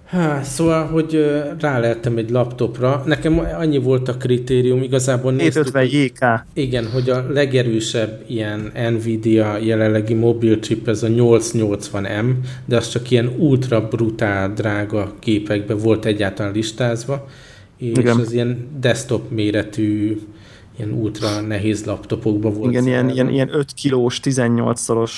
Há, 0.05 0.41
szóval, 0.43 0.85
hogy 0.85 1.31
ráleltem 1.59 2.17
egy 2.17 2.29
laptopra. 2.29 3.03
Nekem 3.05 3.39
annyi 3.39 3.77
volt 3.77 4.07
a 4.07 4.17
kritérium, 4.17 4.81
igazából 4.81 5.37
750 5.37 5.83
JK. 5.83 6.19
Igen, 6.53 6.87
hogy 6.87 7.09
a 7.09 7.25
legerősebb 7.29 8.23
ilyen 8.27 8.71
Nvidia 8.91 9.57
jelenlegi 9.57 10.13
mobil 10.13 10.59
chip, 10.59 10.87
ez 10.87 11.03
a 11.03 11.07
880M, 11.07 12.33
de 12.65 12.77
az 12.77 12.89
csak 12.89 13.11
ilyen 13.11 13.27
ultra 13.37 13.87
brutál 13.87 14.53
drága 14.53 15.13
képekben 15.19 15.77
volt 15.77 16.05
egyáltalán 16.05 16.51
listázva, 16.51 17.27
és 17.77 17.97
igen. 17.97 18.19
az 18.19 18.31
ilyen 18.31 18.67
desktop 18.79 19.29
méretű 19.29 20.19
ilyen 20.81 20.99
ultra 20.99 21.41
nehéz 21.41 21.85
laptopokban 21.85 22.53
volt. 22.53 22.71
Igen, 22.71 22.87
ilyen, 22.87 23.09
ilyen, 23.09 23.29
ilyen 23.29 23.49
5 23.53 23.71
kilós, 23.73 24.19
18-szoros 24.23 25.11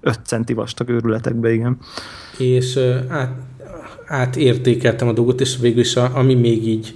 5 0.00 0.20
centi 0.24 0.52
vastag 0.52 0.88
őrületekbe, 0.88 1.52
igen. 1.52 1.78
És 2.38 2.78
át, 3.08 3.32
átértékeltem 4.06 5.08
a 5.08 5.12
dolgot, 5.12 5.40
és 5.40 5.56
végül 5.60 5.80
is 5.80 5.96
a, 5.96 6.10
ami 6.14 6.34
még 6.34 6.66
így 6.66 6.94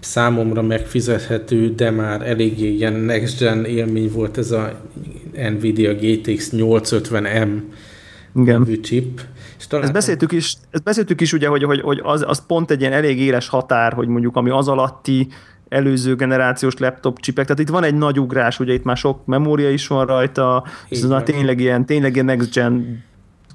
számomra 0.00 0.62
megfizethető, 0.62 1.74
de 1.74 1.90
már 1.90 2.28
eléggé 2.28 2.68
ilyen 2.68 2.92
next 2.92 3.38
gen 3.38 3.64
élmény 3.64 4.10
volt 4.12 4.38
ez 4.38 4.50
a 4.50 4.80
Nvidia 5.32 5.94
GTX 5.94 6.50
850M 6.52 7.48
Igen. 8.34 8.78
chip. 8.82 9.20
És 9.58 9.66
talán... 9.66 9.84
ezt, 9.84 9.92
beszéltük 9.92 10.32
is, 10.32 10.54
ezt 10.70 10.82
beszéltük 10.82 11.20
is 11.20 11.32
ugye, 11.32 11.48
hogy, 11.48 11.62
hogy, 11.62 11.80
hogy 11.80 12.00
az, 12.02 12.24
az 12.26 12.46
pont 12.46 12.70
egy 12.70 12.80
ilyen 12.80 12.92
elég 12.92 13.20
éles 13.20 13.48
határ, 13.48 13.92
hogy 13.92 14.08
mondjuk 14.08 14.36
ami 14.36 14.50
az 14.50 14.68
alatti 14.68 15.28
előző 15.68 16.14
generációs 16.14 16.74
laptop 16.78 17.20
csipek, 17.20 17.44
tehát 17.44 17.60
itt 17.60 17.68
van 17.68 17.84
egy 17.84 17.94
nagy 17.94 18.20
ugrás, 18.20 18.60
ugye 18.60 18.72
itt 18.72 18.84
már 18.84 18.96
sok 18.96 19.26
memória 19.26 19.70
is 19.70 19.86
van 19.86 20.06
rajta, 20.06 20.64
és 20.88 21.00
ez 21.00 21.22
tényleg 21.24 21.60
ilyen, 21.60 21.86
tényleg 21.86 22.14
ilyen 22.14 22.26
next 22.26 22.54
gen 22.54 23.04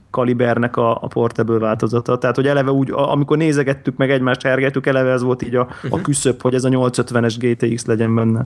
kalibernek 0.10 0.78
a, 0.78 0.92
a 0.92 1.08
portable 1.08 1.58
változata. 1.58 2.18
Tehát, 2.18 2.36
hogy 2.36 2.48
eleve 2.48 2.72
úgy, 2.72 2.90
amikor 2.92 3.38
nézegettük 3.38 3.98
meg 3.98 4.12
egymást, 4.12 4.42
hergeltük, 4.42 4.86
eleve 4.86 5.12
ez 5.12 5.22
volt 5.22 5.44
így 5.44 5.56
a, 5.56 5.62
uh-huh. 5.62 5.94
a 5.94 5.96
mhm. 5.96 6.04
küszöb, 6.04 6.42
hogy 6.42 6.54
ez 6.54 6.64
a 6.64 6.70
850-es 6.70 7.36
GTX 7.38 7.86
legyen 7.86 8.16
benne. 8.16 8.46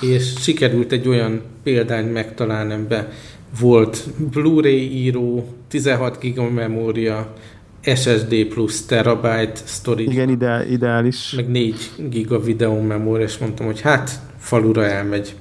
És 0.00 0.32
sikerült 0.38 0.92
egy 0.92 1.08
olyan 1.08 1.42
példány 1.62 2.06
megtalálni, 2.06 2.86
be 2.88 3.08
volt 3.60 4.04
Blu-ray 4.30 4.92
író, 4.92 5.48
16 5.68 6.18
giga 6.18 6.50
memória, 6.50 7.32
SSD 7.94 8.44
plusz 8.44 8.86
terabyte 8.86 9.60
storage. 9.64 10.10
Igen, 10.10 10.28
ideál, 10.28 10.66
ideális. 10.66 11.32
Meg 11.36 11.48
4 11.48 11.90
giga 12.08 12.40
videó 12.40 12.80
memória, 12.80 13.24
és 13.24 13.38
mondtam, 13.38 13.66
hogy 13.66 13.80
hát 13.80 14.10
falura 14.38 14.84
elmegy. 14.84 15.34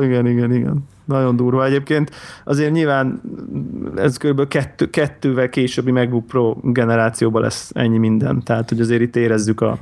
Igen, 0.00 0.26
igen, 0.26 0.52
igen. 0.52 0.84
Nagyon 1.04 1.36
durva 1.36 1.64
egyébként. 1.64 2.10
Azért 2.44 2.72
nyilván 2.72 3.20
ez 3.96 4.16
kb. 4.16 4.48
Kettő, 4.48 4.90
kettővel 4.90 5.48
későbbi 5.48 5.90
MacBook 5.90 6.26
Pro 6.26 6.56
generációban 6.62 7.42
lesz 7.42 7.70
ennyi 7.74 7.98
minden. 7.98 8.42
Tehát, 8.42 8.68
hogy 8.68 8.80
azért 8.80 9.00
itt 9.00 9.16
érezzük 9.16 9.60
a... 9.60 9.78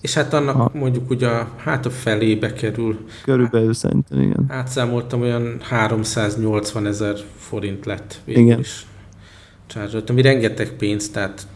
És 0.00 0.14
hát 0.14 0.34
annak 0.34 0.56
a, 0.56 0.70
mondjuk 0.74 1.10
ugye 1.10 1.28
a, 1.28 1.48
hát 1.56 1.86
a 1.86 1.90
felébe 1.90 2.52
kerül. 2.52 2.98
Körülbelül 3.24 3.74
szerintem, 3.74 4.20
igen. 4.20 4.44
Átszámoltam, 4.48 5.20
olyan 5.20 5.56
380 5.60 6.86
ezer 6.86 7.16
forint 7.36 7.86
lett 7.86 8.20
végül 8.24 8.42
igen. 8.42 8.58
is. 8.58 8.86
Csárzott, 9.66 10.10
ami 10.10 10.22
rengeteg 10.22 10.72
pénz, 10.72 11.08
tehát 11.08 11.46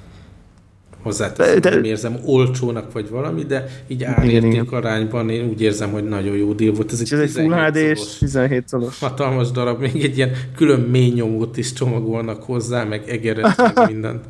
hozzáteszem, 1.03 1.61
de, 1.61 1.71
nem 1.71 1.85
érzem 1.85 2.17
olcsónak 2.25 2.93
vagy 2.93 3.09
valami, 3.09 3.43
de 3.43 3.67
így 3.87 4.05
árérték 4.05 4.73
arányban 4.73 5.31
én 5.31 5.49
úgy 5.49 5.61
érzem, 5.61 5.91
hogy 5.91 6.05
nagyon 6.05 6.37
jó 6.37 6.53
deal 6.53 6.75
volt. 6.75 6.93
Ez 6.93 7.01
egy, 7.01 7.13
ez 7.13 7.21
egy 7.21 7.31
Full 7.31 7.67
hd 7.67 7.77
és 7.77 8.01
17 8.19 8.69
szoros. 8.69 8.99
Hatalmas 8.99 9.51
darab, 9.51 9.81
még 9.81 10.05
egy 10.05 10.17
ilyen 10.17 10.31
külön 10.57 10.81
mély 10.81 11.11
nyomót 11.11 11.57
is 11.57 11.73
csomagolnak 11.73 12.43
hozzá, 12.43 12.85
meg 12.85 13.09
egeret, 13.09 13.57
meg 13.57 13.87
mindent. 13.93 14.25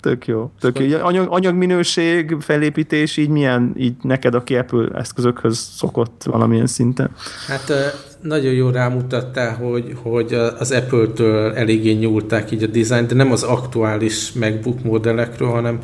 Tök 0.00 0.26
jó. 0.26 0.50
Tök 0.60 0.78
jó. 0.78 0.98
Anyag, 0.98 1.26
anyagminőség, 1.30 2.36
felépítés, 2.40 3.16
így 3.16 3.28
milyen, 3.28 3.74
így 3.78 3.94
neked, 4.02 4.34
aki 4.34 4.56
Apple 4.56 4.88
eszközökhöz 4.98 5.58
szokott 5.58 6.22
valamilyen 6.24 6.66
szinten? 6.66 7.10
Hát 7.46 7.72
nagyon 8.22 8.52
jól 8.52 8.72
rámutattál, 8.72 9.54
hogy, 9.54 9.96
hogy 10.02 10.32
az 10.58 10.70
Apple-től 10.70 11.52
eléggé 11.52 11.92
nyúlták 11.92 12.50
így 12.50 12.62
a 12.62 12.66
dizájnt, 12.66 13.08
de 13.08 13.14
nem 13.14 13.32
az 13.32 13.42
aktuális 13.42 14.32
MacBook 14.32 14.82
modellekről, 14.82 15.48
hanem 15.48 15.78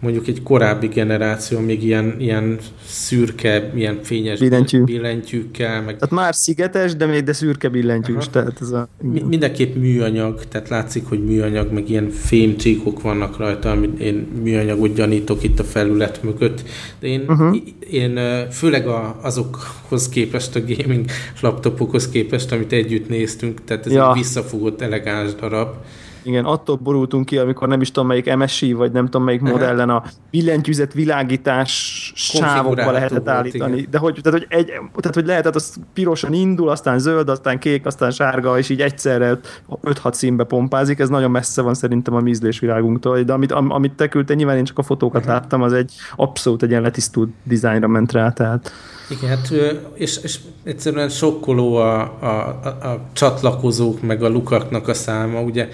mondjuk 0.00 0.26
egy 0.26 0.42
korábbi 0.42 0.86
generáció 0.86 1.60
még 1.60 1.82
ilyen, 1.82 2.16
ilyen 2.18 2.58
szürke, 2.86 3.72
ilyen 3.74 3.98
fényes 4.02 4.38
Billentyű. 4.38 4.84
billentyűkkel. 4.84 5.82
Meg... 5.82 5.94
Tehát 5.94 6.10
már 6.10 6.34
szigetes, 6.34 6.96
de 6.96 7.06
még 7.06 7.24
de 7.24 7.32
szürke 7.32 7.68
billentyűs. 7.68 8.16
Aha. 8.16 8.30
Tehát 8.30 8.58
ez 8.60 8.70
a... 8.70 8.88
Mi, 9.02 9.20
mindenképp 9.20 9.76
műanyag, 9.76 10.44
tehát 10.44 10.68
látszik, 10.68 11.06
hogy 11.06 11.24
műanyag, 11.24 11.72
meg 11.72 11.90
ilyen 11.90 12.10
fémcsíkok 12.10 13.02
vannak 13.02 13.36
rajta, 13.36 13.70
amit 13.70 14.00
én 14.00 14.28
műanyagot 14.42 14.94
gyanítok 14.94 15.42
itt 15.42 15.58
a 15.58 15.64
felület 15.64 16.22
mögött. 16.22 16.62
De 17.00 17.06
én, 17.06 17.24
uh-huh. 17.28 17.56
én 17.90 18.18
főleg 18.50 18.86
a, 18.86 19.18
azokhoz 19.22 20.08
képest, 20.08 20.56
a 20.56 20.60
gaming 20.60 21.04
laptopokhoz 21.40 22.08
képest, 22.08 22.52
amit 22.52 22.72
együtt 22.72 23.08
néztünk, 23.08 23.64
tehát 23.64 23.86
ez 23.86 23.92
ja. 23.92 24.08
egy 24.10 24.16
visszafogott, 24.16 24.80
elegáns 24.80 25.34
darab 25.34 25.74
Igen, 26.22 26.44
attól 26.44 26.76
borultunk 26.76 27.24
ki, 27.24 27.38
amikor 27.38 27.68
nem 27.68 27.80
is 27.80 27.90
tudom 27.90 28.08
melyik 28.08 28.36
MSI, 28.36 28.72
vagy 28.72 28.92
nem 28.92 29.04
tudom 29.04 29.24
melyik 29.24 29.40
modellen 29.40 29.90
a 29.90 30.02
billentyűzet 30.30 30.92
világítás 30.92 32.12
sávokba 32.14 32.90
lehetett 32.90 33.24
volt, 33.24 33.28
állítani. 33.28 33.76
Igen. 33.76 33.90
De 33.90 33.98
hogy, 33.98 34.18
tehát, 34.22 34.38
hogy, 34.38 34.46
egy, 34.58 34.66
tehát, 34.66 35.14
hogy 35.14 35.26
lehetett, 35.26 35.54
az 35.54 35.76
pirosan 35.92 36.32
indul, 36.32 36.68
aztán 36.68 36.98
zöld, 36.98 37.28
aztán 37.28 37.58
kék, 37.58 37.86
aztán 37.86 38.10
sárga, 38.10 38.58
és 38.58 38.68
így 38.68 38.80
egyszerre 38.80 39.40
5-6 39.82 40.12
színbe 40.12 40.44
pompázik. 40.44 40.98
Ez 40.98 41.08
nagyon 41.08 41.30
messze 41.30 41.62
van 41.62 41.74
szerintem 41.74 42.14
a 42.14 42.20
mízlés 42.20 42.58
világunktól. 42.58 43.22
De 43.22 43.32
amit, 43.32 43.52
amit 43.52 43.92
te 43.92 44.08
küldte, 44.08 44.34
nyilván 44.34 44.56
én 44.56 44.64
csak 44.64 44.78
a 44.78 44.82
fotókat 44.82 45.20
uh-huh. 45.20 45.34
láttam, 45.34 45.62
az 45.62 45.72
egy 45.72 45.92
abszolút 46.16 46.62
egy 46.62 46.70
ilyen 46.70 46.82
letisztult 46.82 47.30
dizájnra 47.42 47.88
ment 47.88 48.12
rá. 48.12 48.30
Tehát. 48.30 48.72
Igen, 49.10 49.28
hát 49.28 49.50
és, 49.94 50.22
és 50.22 50.38
egyszerűen 50.62 51.08
sokkoló 51.08 51.76
a, 51.76 52.00
a, 52.20 52.26
a, 52.62 52.68
a 52.88 53.00
csatlakozók, 53.12 54.02
meg 54.02 54.22
a 54.22 54.28
lukaknak 54.28 54.88
a 54.88 54.94
száma, 54.94 55.40
ugye 55.40 55.68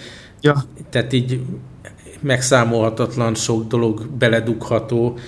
Ja. 0.45 0.65
Tehát 0.91 1.13
így 1.13 1.41
megszámolhatatlan 2.21 3.35
sok 3.35 3.67
dolog 3.67 4.07
beledugható, 4.19 5.19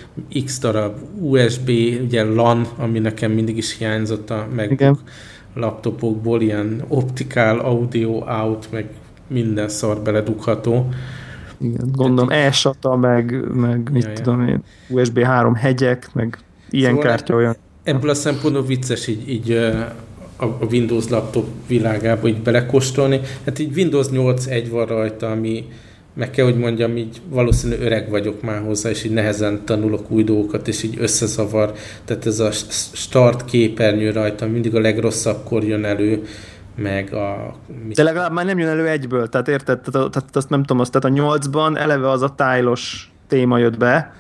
x 0.45 0.59
darab 0.59 0.97
USB, 1.21 1.69
ugye 2.05 2.25
LAN, 2.25 2.67
ami 2.77 2.99
nekem 2.99 3.33
mindig 3.33 3.57
is 3.57 3.77
hiányzott 3.77 4.31
a 4.31 4.47
MacBook 4.57 5.03
laptopokból, 5.55 6.41
ilyen 6.41 6.85
optikál, 6.89 7.59
audio, 7.59 8.25
out, 8.27 8.73
meg 8.73 8.89
minden 9.27 9.69
szar 9.69 10.01
beledugható. 10.01 10.89
Igen, 11.59 11.89
gondolom 11.93 12.31
e-SATA, 12.31 12.97
meg, 12.97 13.55
meg 13.55 13.91
mit 13.93 14.05
ja, 14.05 14.13
tudom 14.13 14.49
én, 14.49 14.63
USB 14.89 15.19
3 15.19 15.55
hegyek, 15.55 16.09
meg 16.13 16.39
ilyen 16.71 16.91
szóval 16.91 17.07
kártya 17.07 17.35
olyan. 17.35 17.57
Ebből 17.83 18.11
a 18.11 18.15
szempontból 18.15 18.65
vicces 18.65 19.07
így, 19.07 19.29
így 19.29 19.71
a 20.37 20.65
Windows 20.71 21.09
laptop 21.09 21.47
világába 21.67 22.29
így 22.29 22.43
belekóstolni. 22.43 23.21
Hát 23.45 23.59
így 23.59 23.77
Windows 23.77 24.07
8.1 24.07 24.67
van 24.71 24.87
rajta, 24.87 25.31
ami 25.31 25.65
meg 26.15 26.31
kell, 26.31 26.45
hogy 26.45 26.59
mondjam, 26.59 26.97
így 26.97 27.21
valószínűleg 27.29 27.83
öreg 27.83 28.11
vagyok 28.11 28.43
már 28.43 28.63
hozzá, 28.63 28.91
és 28.91 29.05
így 29.05 29.13
nehezen 29.13 29.65
tanulok 29.65 30.11
új 30.11 30.25
dolgokat, 30.25 30.69
és 30.69 30.83
így 30.83 30.97
összezavar. 31.01 31.73
Tehát 32.05 32.27
ez 32.27 32.39
a 32.39 32.51
start 32.93 33.45
képernyő 33.45 34.11
rajta 34.11 34.47
mindig 34.47 34.75
a 34.75 34.81
legrosszabbkor 34.81 35.65
jön 35.65 35.85
elő, 35.85 36.23
meg 36.77 37.15
a... 37.15 37.55
De 37.95 38.03
legalább 38.03 38.33
már 38.33 38.45
nem 38.45 38.59
jön 38.59 38.69
elő 38.69 38.89
egyből, 38.89 39.29
tehát 39.29 39.49
érted? 39.49 39.81
Tehát, 39.81 40.11
tehát 40.11 40.37
azt 40.37 40.49
nem 40.49 40.61
tudom, 40.61 40.81
azt, 40.81 40.93
tehát 40.93 41.17
a 41.17 41.21
nyolcban 41.21 41.77
eleve 41.77 42.11
az 42.11 42.23
a 42.23 42.35
tájlos 42.35 43.13
téma 43.29 43.59
jött 43.59 43.79
be, 43.79 44.15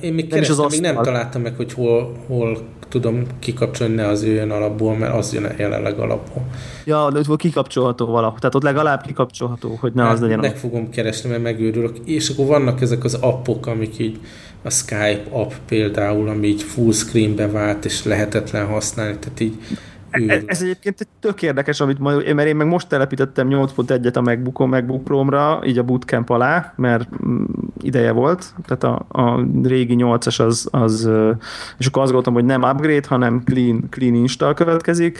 én 0.00 0.12
még 0.12 0.28
kerestem, 0.28 0.64
az 0.64 0.72
még 0.72 0.80
nem 0.80 1.02
találtam 1.02 1.42
meg, 1.42 1.56
hogy 1.56 1.72
hol, 1.72 2.16
hol 2.26 2.58
tudom 2.88 3.26
kikapcsolni, 3.38 3.94
ne 3.94 4.06
az 4.06 4.24
jöjjön 4.24 4.50
alapból, 4.50 4.96
mert 4.96 5.14
az 5.14 5.32
jön 5.32 5.54
jelenleg 5.58 5.98
alapból. 5.98 6.42
Ja, 6.84 7.10
de 7.10 7.20
ott 7.28 7.38
kikapcsolható 7.38 8.06
valahol. 8.06 8.38
Tehát 8.38 8.54
ott 8.54 8.62
legalább 8.62 9.02
kikapcsolható, 9.02 9.76
hogy 9.80 9.92
ne 9.92 10.02
hát, 10.02 10.12
az 10.12 10.20
legyen. 10.20 10.38
Meg 10.38 10.56
fogom 10.56 10.90
keresni, 10.90 11.30
mert 11.30 11.42
megőrülök. 11.42 11.96
És 12.04 12.28
akkor 12.28 12.46
vannak 12.46 12.80
ezek 12.80 13.04
az 13.04 13.14
appok, 13.14 13.66
amik 13.66 13.98
így 13.98 14.18
a 14.62 14.70
Skype 14.70 15.22
app 15.30 15.50
például, 15.66 16.28
ami 16.28 16.46
így 16.46 16.62
full 16.62 16.92
screenbe 16.92 17.48
vált, 17.48 17.84
és 17.84 18.04
lehetetlen 18.04 18.66
használni, 18.66 19.16
tehát 19.18 19.40
így 19.40 19.54
ez, 20.12 20.42
ez 20.46 20.62
egyébként 20.62 21.00
egy 21.00 21.06
tök 21.20 21.42
érdekes, 21.42 21.80
amit 21.80 21.98
majd, 21.98 22.34
mert 22.34 22.48
én 22.48 22.56
meg 22.56 22.66
most 22.66 22.88
telepítettem 22.88 23.48
8.1-et 23.50 24.16
a 24.16 24.20
MacBookon, 24.20 24.68
MacBook 24.68 25.04
Pro-ra, 25.04 25.60
így 25.64 25.78
a 25.78 25.82
bootcamp 25.82 26.30
alá, 26.30 26.72
mert 26.76 27.08
mm, 27.26 27.44
ideje 27.80 28.12
volt, 28.12 28.54
tehát 28.66 28.84
a, 28.84 29.20
a 29.22 29.44
régi 29.62 29.94
8-as 29.98 30.46
az, 30.46 30.68
az, 30.70 31.10
és 31.78 31.86
akkor 31.86 32.02
azt 32.02 32.12
gondoltam, 32.12 32.34
hogy 32.34 32.44
nem 32.44 32.62
upgrade, 32.62 33.08
hanem 33.08 33.42
clean, 33.44 33.86
clean 33.90 34.14
install 34.14 34.54
következik, 34.54 35.18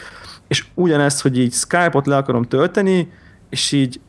és 0.48 0.66
ugyanezt, 0.74 1.22
hogy 1.22 1.38
így 1.38 1.52
Skype-ot 1.52 2.06
le 2.06 2.16
akarom 2.16 2.42
tölteni, 2.42 3.12
és 3.48 3.72
így 3.72 4.00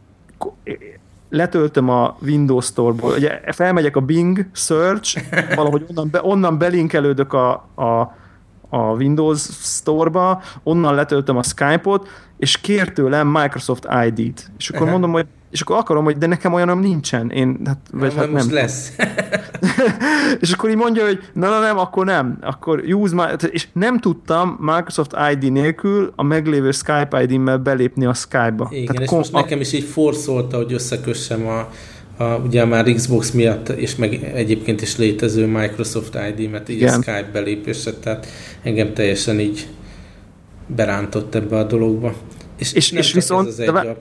letöltöm 1.29 1.89
a 1.89 2.17
Windows 2.21 2.65
Store-ból, 2.65 3.11
ugye 3.11 3.39
felmegyek 3.51 3.95
a 3.95 4.01
Bing 4.01 4.45
Search, 4.51 5.21
valahogy 5.55 5.85
onnan, 5.89 6.09
be, 6.11 6.19
onnan 6.23 6.57
belinkelődök 6.57 7.33
a, 7.33 7.51
a 7.75 8.15
a 8.73 8.93
Windows 8.93 9.41
Store-ba, 9.61 10.41
onnan 10.63 10.95
letöltöm 10.95 11.37
a 11.37 11.43
Skype-ot, 11.43 12.07
és 12.37 12.57
kér 12.57 12.91
tőlem 12.91 13.27
Microsoft 13.27 13.87
ID-t. 14.05 14.51
És 14.57 14.69
akkor 14.69 14.89
mondom, 14.89 15.11
hogy 15.11 15.25
és 15.51 15.61
akkor 15.61 15.75
akarom, 15.75 16.03
hogy 16.03 16.17
de 16.17 16.27
nekem 16.27 16.53
olyanom 16.53 16.79
nincsen. 16.79 17.29
Én, 17.29 17.59
hát, 17.65 17.77
vagy, 17.91 18.13
hát 18.15 18.31
nem. 18.31 18.53
lesz. 18.53 18.91
és 20.41 20.51
akkor 20.51 20.69
így 20.69 20.75
mondja, 20.75 21.05
hogy 21.05 21.19
na, 21.33 21.49
na 21.49 21.59
nem, 21.59 21.77
akkor 21.77 22.05
nem. 22.05 22.37
Akkor 22.41 22.79
use 22.79 23.15
my, 23.15 23.23
és 23.51 23.67
nem 23.73 23.99
tudtam 23.99 24.57
Microsoft 24.59 25.15
ID 25.31 25.51
nélkül 25.51 26.13
a 26.15 26.23
meglévő 26.23 26.71
Skype 26.71 27.21
ID-mmel 27.21 27.57
belépni 27.57 28.05
a 28.05 28.13
Skype-ba. 28.13 28.67
Igen, 28.71 28.85
Tehát 28.85 29.01
és 29.01 29.07
kom- 29.07 29.19
most 29.19 29.31
nekem 29.31 29.59
is 29.59 29.73
így 29.73 29.83
forszolta, 29.83 30.57
hogy 30.57 30.73
összekössem 30.73 31.47
a, 31.47 31.67
a, 32.17 32.23
ugye 32.23 32.65
már 32.65 32.93
Xbox 32.93 33.31
miatt, 33.31 33.69
és 33.69 33.95
meg 33.95 34.23
egyébként 34.23 34.81
is 34.81 34.97
létező 34.97 35.45
Microsoft 35.45 36.17
ID-met, 36.37 36.69
így 36.69 36.75
Igen. 36.75 36.99
a 36.99 37.01
Skype 37.01 37.29
belépésre, 37.33 37.91
tehát 37.91 38.27
engem 38.61 38.93
teljesen 38.93 39.39
így 39.39 39.67
berántott 40.67 41.35
ebbe 41.35 41.57
a 41.57 41.63
dologba. 41.63 42.13
És, 42.57 42.73
és, 42.73 42.91
és 42.91 43.13
viszont, 43.13 43.47
ez 43.47 43.59
az 43.59 43.65
de, 43.65 43.97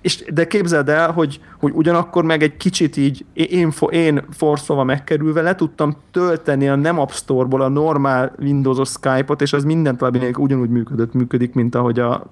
és, 0.00 0.24
de 0.32 0.46
képzeld 0.46 0.88
el, 0.88 1.10
hogy, 1.10 1.40
hogy 1.58 1.72
ugyanakkor 1.74 2.24
meg 2.24 2.42
egy 2.42 2.56
kicsit 2.56 2.96
így 2.96 3.24
én, 3.32 3.72
én 3.90 4.24
forszolva 4.30 4.84
megkerülve 4.84 5.42
le 5.42 5.54
tudtam 5.54 5.96
tölteni 6.10 6.68
a 6.68 6.74
nem 6.74 6.98
App 6.98 7.10
Store-ból 7.10 7.62
a 7.62 7.68
normál 7.68 8.34
Windows-os 8.38 8.88
Skype-ot, 8.88 9.42
és 9.42 9.52
az 9.52 9.64
mindent 9.64 10.00
valami 10.00 10.30
ugyanúgy 10.36 10.70
működött, 10.70 11.12
működik, 11.12 11.54
mint 11.54 11.74
ahogy 11.74 11.98
a 11.98 12.30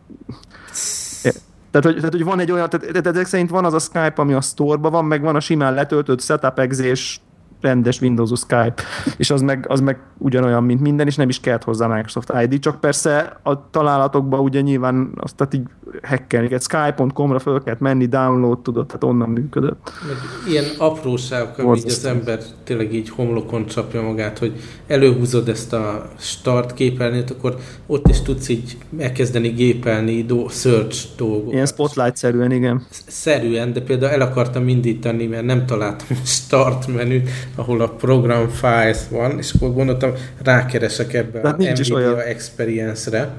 tehát 1.73 1.87
hogy, 1.87 1.97
tehát, 1.97 2.13
hogy 2.13 2.25
van 2.25 2.41
egy 2.41 2.51
olyan, 2.51 2.69
tehát, 2.69 2.87
tehát 2.87 3.07
ezek 3.07 3.27
szerint 3.27 3.51
van 3.51 3.65
az 3.65 3.75
a 3.75 3.79
Skype, 3.79 4.13
ami 4.17 4.33
a 4.33 4.41
store 4.41 4.89
van, 4.89 5.05
meg 5.05 5.23
van 5.23 5.37
a 5.37 5.41
simán 5.41 5.75
letöltött 5.75 6.21
setup 6.21 6.59
exés 6.59 7.21
rendes 7.63 8.01
Windows 8.01 8.31
Skype, 8.39 8.75
és 9.17 9.31
az 9.31 9.41
meg, 9.41 9.65
az 9.69 9.81
meg 9.81 9.99
ugyanolyan, 10.19 10.65
mint 10.65 10.81
minden, 10.81 11.07
és 11.07 11.17
nem 11.17 11.29
is 11.29 11.41
kellett 11.41 11.65
hozzá 11.65 11.87
Microsoft 11.87 12.33
ID, 12.43 12.59
csak 12.59 12.81
persze 12.81 13.41
a 13.43 13.71
találatokban 13.71 14.41
ugye 14.41 14.61
nyilván 14.61 15.13
azt 15.17 15.37
tehát 15.37 15.55
így 15.55 15.67
hackelni, 16.03 16.53
egy 16.53 16.63
skype.com-ra 16.63 17.39
föl 17.39 17.63
kellett 17.63 17.81
menni, 17.81 18.07
download 18.07 18.59
tudod, 18.59 18.87
tehát 18.87 19.05
onnan 19.05 19.29
működött. 19.29 19.93
Meg 20.07 20.17
ilyen 20.53 20.65
apróságok, 20.79 21.59
ami 21.59 21.79
így 21.79 21.85
az 21.87 22.05
ember 22.05 22.39
tényleg 22.65 22.95
így 22.95 23.09
homlokon 23.09 23.67
csapja 23.67 24.03
magát, 24.03 24.39
hogy 24.39 24.53
előhúzod 24.87 25.49
ezt 25.49 25.73
a 25.73 26.09
start 26.19 26.75
képernyőt, 26.75 27.31
akkor 27.31 27.57
ott 27.87 28.09
is 28.09 28.23
tudsz 28.23 28.49
így 28.49 28.77
elkezdeni 28.99 29.49
gépelni 29.49 30.23
do, 30.23 30.49
search 30.49 31.07
dolgokat. 31.17 31.53
Ilyen 31.53 31.67
spotlight-szerűen, 31.67 32.51
igen. 32.53 32.87
Szerűen, 33.07 33.73
de 33.73 33.81
például 33.81 34.13
el 34.13 34.21
akartam 34.21 34.69
indítani, 34.69 35.27
mert 35.27 35.45
nem 35.45 35.67
találtam 35.67 36.07
a 36.11 36.27
start 36.27 36.87
menüt, 36.87 37.29
ahol 37.55 37.81
a 37.81 37.89
program 37.89 38.49
files 38.49 38.99
van, 39.11 39.39
és 39.39 39.53
akkor 39.53 39.73
gondoltam, 39.73 40.13
rákeresek 40.43 41.13
ebbe 41.13 41.41
De 41.41 41.49
a 41.49 41.57
Nvidia 41.57 41.97
olyan. 41.97 42.19
Experience-re, 42.19 43.31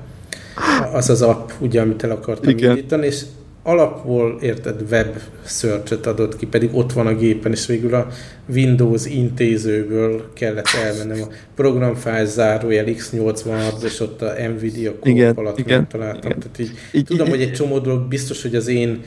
az 0.94 1.10
az 1.10 1.22
app, 1.22 1.50
ugye, 1.60 1.82
amit 1.82 2.04
el 2.04 2.12
akartam 2.12 2.50
Igen. 2.50 2.70
indítani, 2.70 3.06
és 3.06 3.22
alapból 3.64 4.38
érted 4.42 4.82
web 4.92 5.16
search 5.46 6.08
adott 6.08 6.36
ki, 6.36 6.46
pedig 6.46 6.70
ott 6.76 6.94
van 6.94 7.08
a 7.08 7.16
gépen, 7.16 7.52
és 7.52 7.66
végül 7.66 7.94
a 7.94 8.08
Windows 8.54 9.06
intézőből 9.06 10.30
kellett 10.34 10.68
elmennem 10.84 11.22
a 11.22 11.34
program 11.56 11.96
file 11.96 12.26
zárójel 12.26 12.86
X86, 12.88 13.84
és 13.84 14.00
ott 14.00 14.22
a 14.22 14.34
Nvidia 14.56 15.00
kóp 15.00 15.38
alatt 15.38 15.60
igen, 15.60 15.88
találtam. 15.88 16.30
Igen. 16.30 16.40
Tehát 16.40 16.60
így, 16.60 16.72
így, 16.92 17.06
tudom, 17.06 17.26
így, 17.26 17.32
hogy 17.32 17.42
egy 17.42 17.54
csomó 17.54 17.80
dolog 17.80 18.08
biztos, 18.08 18.42
hogy 18.42 18.56
az 18.56 18.68
én 18.68 19.02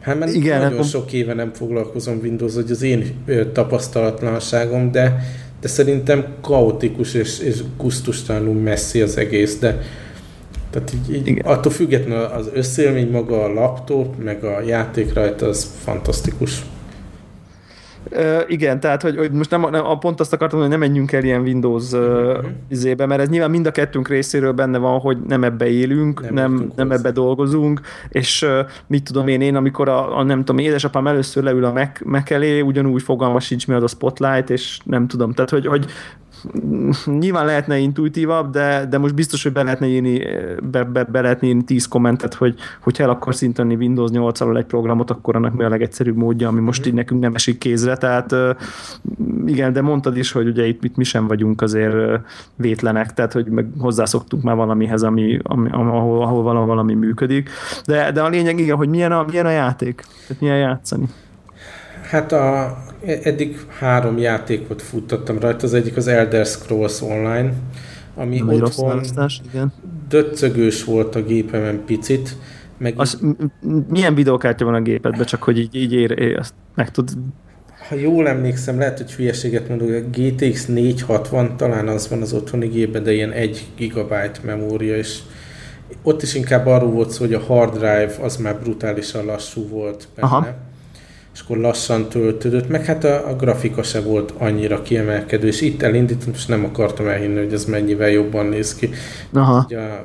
Hát 0.00 0.18
mert 0.18 0.34
Igen, 0.34 0.60
nagyon 0.60 0.76
hát, 0.76 0.88
sok 0.88 1.12
éve 1.12 1.34
nem 1.34 1.52
foglalkozom 1.52 2.18
Windows, 2.22 2.54
hogy 2.54 2.70
az 2.70 2.82
én 2.82 3.24
tapasztalatlanságom, 3.52 4.90
de, 4.90 5.24
de 5.60 5.68
szerintem 5.68 6.24
kaotikus 6.40 7.14
és, 7.14 7.38
és 7.38 7.62
gusztustalanul 7.76 8.54
messzi 8.54 9.00
az 9.00 9.16
egész, 9.16 9.58
de 9.58 9.80
tehát 10.70 10.92
így, 11.10 11.28
így 11.28 11.40
attól 11.44 11.72
függetlenül 11.72 12.24
az 12.24 12.50
összélmény 12.52 13.10
maga 13.10 13.44
a 13.44 13.52
laptop, 13.52 14.22
meg 14.24 14.44
a 14.44 14.60
játék 14.60 15.12
rajta, 15.12 15.46
az 15.46 15.70
fantasztikus. 15.84 16.62
Uh, 18.12 18.42
igen, 18.46 18.80
tehát, 18.80 19.02
hogy, 19.02 19.16
hogy 19.16 19.32
most 19.32 19.50
nem, 19.50 19.60
nem, 19.70 19.84
a 19.84 19.98
pont 19.98 20.20
azt 20.20 20.32
akartam, 20.32 20.60
hogy 20.60 20.68
nem 20.68 20.78
menjünk 20.78 21.12
el 21.12 21.24
ilyen 21.24 21.40
Windows 21.40 21.92
uh, 21.92 22.00
uh-huh. 22.00 22.44
izébe, 22.68 23.06
mert 23.06 23.20
ez 23.20 23.28
nyilván 23.28 23.50
mind 23.50 23.66
a 23.66 23.70
kettőnk 23.70 24.08
részéről 24.08 24.52
benne 24.52 24.78
van, 24.78 24.98
hogy 24.98 25.18
nem 25.20 25.44
ebbe 25.44 25.66
élünk, 25.66 26.20
nem, 26.20 26.54
nem, 26.54 26.72
nem 26.76 26.90
ebbe 26.90 27.10
dolgozunk, 27.10 27.80
és 28.08 28.42
uh, 28.42 28.58
mit 28.86 29.04
tudom 29.04 29.28
én, 29.28 29.40
én 29.40 29.56
amikor 29.56 29.88
a, 29.88 30.18
a 30.18 30.22
nem 30.22 30.38
tudom, 30.38 30.58
édesapám 30.58 31.06
először 31.06 31.42
leül 31.42 31.64
a 31.64 31.72
Mac, 31.72 32.04
Mac 32.04 32.30
elé, 32.30 32.60
ugyanúgy 32.60 33.02
fogalma 33.02 33.40
sincs 33.40 33.66
mi 33.66 33.74
az 33.74 33.82
a 33.82 33.86
Spotlight, 33.86 34.50
és 34.50 34.78
nem 34.84 35.06
tudom, 35.06 35.32
tehát, 35.32 35.50
hogy, 35.50 35.66
hogy 35.66 35.86
nyilván 37.04 37.44
lehetne 37.44 37.78
intuitívabb, 37.78 38.52
de, 38.52 38.86
de 38.90 38.98
most 38.98 39.14
biztos, 39.14 39.42
hogy 39.42 39.52
be 39.52 39.62
lehetne 39.62 39.86
írni, 39.86 40.22
be, 40.70 40.84
be, 40.84 41.04
be 41.04 41.20
lehetne 41.20 41.48
írni 41.48 41.64
10 41.64 41.88
kommentet, 41.88 42.34
hogy, 42.34 42.54
hogy 42.80 43.00
el 43.00 43.10
akar 43.10 43.34
szinteni 43.34 43.74
Windows 43.74 44.10
8 44.10 44.40
alól 44.40 44.58
egy 44.58 44.64
programot, 44.64 45.10
akkor 45.10 45.36
annak 45.36 45.54
mi 45.54 45.64
a 45.64 45.68
legegyszerűbb 45.68 46.16
módja, 46.16 46.48
ami 46.48 46.60
most 46.60 46.86
így 46.86 46.94
nekünk 46.94 47.20
nem 47.20 47.34
esik 47.34 47.58
kézre, 47.58 47.96
tehát 47.96 48.34
igen, 49.46 49.72
de 49.72 49.80
mondtad 49.80 50.16
is, 50.16 50.32
hogy 50.32 50.46
ugye 50.46 50.66
itt, 50.66 50.84
itt 50.84 50.96
mi 50.96 51.04
sem 51.04 51.26
vagyunk 51.26 51.62
azért 51.62 51.94
vétlenek, 52.56 53.14
tehát 53.14 53.32
hogy 53.32 53.46
meg 53.46 53.66
hozzászoktunk 53.78 54.42
már 54.42 54.56
valamihez, 54.56 55.02
ami, 55.02 55.38
ami, 55.42 55.70
ahol, 55.70 56.22
ahol 56.22 56.66
valami 56.66 56.94
működik, 56.94 57.50
de, 57.84 58.12
de 58.12 58.22
a 58.22 58.28
lényeg 58.28 58.58
igen, 58.58 58.76
hogy 58.76 58.88
milyen 58.88 59.12
a, 59.12 59.24
milyen 59.30 59.46
a 59.46 59.50
játék, 59.50 60.04
tehát 60.26 60.42
milyen 60.42 60.58
játszani. 60.58 61.08
Hát 62.10 62.32
a, 62.32 62.76
eddig 63.22 63.58
három 63.78 64.18
játékot 64.18 64.82
futtattam 64.82 65.38
rajta, 65.38 65.66
az 65.66 65.74
egyik 65.74 65.96
az 65.96 66.06
Elder 66.06 66.46
Scrolls 66.46 67.00
Online, 67.02 67.52
ami 68.14 68.38
Nem 68.38 68.62
otthon 68.62 69.00
igen. 69.52 69.72
döccögős 70.08 70.84
volt 70.84 71.14
a 71.14 71.22
gépemen 71.22 71.84
picit. 71.84 72.36
Meg 72.78 72.94
az, 72.96 73.20
milyen 73.88 74.14
videókártya 74.14 74.64
van 74.64 74.74
a 74.74 74.80
gépedben, 74.80 75.26
csak 75.26 75.42
hogy 75.42 75.58
így, 75.58 75.74
így 75.74 75.92
ér, 75.92 76.18
ér, 76.18 76.38
azt 76.38 76.54
meg 76.74 76.90
tud 76.90 77.10
ha 77.88 77.94
jól 77.94 78.28
emlékszem, 78.28 78.78
lehet, 78.78 78.96
hogy 78.96 79.12
hülyeséget 79.12 79.68
mondok, 79.68 79.88
a 79.88 80.00
GTX 80.00 80.66
460 80.66 81.56
talán 81.56 81.88
az 81.88 82.08
van 82.08 82.22
az 82.22 82.32
otthoni 82.32 82.66
gépben, 82.66 83.02
de 83.02 83.12
ilyen 83.12 83.30
1 83.32 83.66
gigabyte 83.76 84.40
memória, 84.44 84.96
és 84.96 85.18
ott 86.02 86.22
is 86.22 86.34
inkább 86.34 86.66
arról 86.66 86.90
volt 86.90 87.10
szó, 87.10 87.24
hogy 87.24 87.34
a 87.34 87.40
hard 87.40 87.72
drive 87.72 88.12
az 88.20 88.36
már 88.36 88.60
brutálisan 88.60 89.24
lassú 89.24 89.68
volt 89.68 90.08
benne. 90.14 90.28
Aha 90.28 90.68
és 91.34 91.40
akkor 91.40 91.56
lassan 91.56 92.08
töltődött, 92.08 92.68
meg 92.68 92.84
hát 92.84 93.04
a, 93.04 93.28
a 93.28 93.36
grafika 93.36 93.82
se 93.82 94.00
volt 94.00 94.34
annyira 94.38 94.82
kiemelkedő, 94.82 95.46
és 95.46 95.60
itt 95.60 95.82
elindítom, 95.82 96.32
és 96.34 96.46
nem 96.46 96.64
akartam 96.64 97.08
elhinni, 97.08 97.38
hogy 97.38 97.52
ez 97.52 97.64
mennyivel 97.64 98.10
jobban 98.10 98.46
néz 98.46 98.74
ki. 98.74 98.90
Aha. 99.32 99.64
Ugye 99.66 99.78
a 99.78 100.04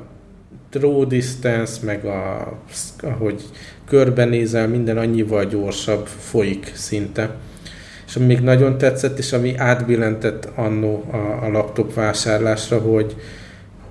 draw 0.72 1.06
distance, 1.08 1.86
meg 1.86 2.06
a, 2.06 2.54
ahogy 3.02 3.44
körbenézel, 3.88 4.68
minden 4.68 4.98
annyival 4.98 5.46
gyorsabb 5.46 6.06
folyik 6.06 6.72
szinte. 6.76 7.36
És 8.08 8.16
ami 8.16 8.26
még 8.26 8.40
nagyon 8.40 8.78
tetszett, 8.78 9.18
és 9.18 9.34
ami 9.34 9.58
átbillentett 9.58 10.50
annó 10.56 11.04
a, 11.12 11.46
a 11.46 11.50
laptop 11.52 11.94
vásárlásra, 11.94 12.80
hogy, 12.80 13.16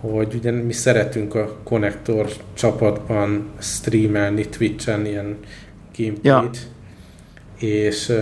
hogy 0.01 0.35
ugye 0.35 0.51
mi 0.51 0.73
szeretünk 0.73 1.35
a 1.35 1.57
konnektor 1.65 2.27
csapatban 2.55 3.49
streamelni 3.59 4.49
Twitch-en 4.49 5.07
ilyen 5.07 5.37
gameplayt, 5.97 6.25
ja 6.25 6.51
és 7.67 8.13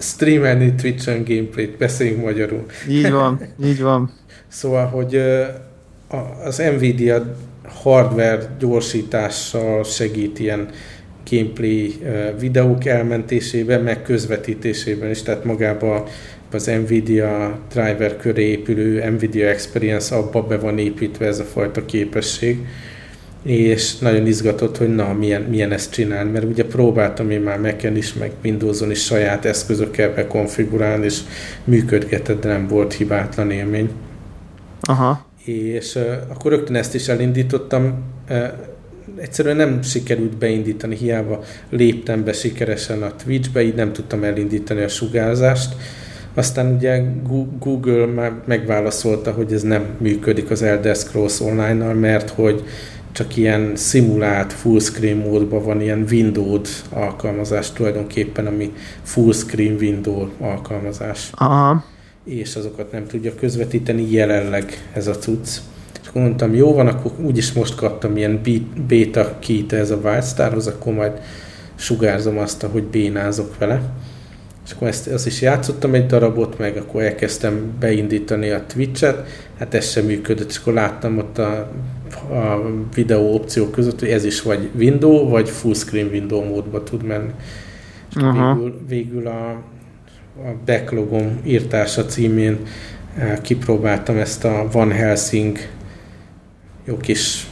streamelni 0.00 0.74
Twitch-en 0.74 1.24
gameplayt, 1.24 1.76
beszéljünk 1.76 2.22
magyarul. 2.24 2.66
Így 2.88 3.10
van, 3.10 3.40
így 3.64 3.80
van. 3.82 4.10
Szóval, 4.48 4.86
hogy 4.86 5.22
az 6.44 6.62
Nvidia 6.76 7.36
hardware 7.82 8.56
gyorsítással 8.58 9.84
segít 9.84 10.38
ilyen 10.38 10.68
gameplay 11.30 11.98
videók 12.38 12.84
elmentésében, 12.84 13.80
meg 13.80 14.02
közvetítésében 14.02 15.10
is, 15.10 15.22
tehát 15.22 15.44
magába 15.44 16.08
az 16.52 16.66
Nvidia 16.66 17.58
driver 17.72 18.16
köré 18.16 18.50
épülő 18.50 19.10
Nvidia 19.10 19.48
Experience 19.48 20.14
abba 20.14 20.42
be 20.42 20.58
van 20.58 20.78
építve 20.78 21.26
ez 21.26 21.38
a 21.38 21.44
fajta 21.44 21.84
képesség 21.84 22.66
és 23.42 23.98
nagyon 23.98 24.26
izgatott, 24.26 24.76
hogy 24.76 24.94
na, 24.94 25.12
milyen, 25.12 25.42
milyen 25.42 25.72
ezt 25.72 25.92
csinálni, 25.92 26.30
mert 26.30 26.44
ugye 26.44 26.64
próbáltam 26.64 27.30
én 27.30 27.40
már 27.40 27.58
mac 27.58 27.84
is, 27.96 28.14
meg 28.14 28.32
Windows-on 28.44 28.90
is 28.90 29.04
saját 29.04 29.44
eszközökkel 29.44 30.14
bekonfigurálni, 30.14 31.04
és 31.04 31.18
működgetett, 31.64 32.40
de 32.40 32.48
nem 32.48 32.66
volt 32.66 32.92
hibátlan 32.92 33.50
élmény. 33.50 33.90
Aha. 34.80 35.26
És 35.44 35.94
uh, 35.94 36.02
akkor 36.28 36.50
rögtön 36.50 36.76
ezt 36.76 36.94
is 36.94 37.08
elindítottam, 37.08 38.02
uh, 38.30 38.44
egyszerűen 39.16 39.56
nem 39.56 39.82
sikerült 39.82 40.36
beindítani, 40.36 40.96
hiába 40.96 41.42
léptem 41.70 42.24
be 42.24 42.32
sikeresen 42.32 43.02
a 43.02 43.14
Twitch-be, 43.24 43.62
így 43.62 43.74
nem 43.74 43.92
tudtam 43.92 44.24
elindítani 44.24 44.82
a 44.82 44.88
sugárzást. 44.88 45.74
Aztán 46.34 46.74
ugye 46.74 47.02
Google 47.58 48.06
már 48.06 48.32
megválaszolta, 48.44 49.32
hogy 49.32 49.52
ez 49.52 49.62
nem 49.62 49.84
működik 49.98 50.50
az 50.50 50.62
Elder 50.62 50.96
Scrolls 50.96 51.40
Online-nal, 51.40 51.94
mert 51.94 52.30
hogy 52.30 52.64
csak 53.12 53.36
ilyen 53.36 53.76
szimulált 53.76 54.52
fullscreen 54.52 55.16
módban 55.16 55.64
van 55.64 55.80
ilyen 55.80 56.04
Windows 56.10 56.82
alkalmazás 56.90 57.72
tulajdonképpen, 57.72 58.46
ami 58.46 58.72
fullscreen 59.02 59.76
window 59.80 60.28
alkalmazás. 60.40 61.30
Aha. 61.32 61.84
És 62.24 62.56
azokat 62.56 62.92
nem 62.92 63.06
tudja 63.06 63.34
közvetíteni 63.34 64.10
jelenleg 64.10 64.88
ez 64.92 65.06
a 65.06 65.16
cucc. 65.16 65.48
És 66.02 66.08
akkor 66.08 66.22
mondtam, 66.22 66.54
jó 66.54 66.74
van, 66.74 66.86
akkor 66.86 67.12
úgyis 67.20 67.52
most 67.52 67.74
kaptam 67.74 68.16
ilyen 68.16 68.40
beta 68.88 69.36
kit 69.38 69.72
ez 69.72 69.90
a 69.90 69.96
Wildstarhoz, 69.96 70.66
akkor 70.66 70.92
majd 70.92 71.12
sugárzom 71.74 72.38
azt, 72.38 72.62
hogy 72.62 72.84
bénázok 72.84 73.58
vele. 73.58 73.82
És 74.64 74.72
akkor 74.72 74.88
ezt, 74.88 75.06
azt 75.06 75.26
is 75.26 75.40
játszottam 75.40 75.94
egy 75.94 76.06
darabot, 76.06 76.58
meg 76.58 76.76
akkor 76.76 77.02
elkezdtem 77.02 77.72
beindítani 77.80 78.50
a 78.50 78.64
Twitch-et, 78.66 79.28
hát 79.58 79.74
ez 79.74 79.90
sem 79.90 80.04
működött, 80.04 80.50
és 80.50 80.56
akkor 80.56 80.72
láttam 80.72 81.18
ott 81.18 81.38
a 81.38 81.70
a 82.14 82.70
videó 82.94 83.34
opciók 83.34 83.70
között, 83.70 84.00
hogy 84.00 84.08
ez 84.08 84.24
is 84.24 84.42
vagy 84.42 84.70
window, 84.78 85.28
vagy 85.28 85.48
full 85.48 85.74
screen 85.74 86.08
window 86.12 86.44
módba 86.44 86.82
tud 86.82 87.02
menni. 87.02 87.30
És 88.10 88.22
végül, 88.22 88.80
végül 88.88 89.26
a, 89.26 89.50
a 90.36 90.54
backlogom 90.64 91.40
írtása 91.44 92.04
címén 92.04 92.58
eh, 93.16 93.38
kipróbáltam 93.42 94.16
ezt 94.16 94.44
a 94.44 94.68
Van 94.72 94.90
Helsing 94.90 95.58
jó 96.84 96.96
kis 96.96 97.46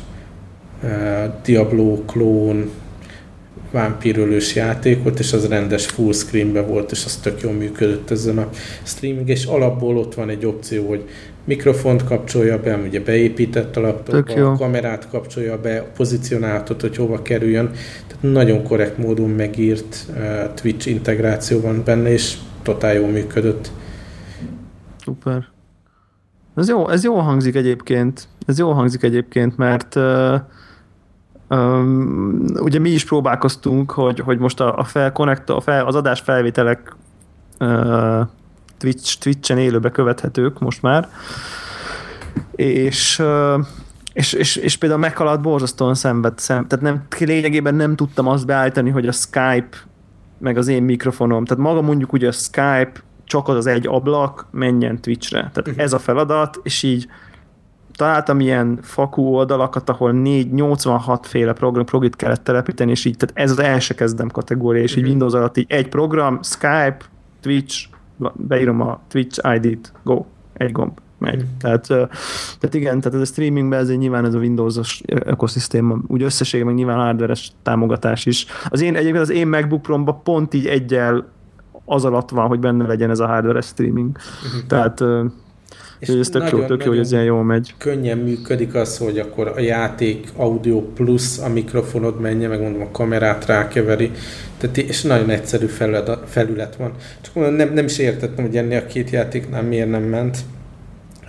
uh, 0.83 1.25
Diablo 1.45 2.05
klón 2.05 2.71
vámpírölős 3.71 4.55
játékot, 4.55 5.19
és 5.19 5.33
az 5.33 5.49
rendes 5.49 5.87
full 5.87 6.13
screenbe 6.13 6.61
volt, 6.63 6.91
és 6.91 7.05
az 7.05 7.17
tök 7.17 7.41
jól 7.41 7.53
működött 7.53 8.11
ezen 8.11 8.39
a 8.39 8.49
streaming, 8.83 9.29
és 9.29 9.45
alapból 9.45 9.97
ott 9.97 10.15
van 10.15 10.29
egy 10.29 10.47
opció, 10.47 10.89
hogy 10.89 11.09
mikrofont 11.45 12.05
kapcsolja 12.05 12.61
be, 12.61 12.77
ugye 12.77 13.01
beépített 13.01 13.77
a 13.77 13.81
laptopba, 13.81 14.51
a 14.51 14.57
kamerát 14.57 15.09
kapcsolja 15.09 15.61
be, 15.61 15.83
pozícionáltat, 15.97 16.81
hogy 16.81 16.97
hova 16.97 17.23
kerüljön. 17.23 17.71
Tehát 18.07 18.23
nagyon 18.23 18.63
korrekt 18.63 18.99
módon 18.99 19.31
megírt 19.31 20.07
uh, 20.09 20.55
Twitch 20.55 20.89
integráció 20.89 21.61
van 21.61 21.83
benne, 21.85 22.13
és 22.13 22.37
totál 22.63 22.95
jól 22.95 23.11
működött. 23.11 23.71
Szuper. 25.05 25.45
Ez 26.57 26.69
jó, 26.69 26.89
ez 26.89 27.05
jó 27.05 27.15
hangzik 27.15 27.55
egyébként. 27.55 28.29
Ez 28.47 28.59
jó 28.59 28.73
hangzik 28.73 29.03
egyébként, 29.03 29.57
mert 29.57 29.95
uh, 29.95 30.41
um, 31.49 32.45
ugye 32.55 32.79
mi 32.79 32.91
is 32.91 33.05
próbálkoztunk, 33.05 33.91
hogy, 33.91 34.21
hogy 34.21 34.39
most 34.39 34.61
a, 34.61 34.79
a, 34.79 34.85
fel, 34.85 35.13
a 35.47 35.61
fel, 35.61 35.87
az 35.87 35.95
adás 35.95 36.21
felvételek 36.21 36.97
uh, 37.61 38.21
Twitch, 38.81 39.19
Twitch-en 39.19 39.59
élőbe 39.59 39.91
követhetők 39.91 40.59
most 40.59 40.83
már, 40.83 41.09
és, 42.55 43.23
és, 44.13 44.33
és, 44.33 44.57
és 44.57 44.77
például 44.77 45.01
meghaladt 45.01 45.43
borzasztóan 45.43 45.95
szenved, 45.95 46.39
szem, 46.39 46.67
tehát 46.67 46.85
nem, 46.85 47.03
lényegében 47.19 47.75
nem 47.75 47.97
tudtam 47.97 48.27
azt 48.27 48.47
beállítani, 48.47 48.91
hogy 48.91 49.07
a 49.07 49.13
Skype 49.13 49.77
meg 50.39 50.57
az 50.57 50.69
én 50.69 50.83
mikrofonom, 50.83 51.45
tehát 51.45 51.63
maga 51.63 51.81
mondjuk 51.81 52.13
ugye 52.13 52.29
a 52.29 52.33
Skype 52.33 52.93
csak 53.25 53.49
az 53.49 53.57
az 53.57 53.67
egy 53.67 53.87
ablak 53.87 54.47
menjen 54.51 55.01
Twitchre. 55.01 55.39
Tehát 55.39 55.69
uh-huh. 55.69 55.83
ez 55.83 55.93
a 55.93 55.99
feladat, 55.99 56.61
és 56.63 56.83
így 56.83 57.09
találtam 57.93 58.41
ilyen 58.41 58.79
fakú 58.83 59.23
oldalakat, 59.23 59.89
ahol 59.89 60.13
486 60.13 61.27
féle 61.27 61.53
program, 61.53 61.85
programit 61.85 62.17
kellett 62.17 62.45
telepíteni, 62.45 62.91
és 62.91 63.05
így, 63.05 63.17
tehát 63.17 63.37
ez 63.37 63.51
az 63.51 63.59
első 63.59 63.95
kezdem 63.95 64.29
kategória, 64.29 64.83
és 64.83 64.91
uh-huh. 64.91 65.05
így 65.05 65.11
Windows 65.11 65.33
alatt 65.33 65.57
így 65.57 65.67
egy 65.69 65.89
program, 65.89 66.43
Skype, 66.43 66.97
Twitch, 67.41 67.89
beírom 68.35 68.81
a 68.81 69.01
Twitch 69.09 69.55
ID-t, 69.55 69.93
go, 70.03 70.25
egy 70.53 70.73
gomb, 70.73 70.99
megy. 71.19 71.43
Mm. 71.43 71.57
Tehát, 71.59 71.87
tehát 71.87 72.75
igen, 72.75 73.01
tehát 73.01 73.15
ez 73.15 73.21
a 73.21 73.33
streamingben 73.33 73.81
ez 73.81 73.89
nyilván 73.89 74.25
ez 74.25 74.35
a 74.35 74.39
Windows-os 74.39 75.03
ökoszisztéma, 75.07 75.99
úgy 76.07 76.23
összességében 76.23 76.75
meg 76.75 76.85
nyilván 76.85 77.05
hardware-es 77.05 77.53
támogatás 77.63 78.27
is. 78.27 78.47
Az 78.69 78.81
én, 78.81 78.97
egyébként 78.97 79.23
az 79.23 79.31
én 79.31 79.49
MacBook 79.49 79.83
Pro-ba 79.83 80.13
pont 80.13 80.55
így 80.55 80.67
egyel 80.67 81.29
az 81.85 82.05
alatt 82.05 82.31
van, 82.31 82.47
hogy 82.47 82.61
benne 82.61 82.87
legyen 82.87 83.11
ez 83.11 83.19
a 83.19 83.27
hardware 83.27 83.61
streaming. 83.61 84.17
Uh-huh. 84.17 84.67
Tehát 84.67 85.05
és 86.01 86.09
ez 86.09 86.29
tök 86.29 86.43
nagyon, 86.43 86.61
jó, 86.61 86.67
tök 86.67 86.85
jó, 86.85 86.91
hogy 86.91 87.01
ez 87.01 87.13
ilyen 87.13 87.25
jól 87.25 87.45
megy. 87.45 87.75
Könnyen 87.79 88.19
működik 88.19 88.75
az, 88.75 88.99
hogy 88.99 89.19
akkor 89.19 89.53
a 89.57 89.61
játék 89.61 90.29
audio 90.37 90.81
plusz 90.81 91.39
a 91.39 91.49
mikrofonod 91.49 92.21
menje, 92.21 92.49
meg 92.49 92.61
mondom 92.61 92.83
a 92.83 92.91
kamerát 92.91 93.47
rákeveri, 93.47 94.11
tehát, 94.59 94.77
és 94.77 95.03
nagyon 95.03 95.31
egyszerű 95.31 95.67
felület, 95.67 96.19
felület 96.27 96.77
van. 96.77 96.93
Csak 97.21 97.35
mondom, 97.35 97.55
nem, 97.55 97.73
nem 97.73 97.85
is 97.85 97.99
értettem, 97.99 98.45
hogy 98.45 98.57
ennél 98.57 98.79
a 98.79 98.87
két 98.87 99.11
játéknál 99.11 99.63
miért 99.63 99.91
nem 99.91 100.03
ment. 100.03 100.39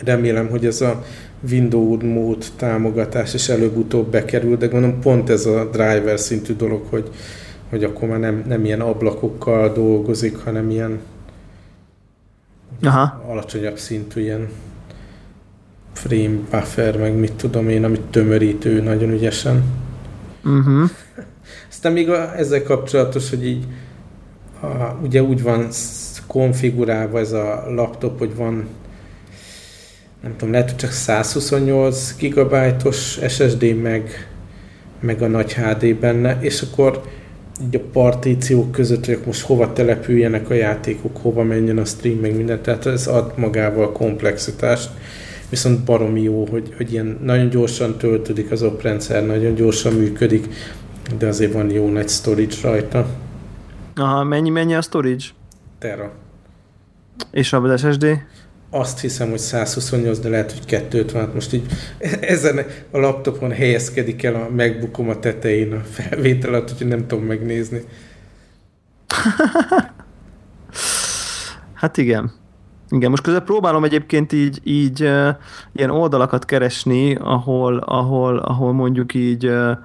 Remélem, 0.05 0.47
hogy 0.47 0.65
ez 0.65 0.81
a 0.81 1.03
Windows 1.51 2.03
mód 2.03 2.45
támogatás 2.55 3.33
is 3.33 3.49
előbb-utóbb 3.49 4.11
bekerül, 4.11 4.57
de 4.57 4.67
gondolom 4.67 4.99
pont 4.99 5.29
ez 5.29 5.45
a 5.45 5.69
driver 5.71 6.19
szintű 6.19 6.55
dolog, 6.55 6.81
hogy, 6.89 7.09
hogy 7.69 7.83
akkor 7.83 8.07
már 8.07 8.19
nem, 8.19 8.43
nem 8.47 8.65
ilyen 8.65 8.81
ablakokkal 8.81 9.73
dolgozik, 9.73 10.37
hanem 10.37 10.69
ilyen 10.69 10.99
Aha. 12.83 13.23
alacsonyabb 13.27 13.77
szintű 13.77 14.21
ilyen 14.21 14.49
frame 15.93 16.37
buffer, 16.51 16.97
meg 16.97 17.15
mit 17.15 17.33
tudom 17.33 17.69
én, 17.69 17.83
amit 17.83 18.01
tömörítő 18.01 18.81
nagyon 18.81 19.09
ügyesen. 19.09 19.63
Uh-huh. 20.43 20.89
Aztán 21.69 21.91
még 21.91 22.09
a, 22.09 22.37
ezzel 22.37 22.63
kapcsolatos, 22.63 23.29
hogy 23.29 23.45
így 23.45 23.65
a, 24.61 24.67
ugye 25.03 25.23
úgy 25.23 25.43
van 25.43 25.67
konfigurálva 26.27 27.19
ez 27.19 27.31
a 27.31 27.63
laptop, 27.67 28.19
hogy 28.19 28.35
van 28.35 28.67
nem 30.21 30.35
tudom, 30.37 30.53
lehet, 30.53 30.69
hogy 30.69 30.77
csak 30.77 30.91
128 30.91 32.15
gigabájtos 32.17 33.19
SSD 33.27 33.75
meg, 33.81 34.29
meg 34.99 35.21
a 35.21 35.27
nagy 35.27 35.53
HD 35.53 35.95
benne, 35.95 36.37
és 36.41 36.61
akkor 36.61 37.01
így 37.65 37.75
a 37.75 37.89
partíciók 37.91 38.71
között, 38.71 39.05
hogy 39.05 39.19
most 39.25 39.41
hova 39.41 39.73
települjenek 39.73 40.49
a 40.49 40.53
játékok, 40.53 41.17
hova 41.17 41.43
menjen 41.43 41.77
a 41.77 41.85
stream, 41.85 42.17
meg 42.17 42.35
minden, 42.35 42.61
tehát 42.61 42.85
ez 42.85 43.07
ad 43.07 43.33
magával 43.35 43.91
komplexitást, 43.91 44.89
viszont 45.49 45.83
baromi 45.83 46.21
jó, 46.21 46.45
hogy, 46.45 46.73
hogy 46.77 46.91
ilyen 46.91 47.19
nagyon 47.23 47.49
gyorsan 47.49 47.97
töltődik 47.97 48.51
az 48.51 48.63
oprendszer, 48.63 49.25
nagyon 49.25 49.53
gyorsan 49.53 49.93
működik, 49.93 50.47
de 51.17 51.27
azért 51.27 51.53
van 51.53 51.71
jó 51.71 51.89
nagy 51.89 52.09
storage 52.09 52.55
rajta. 52.61 53.05
Aha, 53.95 54.23
mennyi, 54.23 54.49
mennyi 54.49 54.75
a 54.75 54.81
storage? 54.81 55.25
Terra. 55.79 56.11
És 57.31 57.53
a 57.53 57.77
SSD? 57.77 58.05
Azt 58.73 58.99
hiszem, 58.99 59.29
hogy 59.29 59.39
128, 59.39 60.19
de 60.19 60.29
lehet, 60.29 60.51
hogy 60.51 60.65
250. 60.65 61.21
Hát 61.21 61.33
most 61.33 61.53
így 61.53 61.65
ezen 62.21 62.65
a 62.91 62.97
laptopon 62.97 63.51
helyezkedik 63.51 64.23
el 64.23 64.35
a 64.35 64.49
megbookom 64.49 65.09
a 65.09 65.19
tetején 65.19 65.73
a 65.73 65.79
felvétel 65.79 66.53
alatt, 66.53 66.71
úgyhogy 66.71 66.87
nem 66.87 67.07
tudom 67.07 67.23
megnézni. 67.23 67.81
hát 71.73 71.97
igen. 71.97 72.31
Igen, 72.89 73.09
most 73.09 73.23
közben 73.23 73.43
próbálom 73.43 73.83
egyébként 73.83 74.31
így, 74.31 74.59
így 74.63 75.03
uh, 75.03 75.29
ilyen 75.73 75.89
oldalakat 75.89 76.45
keresni, 76.45 77.15
ahol, 77.15 77.77
ahol, 77.77 78.37
ahol 78.37 78.73
mondjuk 78.73 79.13
így 79.13 79.45
uh, 79.45 79.77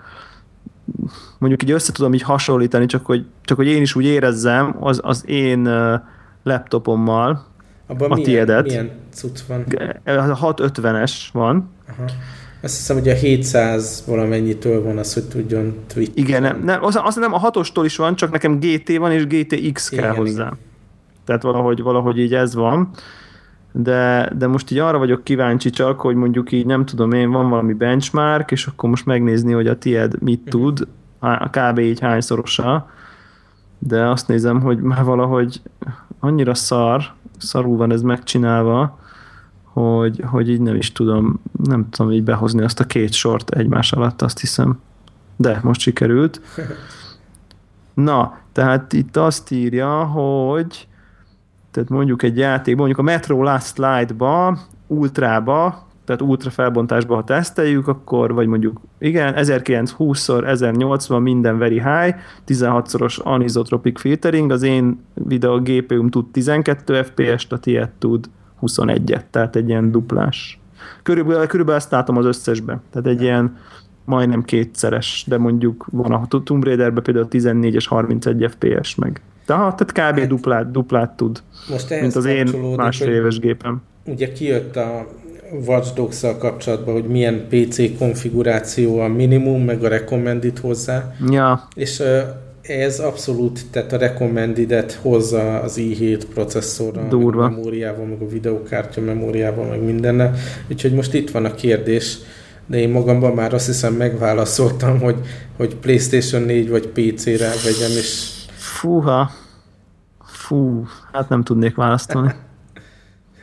mondjuk 1.38 1.62
így 1.62 1.70
össze 1.70 1.92
tudom 1.92 2.14
így 2.14 2.22
hasonlítani, 2.22 2.86
csak 2.86 3.06
hogy, 3.06 3.26
csak 3.42 3.56
hogy 3.56 3.66
én 3.66 3.82
is 3.82 3.94
úgy 3.94 4.04
érezzem 4.04 4.76
az, 4.80 5.00
az 5.02 5.28
én 5.28 5.66
uh, 5.66 6.00
laptopommal, 6.42 7.46
abban 7.86 8.10
a 8.10 8.14
milyen, 8.14 8.30
tiédet. 8.30 8.66
milyen 8.66 8.90
cucc 9.10 9.40
van? 9.48 9.64
A 10.04 10.52
650-es 10.54 11.12
van. 11.32 11.70
Aha. 11.88 12.04
Azt 12.62 12.76
hiszem, 12.76 12.96
hogy 12.96 13.08
a 13.08 13.14
700 13.14 14.04
valamennyitől 14.06 14.82
van 14.82 14.98
az, 14.98 15.14
hogy 15.14 15.24
tudjon 15.24 15.74
tweet. 15.86 16.10
Igen, 16.14 16.42
nem, 16.42 16.62
nem, 16.64 16.84
azt, 16.84 16.96
azt 16.96 17.18
nem 17.18 17.32
a 17.32 17.50
6-ostól 17.50 17.82
is 17.84 17.96
van, 17.96 18.14
csak 18.14 18.30
nekem 18.30 18.58
GT 18.58 18.96
van, 18.96 19.12
és 19.12 19.26
GTX 19.26 19.88
kell 19.88 19.98
igen, 19.98 20.14
hozzá. 20.14 20.44
Igen. 20.44 20.58
Tehát 21.24 21.42
valahogy, 21.42 21.82
valahogy 21.82 22.18
így 22.18 22.34
ez 22.34 22.54
van. 22.54 22.90
De, 23.72 24.32
de 24.38 24.46
most 24.46 24.70
így 24.70 24.78
arra 24.78 24.98
vagyok 24.98 25.24
kíváncsi 25.24 25.70
csak, 25.70 26.00
hogy 26.00 26.14
mondjuk 26.14 26.52
így 26.52 26.66
nem 26.66 26.84
tudom 26.84 27.12
én, 27.12 27.30
van 27.30 27.48
valami 27.48 27.72
benchmark, 27.72 28.50
és 28.50 28.66
akkor 28.66 28.88
most 28.88 29.06
megnézni, 29.06 29.52
hogy 29.52 29.66
a 29.66 29.78
tied 29.78 30.22
mit 30.22 30.42
uh-huh. 30.46 30.62
tud, 30.62 30.88
a 31.18 31.50
kb. 31.50 31.78
így 31.78 32.00
hányszorosa, 32.00 32.90
de 33.78 34.08
azt 34.08 34.28
nézem, 34.28 34.60
hogy 34.60 34.78
már 34.78 35.04
valahogy 35.04 35.60
annyira 36.20 36.54
szar, 36.54 37.14
szarul 37.38 37.76
van 37.76 37.92
ez 37.92 38.02
megcsinálva, 38.02 38.98
hogy, 39.62 40.22
hogy 40.26 40.50
így 40.50 40.60
nem 40.60 40.74
is 40.74 40.92
tudom, 40.92 41.40
nem 41.62 41.88
tudom 41.90 42.12
így 42.12 42.22
behozni 42.22 42.62
azt 42.62 42.80
a 42.80 42.84
két 42.84 43.12
sort 43.12 43.50
egymás 43.50 43.92
alatt, 43.92 44.22
azt 44.22 44.40
hiszem. 44.40 44.80
De 45.36 45.60
most 45.62 45.80
sikerült. 45.80 46.40
Na, 47.94 48.38
tehát 48.52 48.92
itt 48.92 49.16
azt 49.16 49.50
írja, 49.50 50.04
hogy 50.04 50.88
tehát 51.70 51.88
mondjuk 51.88 52.22
egy 52.22 52.36
játék, 52.36 52.76
mondjuk 52.76 52.98
a 52.98 53.02
Metro 53.02 53.42
Last 53.42 53.78
Light-ba, 53.78 54.58
Ultrába, 54.86 55.85
tehát 56.06 56.22
ultra 56.22 56.50
felbontásba, 56.50 57.14
ha 57.14 57.24
teszteljük, 57.24 57.88
akkor, 57.88 58.34
vagy 58.34 58.46
mondjuk, 58.46 58.80
igen, 58.98 59.34
1920x 59.36 60.46
1080 60.46 61.22
minden 61.22 61.58
very 61.58 61.82
high, 61.82 62.14
16-szoros 62.46 63.18
anisotropic 63.18 64.00
filtering, 64.00 64.50
az 64.50 64.62
én 64.62 65.00
videó 65.14 65.60
GPU-m 65.60 66.08
tud 66.08 66.26
12 66.30 67.02
FPS-t, 67.02 67.52
a 67.52 67.58
tiéd 67.58 67.88
tud 67.98 68.24
21-et, 68.62 69.22
tehát 69.30 69.56
egy 69.56 69.68
ilyen 69.68 69.90
duplás. 69.90 70.60
Körülbelül, 71.02 71.46
körülbelül 71.46 71.80
ezt 71.80 71.90
látom 71.90 72.16
az 72.16 72.24
összesbe, 72.24 72.80
tehát 72.90 73.08
egy 73.08 73.22
ilyen 73.22 73.56
majdnem 74.04 74.42
kétszeres, 74.42 75.24
de 75.26 75.38
mondjuk 75.38 75.86
van 75.90 76.12
a 76.12 76.26
Tomb 76.44 76.64
Raiderben 76.64 77.02
például 77.02 77.28
14 77.28 77.74
és 77.74 77.86
31 77.86 78.46
FPS 78.50 78.94
meg. 78.94 79.20
Tehát, 79.46 79.84
tehát 79.86 80.14
kb. 80.14 80.28
duplát, 80.28 80.70
duplát 80.70 81.16
tud, 81.16 81.42
Most 81.70 82.00
mint 82.00 82.14
az 82.14 82.24
én 82.24 82.48
másfél 82.76 83.14
éves 83.14 83.38
gépem. 83.38 83.82
Ugye 84.04 84.32
kijött 84.32 84.76
a 84.76 85.06
Watch 85.66 85.94
dogs 85.94 86.24
kapcsolatban, 86.38 86.94
hogy 86.94 87.06
milyen 87.06 87.46
PC 87.48 87.98
konfiguráció 87.98 88.98
a 88.98 89.08
minimum, 89.08 89.64
meg 89.64 89.84
a 89.84 89.88
recommended 89.88 90.58
hozzá. 90.58 91.14
Ja. 91.30 91.68
És 91.74 92.02
ez 92.62 92.98
abszolút, 92.98 93.60
tehát 93.70 93.92
a 93.92 93.96
recommended 93.96 94.92
hozza 94.92 95.60
az 95.60 95.76
i7 95.80 96.22
processzorra, 96.34 97.08
Durva. 97.08 97.42
meg 97.42 97.52
a 97.52 97.56
memóriával, 97.56 98.06
meg 98.06 98.22
a 98.22 98.28
videokártya 98.28 99.00
memóriával, 99.00 99.66
meg 99.68 99.82
mindenne. 99.82 100.30
Úgyhogy 100.70 100.92
most 100.92 101.14
itt 101.14 101.30
van 101.30 101.44
a 101.44 101.54
kérdés, 101.54 102.18
de 102.66 102.78
én 102.78 102.90
magamban 102.90 103.32
már 103.32 103.54
azt 103.54 103.66
hiszem 103.66 103.94
megválaszoltam, 103.94 105.00
hogy, 105.00 105.16
hogy 105.56 105.76
PlayStation 105.76 106.42
4 106.42 106.70
vagy 106.70 106.88
PC-re 106.88 107.50
vegyem, 107.64 107.90
és... 107.98 108.34
Fúha. 108.56 109.30
Fú, 110.24 110.86
hát 111.12 111.28
nem 111.28 111.42
tudnék 111.42 111.74
választani. 111.74 112.32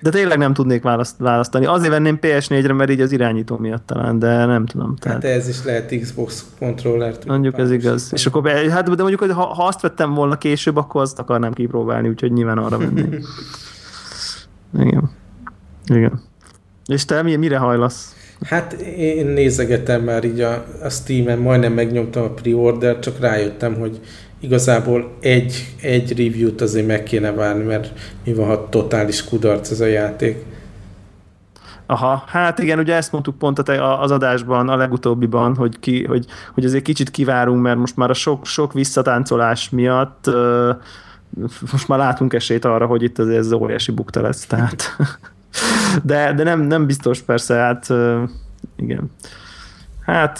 De 0.04 0.10
tényleg 0.10 0.38
nem 0.38 0.54
tudnék 0.54 0.84
választ, 0.84 1.16
választani. 1.18 1.66
Azért 1.66 1.92
venném 1.92 2.18
PS4-re, 2.22 2.74
mert 2.74 2.90
így 2.90 3.02
az 3.02 3.12
irányító 3.12 3.58
miatt 3.58 3.86
talán, 3.86 4.20
de 4.20 4.46
nem 4.46 4.66
tudom. 4.66 4.96
Tehát... 4.96 5.24
Hát 5.24 5.32
ez 5.32 5.48
is 5.48 5.64
lehet 5.64 6.00
Xbox 6.02 6.46
controller. 6.60 7.16
Mondjuk 7.26 7.58
ez 7.58 7.72
igaz. 7.72 8.10
És 8.12 8.26
akkor, 8.26 8.50
hát 8.50 8.84
de 8.90 9.02
mondjuk, 9.02 9.20
hogy 9.20 9.32
ha, 9.32 9.46
ha 9.46 9.66
azt 9.66 9.82
vettem 9.82 10.14
volna 10.14 10.38
később, 10.38 10.76
akkor 10.76 11.02
azt 11.02 11.20
akarnám 11.20 11.54
kipróbálni, 11.54 12.10
úgyhogy 12.10 12.32
nyilván 12.32 12.58
arra 12.58 12.78
vennék. 12.78 13.16
Igen. 14.80 15.12
Igen. 15.86 16.22
És 16.86 17.06
te 17.06 17.22
mire 17.22 17.58
hajlasz? 17.58 18.16
Hát 18.44 18.74
én 18.98 19.26
nézegetem 19.26 20.04
már 20.04 20.24
így 20.24 20.40
a, 20.40 20.66
a 20.84 20.90
Steam-en, 20.90 21.40
majdnem 21.40 21.74
megnyomtam 21.74 22.24
a 22.24 22.30
pre-order, 22.30 23.00
csak 23.00 23.20
rájöttem, 23.20 23.76
hogy 23.76 24.00
igazából 24.44 25.12
egy, 25.20 25.76
egy 25.82 26.10
review-t 26.10 26.62
azért 26.62 26.88
meg 26.88 27.04
kéne 27.04 27.32
várni, 27.32 27.64
mert 27.64 27.92
mi 28.26 28.34
van, 28.34 28.48
ha 28.48 28.70
totális 28.70 29.24
kudarc 29.24 29.72
ez 29.72 29.80
a 29.80 29.86
játék. 29.86 30.44
Aha, 31.86 32.24
hát 32.28 32.60
igen, 32.60 32.80
ugye 32.80 32.96
ezt 32.96 33.12
mondtuk 33.12 33.38
pont 33.38 33.60
az 34.00 34.12
adásban, 34.12 34.70
a 34.70 34.76
legutóbbiban, 34.76 35.56
hogy, 35.56 35.80
ki, 35.80 36.04
hogy, 36.04 36.26
hogy 36.54 36.66
azért 36.66 36.84
kicsit 36.84 37.12
kivárunk, 37.12 37.62
mert 37.62 37.78
most 37.78 37.96
már 37.96 38.10
a 38.10 38.14
sok, 38.14 38.46
sok 38.46 38.74
visszatáncolás 38.74 39.70
miatt 39.70 40.28
uh, 40.28 40.70
most 41.72 41.88
már 41.88 42.00
látunk 42.00 42.34
esélyt 42.34 42.66
arra, 42.66 42.86
hogy 42.86 43.04
itt 43.04 43.20
azért 43.20 43.38
ez 43.38 43.52
óriási 43.52 43.92
bukta 43.92 44.22
lesz, 44.22 44.46
tehát 44.46 44.96
de, 46.04 46.34
de 46.34 46.44
nem, 46.44 46.62
nem 46.62 46.86
biztos 46.86 47.22
persze, 47.22 47.56
hát 47.56 47.90
uh, 47.90 48.22
igen. 48.76 49.12
Hát 50.06 50.40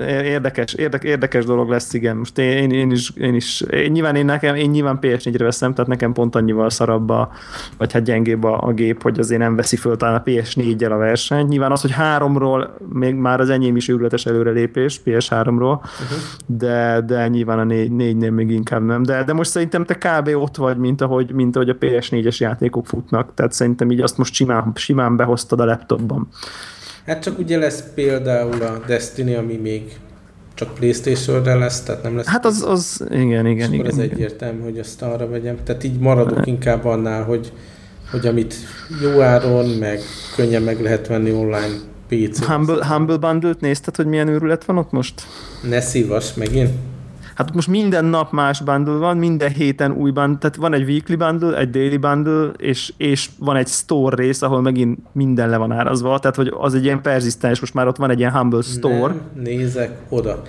érdekes, 0.00 0.74
érdekes, 0.74 1.10
érdekes 1.10 1.44
dolog 1.44 1.68
lesz, 1.68 1.94
igen. 1.94 2.16
Most 2.16 2.38
én, 2.38 2.70
én 2.70 2.90
is, 2.90 3.10
én 3.10 3.34
is 3.34 3.60
én 3.60 3.90
nyilván 3.90 4.16
én, 4.16 4.24
nekem, 4.24 4.54
én 4.54 4.70
nyilván 4.70 4.98
PS4-re 5.00 5.44
veszem, 5.44 5.74
tehát 5.74 5.90
nekem 5.90 6.12
pont 6.12 6.34
annyival 6.34 6.70
szarabb 6.70 7.08
a, 7.10 7.30
vagy 7.78 7.92
hát 7.92 8.02
gyengébb 8.02 8.44
a, 8.44 8.60
a 8.60 8.72
gép, 8.72 9.02
hogy 9.02 9.18
azért 9.18 9.40
nem 9.40 9.56
veszi 9.56 9.76
föl 9.76 9.96
talán 9.96 10.14
a 10.14 10.22
PS4-jel 10.22 10.90
a 10.90 10.96
versenyt. 10.96 11.48
Nyilván 11.48 11.72
az, 11.72 11.80
hogy 11.80 11.90
háromról 11.90 12.76
még 12.92 13.14
már 13.14 13.40
az 13.40 13.50
enyém 13.50 13.76
is 13.76 13.88
őrületes 13.88 14.26
előrelépés 14.26 15.00
PS3-ról, 15.04 15.78
uh-huh. 15.78 16.18
de, 16.46 17.00
de 17.06 17.28
nyilván 17.28 17.58
a 17.58 17.64
4-nél 17.64 18.32
még 18.32 18.50
inkább 18.50 18.82
nem. 18.82 19.02
De, 19.02 19.24
de 19.24 19.32
most 19.32 19.50
szerintem 19.50 19.84
te 19.84 19.94
kb. 19.94 20.28
ott 20.34 20.56
vagy, 20.56 20.76
mint 20.76 21.00
ahogy, 21.00 21.32
mint 21.32 21.56
ahogy 21.56 21.68
a 21.68 21.76
PS4-es 21.76 22.36
játékok 22.36 22.86
futnak, 22.86 23.34
tehát 23.34 23.52
szerintem 23.52 23.90
így 23.90 24.00
azt 24.00 24.18
most 24.18 24.34
simán, 24.34 24.72
simán 24.74 25.16
behoztad 25.16 25.60
a 25.60 25.64
laptopban. 25.64 26.28
Hát 27.06 27.22
csak 27.22 27.38
ugye 27.38 27.58
lesz 27.58 27.84
például 27.94 28.62
a 28.62 28.82
Destiny, 28.86 29.34
ami 29.34 29.56
még 29.56 29.82
csak 30.54 30.74
Playstation-re 30.74 31.54
lesz, 31.54 31.80
tehát 31.80 32.02
nem 32.02 32.16
lesz... 32.16 32.26
Hát 32.26 32.44
az, 32.44 32.62
az 32.62 33.04
igen, 33.10 33.46
igen, 33.46 33.72
igen. 33.72 33.86
az 33.86 33.98
igen. 33.98 34.10
egyértelmű, 34.10 34.62
hogy 34.62 34.78
azt 34.78 35.02
arra 35.02 35.28
vegyem. 35.28 35.56
Tehát 35.64 35.84
így 35.84 35.98
maradok 35.98 36.36
hát. 36.36 36.46
inkább 36.46 36.84
annál, 36.84 37.22
hogy, 37.22 37.52
hogy 38.10 38.26
amit 38.26 38.54
jó 39.02 39.20
áron, 39.20 39.68
meg 39.68 40.00
könnyen 40.36 40.62
meg 40.62 40.80
lehet 40.80 41.06
venni 41.06 41.32
online 41.32 41.74
PC. 42.08 42.44
Humble, 42.44 42.86
Humble 42.86 43.16
Bundle-t 43.16 43.60
nézted, 43.60 43.96
hogy 43.96 44.06
milyen 44.06 44.28
őrület 44.28 44.64
van 44.64 44.78
ott 44.78 44.90
most? 44.90 45.22
Ne 45.68 45.80
szívas 45.80 46.34
megint. 46.34 46.70
Hát 47.34 47.54
most 47.54 47.68
minden 47.68 48.04
nap 48.04 48.32
más 48.32 48.60
bundle 48.60 48.94
van, 48.94 49.16
minden 49.16 49.50
héten 49.50 49.92
új 49.92 50.10
bundle, 50.10 50.38
tehát 50.38 50.56
van 50.56 50.74
egy 50.74 50.82
weekly 50.82 51.14
bundle, 51.14 51.58
egy 51.58 51.70
daily 51.70 51.96
bundle, 51.96 52.50
és, 52.56 52.92
és 52.96 53.30
van 53.38 53.56
egy 53.56 53.66
store 53.66 54.16
rész, 54.16 54.42
ahol 54.42 54.60
megint 54.60 54.98
minden 55.12 55.48
le 55.48 55.56
van 55.56 55.72
árazva, 55.72 56.18
tehát 56.18 56.36
hogy 56.36 56.54
az 56.58 56.74
egy 56.74 56.84
ilyen 56.84 57.02
perzisztens, 57.02 57.60
most 57.60 57.74
már 57.74 57.86
ott 57.86 57.96
van 57.96 58.10
egy 58.10 58.18
ilyen 58.18 58.32
humble 58.32 58.62
store. 58.62 59.12
Nem 59.12 59.42
nézek 59.42 59.90
oda. 60.08 60.42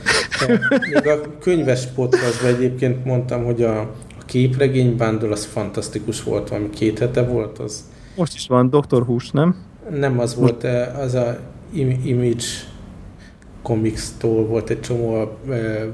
Még 0.92 1.08
a 1.08 1.38
könyves 1.40 1.86
podcastban 1.86 2.50
egyébként 2.50 3.06
mondtam, 3.06 3.44
hogy 3.44 3.64
a, 3.64 3.80
a 3.80 4.26
képregény 4.26 4.96
bundle 4.96 5.32
az 5.32 5.46
fantasztikus 5.46 6.24
volt, 6.24 6.50
valami 6.50 6.70
két 6.70 7.00
hete 7.00 7.24
volt 7.24 7.60
az. 7.60 7.84
Most 8.16 8.34
is 8.34 8.48
van, 8.48 8.70
Dr. 8.70 9.04
Hús, 9.06 9.32
nem? 9.32 9.56
Nem 9.90 10.20
az 10.20 10.36
volt, 10.36 10.64
az 11.02 11.14
a 11.14 11.38
Image 12.04 12.44
Comics-tól 13.64 14.46
volt 14.46 14.70
egy 14.70 14.82
csomó 14.82 15.14
a 15.14 15.38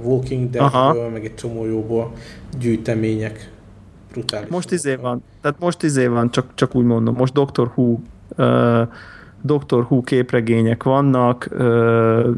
Walking 0.03 0.49
Dead-ből, 0.49 1.09
meg 1.09 1.25
egy 1.25 1.35
csomó 1.35 1.65
jóból 1.65 2.11
gyűjtemények. 2.59 3.51
Brutális. 4.11 4.49
Most 4.49 4.71
izé 4.71 4.95
van, 4.95 5.23
tehát 5.41 5.59
most 5.59 5.83
izé 5.83 6.05
van, 6.05 6.31
csak, 6.31 6.45
csak 6.53 6.75
úgy 6.75 6.85
mondom, 6.85 7.15
most 7.15 7.33
Doctor 7.33 7.71
Who 7.75 7.97
uh, 8.37 8.87
Doctor 9.41 9.85
Who 9.89 10.01
képregények 10.01 10.83
vannak, 10.83 11.47
uh, 11.51 11.59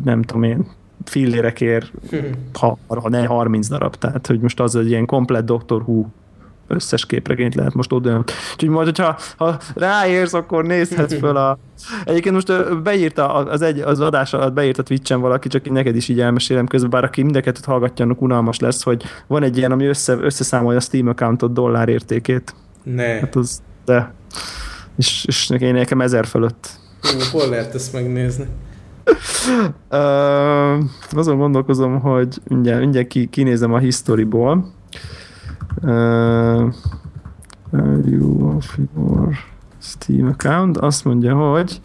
nem 0.03 0.21
tudom 0.21 0.43
én, 0.43 0.65
fillérekért, 1.03 1.91
ha, 2.53 2.77
ha 2.87 3.09
ne 3.09 3.25
30 3.25 3.67
darab, 3.67 3.95
tehát 3.95 4.27
hogy 4.27 4.39
most 4.39 4.59
az 4.59 4.75
egy 4.75 4.89
ilyen 4.89 5.05
komplet 5.05 5.45
Doctor 5.45 5.81
Who 5.81 6.05
összes 6.71 7.05
képregényt 7.05 7.55
lehet 7.55 7.73
most 7.73 7.91
oda. 7.91 8.23
Úgyhogy 8.53 8.69
majd, 8.69 8.85
hogyha 8.85 9.17
ha 9.37 9.57
ráérsz, 9.75 10.33
akkor 10.33 10.65
nézhetsz 10.65 11.17
föl 11.17 11.37
a... 11.37 11.57
Egyébként 12.05 12.35
most 12.35 12.81
beírta 12.81 13.33
az, 13.33 13.61
egy, 13.61 13.79
az 13.79 13.99
adás 13.99 14.33
alatt 14.33 14.53
beírt 14.53 14.77
a 14.77 14.83
Twitch-en 14.83 15.21
valaki, 15.21 15.47
csak 15.47 15.65
én 15.65 15.73
neked 15.73 15.95
is 15.95 16.07
így 16.07 16.19
elmesélem 16.19 16.67
közben, 16.67 16.89
bár 16.89 17.03
aki 17.03 17.23
mindeket 17.23 17.65
hallgatja, 17.65 18.05
annak 18.05 18.21
unalmas 18.21 18.59
lesz, 18.59 18.83
hogy 18.83 19.03
van 19.27 19.43
egy 19.43 19.57
ilyen, 19.57 19.71
ami 19.71 19.85
össze, 19.85 20.13
összeszámolja 20.13 20.77
a 20.77 20.81
Steam 20.81 21.07
accountot 21.07 21.53
dollár 21.53 21.89
értékét. 21.89 22.55
Ne. 22.83 23.19
Hát 23.19 23.35
az, 23.35 23.61
de. 23.85 24.13
És, 24.97 25.25
és 25.27 25.49
én 25.59 25.73
nekem 25.73 26.01
ezer 26.01 26.25
fölött. 26.25 26.69
Jó, 27.03 27.39
hol 27.39 27.49
lehet 27.49 27.75
ezt 27.75 27.93
megnézni? 27.93 28.45
uh, 29.91 30.83
azon 31.11 31.37
gondolkozom, 31.37 31.99
hogy 31.99 32.37
mindjárt, 32.47 32.79
mindjárt 32.79 33.07
ki, 33.07 33.27
kinézem 33.27 33.73
a 33.73 33.77
historyból. 33.77 34.73
Uh, 35.75 36.73
value 37.69 38.55
of 38.55 38.77
your 38.95 39.35
Steam 39.77 40.27
account. 40.27 40.77
Azt 40.77 41.05
mondja, 41.05 41.35
hogy 41.35 41.81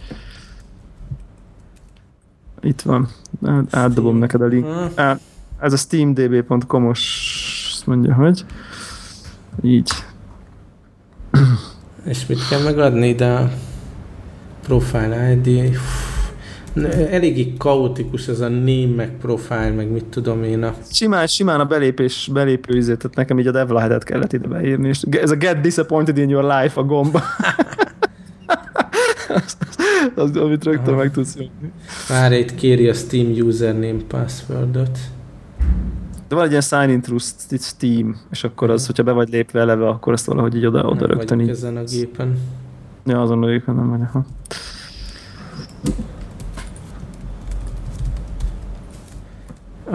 itt 2.60 2.80
van. 2.80 3.08
Átdobom 3.70 4.16
neked 4.16 4.40
a 4.40 4.46
link. 4.46 4.66
Á, 4.94 5.18
ez 5.60 5.72
a 5.72 5.76
steamdb.com-os 5.76 7.34
azt 7.72 7.86
mondja, 7.86 8.14
hogy 8.14 8.44
így. 9.62 9.90
És 12.04 12.26
mit 12.26 12.48
kell 12.48 12.62
megadni 12.62 13.08
ide 13.08 13.32
a 13.32 13.50
profile 14.62 15.32
ID? 15.32 15.78
Eléggé 16.84 17.52
kaotikus 17.58 18.28
ez 18.28 18.40
a 18.40 18.48
name, 18.48 18.94
meg 18.96 19.16
profile, 19.20 19.70
meg 19.70 19.90
mit 19.90 20.04
tudom 20.04 20.42
én 20.42 20.62
a... 20.62 20.74
Simán, 20.90 21.26
simán 21.26 21.60
a 21.60 21.64
belépés, 21.64 22.30
belépő 22.32 22.76
izét, 22.76 22.98
tehát 22.98 23.16
nekem 23.16 23.38
így 23.38 23.46
a 23.46 23.50
devlight 23.50 24.04
kellett 24.04 24.32
ide 24.32 24.48
beírni, 24.48 24.88
és 24.88 25.02
ez 25.10 25.30
a 25.30 25.36
get 25.36 25.60
disappointed 25.60 26.18
in 26.18 26.28
your 26.28 26.44
life 26.44 26.80
a 26.80 26.84
gomba. 26.84 27.22
az, 29.28 29.56
az, 30.14 30.36
amit 30.36 30.64
rögtön 30.64 30.92
Aha. 30.92 31.02
meg 31.02 31.10
tudsz 31.10 31.36
jönni. 31.36 31.72
Már 32.08 32.32
itt 32.32 32.54
kéri 32.54 32.88
a 32.88 32.94
Steam 32.94 33.46
username 33.46 34.02
passwordot. 34.08 34.98
De 36.28 36.34
van 36.34 36.44
egy 36.44 36.50
ilyen 36.50 36.62
sign 36.62 36.88
in 36.88 37.00
through 37.00 37.22
Steam, 37.60 38.16
és 38.30 38.44
akkor 38.44 38.70
az, 38.70 38.86
hogyha 38.86 39.02
be 39.02 39.12
vagy 39.12 39.28
lépve 39.28 39.60
eleve, 39.60 39.88
akkor 39.88 40.12
azt 40.12 40.26
valahogy 40.26 40.56
így 40.56 40.66
oda, 40.66 40.84
oda 40.84 41.06
rögtön 41.06 41.48
ezen 41.48 41.76
a 41.76 41.82
gépen. 41.84 42.38
Ja, 43.04 43.22
azon 43.22 43.42
a 43.42 43.46
gépen 43.46 43.74
nem 43.74 43.84
megy. 43.84 44.24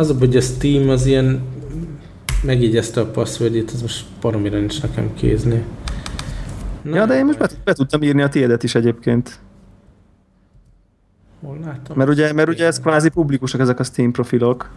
Az 0.01 0.09
a, 0.09 0.13
hogy 0.19 0.35
a 0.35 0.41
Steam 0.41 0.89
az 0.89 1.05
ilyen 1.05 1.41
megjegyezte 2.43 3.01
a 3.01 3.05
passwordjét, 3.05 3.71
az 3.71 3.81
most 3.81 4.05
baromira 4.21 4.57
nincs 4.57 4.81
nekem 4.81 5.13
kézni. 5.13 5.63
Na, 6.81 6.95
ja, 6.95 7.05
de 7.05 7.17
én 7.17 7.25
most 7.25 7.37
be, 7.37 7.49
be 7.63 7.73
tudtam 7.73 8.01
írni 8.01 8.21
a 8.21 8.29
tiédet 8.29 8.63
is 8.63 8.75
egyébként. 8.75 9.39
Hol 11.41 11.59
látom? 11.65 11.97
Mert 11.97 12.09
ugye, 12.09 12.33
mert 12.33 12.49
ugye 12.49 12.65
ez 12.65 12.79
kvázi 12.79 13.09
publikusak 13.09 13.59
ezek 13.61 13.79
a 13.79 13.83
Steam 13.83 14.11
profilok. 14.11 14.69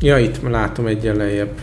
Ja, 0.00 0.18
itt 0.18 0.42
látom 0.42 0.86
egy 0.86 1.04
lejjebb. 1.04 1.60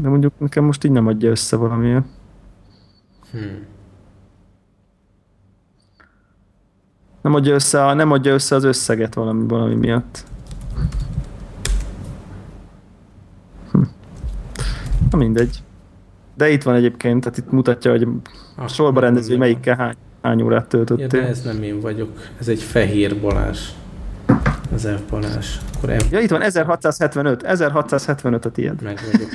De 0.00 0.08
mondjuk 0.08 0.32
nekem 0.38 0.64
most 0.64 0.84
így 0.84 0.92
nem 0.92 1.06
adja 1.06 1.30
össze 1.30 1.56
valamilyen. 1.56 2.06
Hmm. 3.30 3.66
Nem 7.20 7.34
adja 7.34 7.54
össze, 7.54 7.84
a, 7.86 7.94
nem 7.94 8.10
adja 8.10 8.32
össze 8.32 8.54
az 8.54 8.64
összeget 8.64 9.14
valami, 9.14 9.48
valami 9.48 9.74
miatt. 9.74 10.24
Hm. 13.72 13.82
Na 15.10 15.18
mindegy. 15.18 15.62
De 16.34 16.50
itt 16.50 16.62
van 16.62 16.74
egyébként, 16.74 17.22
tehát 17.22 17.38
itt 17.38 17.50
mutatja, 17.50 17.90
hogy 17.90 18.08
ah, 18.56 18.68
sorba 18.68 19.00
rendező, 19.00 19.28
hogy 19.28 19.38
melyikkel 19.38 19.76
hány, 19.76 19.94
hány 20.22 20.42
órát 20.42 20.68
töltöttél. 20.68 21.08
Ja, 21.12 21.24
de 21.24 21.28
ez 21.28 21.42
nem 21.42 21.62
én 21.62 21.80
vagyok. 21.80 22.08
Ez 22.40 22.48
egy 22.48 22.62
fehér 22.62 23.20
Balázs. 23.20 23.60
Az 24.74 24.88
F 24.96 25.10
Balázs. 25.10 25.56
Akkor 25.76 26.02
F... 26.02 26.10
Ja, 26.10 26.20
itt 26.20 26.30
van 26.30 26.42
1675. 26.42 27.42
1675 27.42 28.44
a 28.44 28.50
tiéd. 28.50 28.82
Meg 28.82 29.00
vagyok. 29.12 29.30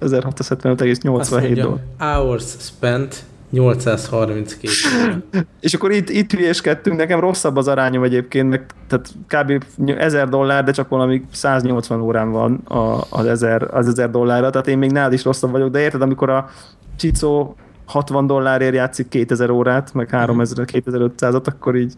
1675,87 0.00 1.52
dollár. 1.54 1.80
Hours 1.98 2.44
spent 2.58 3.24
832 3.54 5.24
És 5.60 5.74
akkor 5.74 5.92
itt, 5.92 6.08
itt 6.08 6.32
hülyéskedtünk, 6.32 6.96
nekem 6.96 7.20
rosszabb 7.20 7.56
az 7.56 7.68
arányom 7.68 8.02
egyébként, 8.02 8.48
meg, 8.48 8.66
tehát 8.88 9.08
kb. 9.28 9.64
1000 9.98 10.28
dollár, 10.28 10.64
de 10.64 10.72
csak 10.72 10.88
valami 10.88 11.24
180 11.32 12.00
órán 12.00 12.30
van 12.30 12.54
a, 12.54 13.04
az, 13.10 13.26
1000, 13.26 13.62
az 13.70 13.86
1000 13.86 14.10
dollárra, 14.10 14.50
tehát 14.50 14.66
én 14.66 14.78
még 14.78 14.90
nálad 14.90 15.12
is 15.12 15.24
rosszabb 15.24 15.50
vagyok, 15.50 15.70
de 15.70 15.80
érted, 15.80 16.02
amikor 16.02 16.30
a 16.30 16.50
Csicó 16.96 17.56
60 17.86 18.26
dollárért 18.26 18.74
játszik 18.74 19.08
2000 19.08 19.50
órát, 19.50 19.94
meg 19.94 20.10
3000 20.10 20.66
2500-at, 20.72 21.44
akkor 21.44 21.76
így 21.76 21.94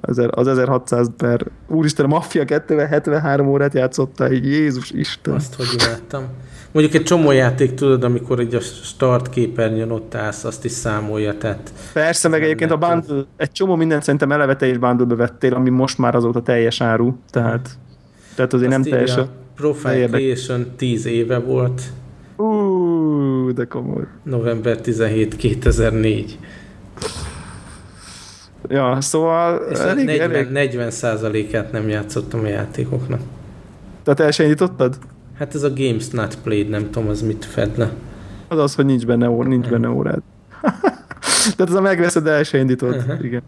az 0.00 0.18
1600 0.18 1.08
per... 1.16 1.46
Úristen, 1.68 2.04
a 2.04 2.08
Mafia 2.08 2.44
2 2.44 2.78
73 2.78 3.48
órát 3.48 3.74
játszotta, 3.74 4.32
így 4.32 4.46
Jézus 4.46 4.90
Isten. 4.90 5.34
Azt, 5.34 5.54
hogy 5.54 5.66
imádtam. 5.78 6.22
Mondjuk 6.76 6.96
egy 6.96 7.02
csomó 7.02 7.30
játék, 7.30 7.74
tudod, 7.74 8.04
amikor 8.04 8.40
egy 8.40 8.54
a 8.54 8.60
start 8.60 9.28
képernyőn 9.28 9.90
ott 9.90 10.14
állsz, 10.14 10.44
azt 10.44 10.64
is 10.64 10.70
számolja, 10.72 11.38
tehát... 11.38 11.72
Persze, 11.92 12.28
meg 12.28 12.42
egyébként 12.42 12.70
a 12.70 12.76
bundle, 12.76 13.24
egy 13.36 13.52
csomó 13.52 13.74
mindent 13.74 14.02
szerintem 14.02 14.32
eleve 14.32 14.56
te 14.56 14.68
is 14.68 14.78
bundle 14.78 15.16
vettél, 15.16 15.54
ami 15.54 15.70
most 15.70 15.98
már 15.98 16.14
azóta 16.14 16.42
teljes 16.42 16.80
áru, 16.80 17.14
tehát, 17.30 17.68
tehát 18.34 18.52
azért 18.52 18.72
azt 18.72 18.80
nem 18.80 18.90
teljesen... 18.90 19.28
Profile 19.54 20.06
Creation 20.06 20.66
10 20.76 21.06
éve 21.06 21.38
volt. 21.38 21.82
Ú, 22.36 23.52
de 23.52 23.64
komoly. 23.64 24.04
November 24.22 24.80
17, 24.80 25.36
2004. 25.36 26.38
Ja, 28.68 29.00
szóval 29.00 29.56
És 29.70 29.78
elég, 29.78 30.04
40, 30.04 30.30
elég... 30.30 30.50
40 30.50 30.90
százalékát 30.90 31.72
nem 31.72 31.88
játszottam 31.88 32.40
a 32.40 32.48
játékoknak. 32.48 33.20
Tehát 34.02 34.20
el 34.20 34.30
sem 34.30 34.46
Hát 35.38 35.54
ez 35.54 35.62
a 35.62 35.72
Games 35.72 36.08
Not 36.08 36.38
Played, 36.42 36.68
nem 36.68 36.90
tudom, 36.90 37.08
az 37.08 37.22
mit 37.22 37.44
fed 37.44 37.78
le. 37.78 37.92
Az 38.48 38.58
az, 38.58 38.74
hogy 38.74 38.84
nincs 38.84 39.06
benne, 39.06 39.30
ó, 39.30 39.42
nincs 39.42 39.68
benne 39.68 39.88
órád. 39.88 40.22
Tehát 41.56 41.72
az 41.72 41.74
a 41.74 41.80
megveszed, 41.80 42.22
de 42.22 42.30
el 42.30 42.42
se 42.42 42.58
indított. 42.58 42.96
Uh-huh. 42.96 43.24
Igen. 43.24 43.42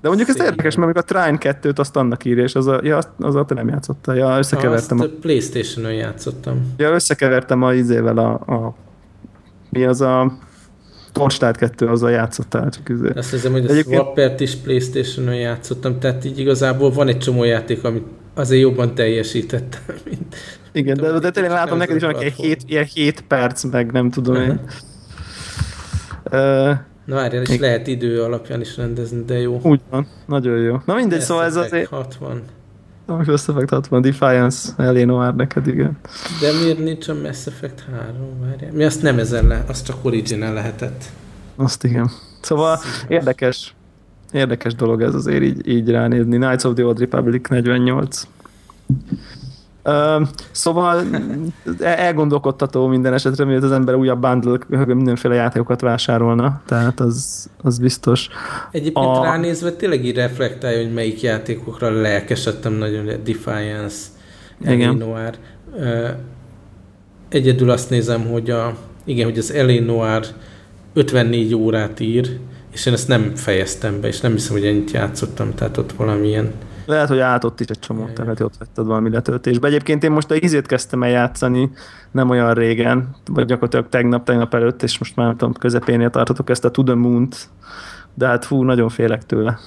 De 0.00 0.08
mondjuk 0.08 0.28
ez 0.28 0.40
érdekes, 0.40 0.74
mert 0.74 0.96
a 0.96 1.02
Trine 1.02 1.38
2-t 1.40 1.78
azt 1.78 1.96
annak 1.96 2.24
írja, 2.24 2.42
és 2.42 2.54
az 2.54 2.66
a, 2.66 2.80
ja, 2.82 2.96
azt, 2.96 3.08
az 3.18 3.34
a 3.34 3.44
te 3.44 3.54
nem 3.54 3.68
játszottál. 3.68 4.16
Ja, 4.16 4.38
összekevertem. 4.38 5.00
Azt 5.00 5.08
a 5.08 5.12
Playstation-on 5.20 5.92
játszottam. 5.92 6.74
Ja, 6.76 6.90
összekevertem 6.90 7.62
a 7.62 7.74
izével 7.74 8.18
a, 8.18 8.32
a 8.32 8.74
mi 9.70 9.84
az 9.84 10.00
a 10.00 10.38
Torstát 11.12 11.56
2, 11.56 11.86
azzal 11.86 12.10
játszottál. 12.10 12.70
Csak 12.70 12.88
izé. 12.88 13.08
Azt 13.14 13.30
hiszem, 13.30 13.52
hogy 13.52 13.66
a 13.66 13.70
Egyébként... 13.70 13.94
Swappert 13.94 14.40
is 14.40 14.54
Playstation-on 14.54 15.34
játszottam, 15.34 15.98
tehát 15.98 16.24
így 16.24 16.38
igazából 16.38 16.90
van 16.90 17.08
egy 17.08 17.18
csomó 17.18 17.44
játék, 17.44 17.84
amit 17.84 18.04
azért 18.34 18.62
jobban 18.62 18.94
teljesítettem, 18.94 19.96
mint, 20.04 20.36
igen, 20.72 20.96
de, 20.96 21.18
de 21.18 21.30
tényleg 21.30 21.52
látom 21.52 21.78
neked 21.78 21.96
is 21.96 22.02
egy 22.02 22.32
7, 22.32 22.62
ilyen 22.66 22.84
7 22.84 23.20
perc, 23.20 23.64
meg 23.64 23.92
nem 23.92 24.10
tudom 24.10 24.34
uh-huh. 24.34 24.48
én. 24.48 24.60
Uh, 26.32 26.76
Na 27.04 27.14
várjál, 27.14 27.42
és 27.42 27.58
lehet 27.58 27.86
idő 27.86 28.22
alapján 28.22 28.60
is 28.60 28.76
rendezni, 28.76 29.22
de 29.24 29.38
jó. 29.38 29.60
Úgy 29.62 29.80
van, 29.90 30.06
nagyon 30.26 30.58
jó. 30.58 30.76
Na 30.84 30.94
mindegy, 30.94 31.20
szóval 31.20 31.44
ez 31.44 31.56
azért... 31.56 31.88
60. 31.88 32.42
Most 33.16 33.28
Mass 33.28 33.48
Effect 33.48 33.70
60, 33.70 34.02
Defiance, 34.02 34.72
Eleanor 34.76 35.34
neked, 35.34 35.66
igen. 35.66 35.98
De 36.40 36.52
miért 36.62 36.78
nincs 36.78 37.08
a 37.08 37.14
Mass 37.14 37.46
Effect 37.46 37.84
3? 37.90 38.40
Várjál. 38.40 38.72
Mi 38.72 38.84
azt 38.84 39.02
nem 39.02 39.18
ezen 39.18 39.46
le, 39.46 39.64
azt 39.68 39.84
csak 39.84 40.04
original 40.04 40.52
lehetett. 40.52 41.04
Azt 41.56 41.84
igen. 41.84 42.10
Szóval 42.40 42.76
Szíves. 42.76 43.04
érdekes, 43.08 43.74
érdekes 44.32 44.74
dolog 44.74 45.02
ez 45.02 45.14
azért 45.14 45.42
így, 45.42 45.68
így 45.68 45.90
ránézni. 45.90 46.36
Knights 46.36 46.64
of 46.64 46.74
the 46.74 46.84
Old 46.84 46.98
Republic 46.98 47.48
48. 47.48 48.26
Uh, 49.84 50.26
szóval 50.50 51.04
elgondolkodtató 51.80 52.86
minden 52.86 53.12
esetre, 53.12 53.44
miért 53.44 53.62
az 53.62 53.72
ember 53.72 53.94
újabb 53.94 54.20
bundle 54.20 54.58
mindenféle 54.86 55.34
játékokat 55.34 55.80
vásárolna, 55.80 56.60
tehát 56.66 57.00
az, 57.00 57.50
az 57.62 57.78
biztos. 57.78 58.28
Egyébként 58.70 59.06
a... 59.06 59.22
ránézve 59.22 59.72
tényleg 59.72 60.04
így 60.04 60.14
reflektálja, 60.14 60.82
hogy 60.82 60.92
melyik 60.92 61.20
játékokra 61.20 62.00
lelkesedtem 62.00 62.72
nagyon, 62.72 63.04
Defiance. 63.24 64.06
Uh, 65.72 66.08
egyedül 67.28 67.70
azt 67.70 67.90
nézem, 67.90 68.26
hogy 68.26 68.50
a, 68.50 68.76
igen, 69.04 69.24
hogy 69.24 69.38
az 69.38 69.54
Noir 69.86 70.24
54 70.94 71.54
órát 71.54 72.00
ír, 72.00 72.38
és 72.72 72.86
én 72.86 72.92
ezt 72.92 73.08
nem 73.08 73.34
fejeztem 73.34 74.00
be, 74.00 74.08
és 74.08 74.20
nem 74.20 74.32
hiszem, 74.32 74.52
hogy 74.52 74.66
ennyit 74.66 74.90
játszottam, 74.90 75.54
tehát 75.54 75.76
ott 75.76 75.92
valamilyen 75.92 76.52
lehet, 76.86 77.08
hogy 77.08 77.18
átott 77.18 77.60
is 77.60 77.66
egy 77.66 77.78
csomó, 77.78 78.02
tehát 78.02 78.18
lehet, 78.18 78.40
ott 78.40 78.56
vetted 78.58 78.86
valami 78.86 79.10
letöltésbe. 79.10 79.66
Egyébként 79.66 80.04
én 80.04 80.10
most 80.10 80.30
a 80.30 80.34
ízét 80.34 80.66
kezdtem 80.66 81.02
el 81.02 81.10
játszani, 81.10 81.70
nem 82.10 82.30
olyan 82.30 82.54
régen, 82.54 83.16
vagy 83.26 83.44
gyakorlatilag 83.44 83.88
tegnap, 83.88 84.24
tegnap 84.24 84.54
előtt, 84.54 84.82
és 84.82 84.98
most 84.98 85.16
már 85.16 85.26
nem 85.26 85.36
tudom, 85.36 85.54
közepénél 85.54 86.10
tartotok 86.10 86.50
ezt 86.50 86.64
a 86.64 86.70
To 86.70 86.82
the 86.82 86.94
Moon-t, 86.94 87.48
de 88.14 88.26
hát 88.26 88.44
fú, 88.44 88.62
nagyon 88.62 88.88
félek 88.88 89.26
tőle. 89.26 89.58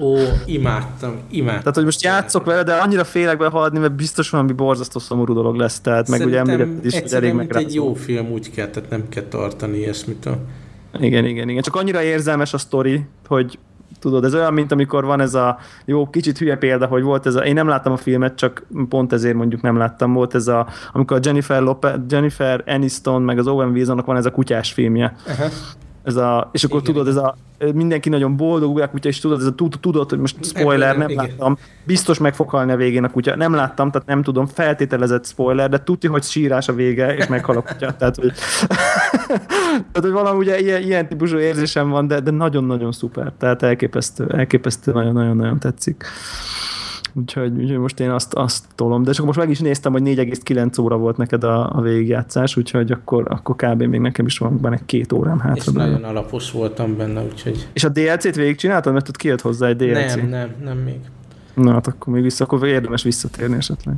Ó, 0.00 0.16
imádtam, 0.44 1.14
imádtam. 1.30 1.60
Tehát, 1.60 1.74
hogy 1.74 1.84
most 1.84 2.02
játszok 2.02 2.44
vele, 2.44 2.62
de 2.62 2.74
annyira 2.74 3.04
félek 3.04 3.38
behaladni, 3.38 3.78
mert 3.78 3.94
biztos 3.94 4.30
valami 4.30 4.52
borzasztó 4.52 4.98
szomorú 4.98 5.34
dolog 5.34 5.56
lesz, 5.56 5.80
tehát 5.80 6.06
Szerintem 6.06 6.44
meg 6.44 6.44
ugye 6.44 6.52
említett 6.52 6.84
is, 6.84 7.00
hogy 7.00 7.12
elég 7.12 7.32
meg 7.32 7.56
egy 7.56 7.74
jó 7.74 7.94
film 7.94 8.30
úgy 8.30 8.50
kell, 8.50 8.66
tehát 8.66 8.90
nem 8.90 9.08
kell 9.08 9.22
tartani 9.22 9.78
ilyesmit. 9.78 10.28
Igen, 10.98 11.24
igen, 11.24 11.48
igen. 11.48 11.62
Csak 11.62 11.76
annyira 11.76 12.02
érzelmes 12.02 12.54
a 12.54 12.58
sztori, 12.58 13.06
hogy 13.26 13.58
tudod, 13.98 14.24
ez 14.24 14.34
olyan, 14.34 14.52
mint 14.52 14.72
amikor 14.72 15.04
van 15.04 15.20
ez 15.20 15.34
a 15.34 15.58
jó, 15.84 16.10
kicsit 16.10 16.38
hülye 16.38 16.56
példa, 16.56 16.86
hogy 16.86 17.02
volt 17.02 17.26
ez 17.26 17.34
a, 17.34 17.44
én 17.44 17.54
nem 17.54 17.68
láttam 17.68 17.92
a 17.92 17.96
filmet, 17.96 18.34
csak 18.34 18.66
pont 18.88 19.12
ezért 19.12 19.36
mondjuk 19.36 19.62
nem 19.62 19.76
láttam, 19.76 20.12
volt 20.12 20.34
ez 20.34 20.48
a, 20.48 20.66
amikor 20.92 21.20
Jennifer, 21.22 21.62
Lope, 21.62 22.04
Jennifer 22.08 22.62
Aniston 22.66 23.22
meg 23.22 23.38
az 23.38 23.46
Owen 23.46 23.70
Wilsonnak 23.70 24.06
van 24.06 24.16
ez 24.16 24.26
a 24.26 24.30
kutyás 24.30 24.72
filmje. 24.72 25.14
Uh-huh 25.26 25.50
ez 26.02 26.16
a, 26.16 26.48
és 26.52 26.64
akkor 26.64 26.80
igen. 26.80 26.92
tudod, 26.92 27.08
ez 27.08 27.16
a, 27.16 27.36
mindenki 27.74 28.08
nagyon 28.08 28.36
boldog, 28.36 28.80
a 28.80 28.88
kutya, 28.88 29.08
és 29.08 29.18
tudod, 29.18 29.40
ez 29.40 29.46
a 29.46 29.54
tudod, 29.80 30.10
hogy 30.10 30.18
most 30.18 30.44
spoiler, 30.44 30.96
nem 30.96 31.08
igen. 31.08 31.24
láttam, 31.24 31.58
biztos 31.84 32.18
meg 32.18 32.34
fog 32.34 32.48
halni 32.48 32.72
a 32.72 32.76
végén 32.76 33.04
a 33.04 33.10
kutya. 33.10 33.36
Nem 33.36 33.54
láttam, 33.54 33.90
tehát 33.90 34.08
nem 34.08 34.22
tudom, 34.22 34.46
feltételezett 34.46 35.26
spoiler, 35.26 35.68
de 35.68 35.82
tudja, 35.82 36.10
hogy 36.10 36.22
sírás 36.22 36.68
a 36.68 36.72
vége, 36.72 37.14
és 37.14 37.26
meghal 37.26 37.56
a 37.56 37.62
kutya. 37.62 37.96
tehát, 37.96 38.16
hogy, 38.16 38.32
tehát, 39.92 40.00
hogy 40.00 40.10
valami 40.10 40.38
ugye 40.38 40.58
ilyen, 40.58 40.82
ilyen 40.82 41.08
típusú 41.08 41.36
érzésem 41.36 41.88
van, 41.88 42.06
de, 42.06 42.20
de 42.20 42.30
nagyon-nagyon 42.30 42.92
szuper. 42.92 43.32
Tehát 43.38 43.62
elképesztő, 43.62 44.26
elképesztő, 44.28 44.92
nagyon-nagyon-nagyon 44.92 45.58
tetszik. 45.58 46.04
Úgyhogy, 47.12 47.58
úgyhogy 47.58 47.78
most 47.78 48.00
én 48.00 48.10
azt, 48.10 48.34
azt 48.34 48.64
tolom. 48.74 49.02
De 49.02 49.12
csak 49.12 49.26
most 49.26 49.38
meg 49.38 49.50
is 49.50 49.58
néztem, 49.58 49.92
hogy 49.92 50.02
4,9 50.02 50.80
óra 50.80 50.96
volt 50.96 51.16
neked 51.16 51.44
a, 51.44 51.76
a 51.76 51.80
végigjátszás, 51.80 52.56
úgyhogy 52.56 52.90
akkor, 52.90 53.26
akkor 53.28 53.56
kb. 53.56 53.82
még 53.82 54.00
nekem 54.00 54.26
is 54.26 54.38
van 54.38 54.60
benne 54.60 54.80
két 54.86 55.12
órám 55.12 55.38
hátra. 55.38 55.56
És 55.56 55.68
benne. 55.72 55.90
nagyon 55.90 56.04
alapos 56.04 56.50
voltam 56.52 56.96
benne, 56.96 57.22
úgyhogy... 57.22 57.68
És 57.72 57.84
a 57.84 57.88
DLC-t 57.88 58.34
végigcsináltad, 58.34 58.92
mert 58.92 59.08
ott 59.08 59.16
kijött 59.16 59.40
hozzá 59.40 59.66
egy 59.66 59.76
DLC? 59.76 60.14
Nem, 60.14 60.28
nem, 60.28 60.54
nem 60.64 60.78
még. 60.78 60.98
Na 61.54 61.72
hát 61.72 61.86
akkor 61.86 62.12
még 62.12 62.22
vissza, 62.22 62.44
akkor 62.44 62.66
érdemes 62.66 63.02
visszatérni 63.02 63.56
esetleg. 63.56 63.94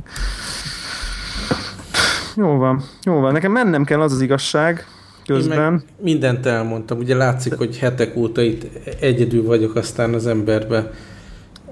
Jó 2.35 2.57
van, 2.57 2.83
jó 3.03 3.19
van. 3.19 3.31
Nekem 3.31 3.51
mennem 3.51 3.83
kell 3.83 4.01
az 4.01 4.13
az 4.13 4.21
igazság, 4.21 4.85
közben. 5.25 5.83
mindent 6.01 6.45
elmondtam. 6.45 6.97
Ugye 6.97 7.15
látszik, 7.15 7.53
hogy 7.53 7.77
hetek 7.77 8.15
óta 8.15 8.41
itt 8.41 8.63
egyedül 8.99 9.43
vagyok, 9.43 9.75
aztán 9.75 10.13
az 10.13 10.27
emberbe 10.27 10.91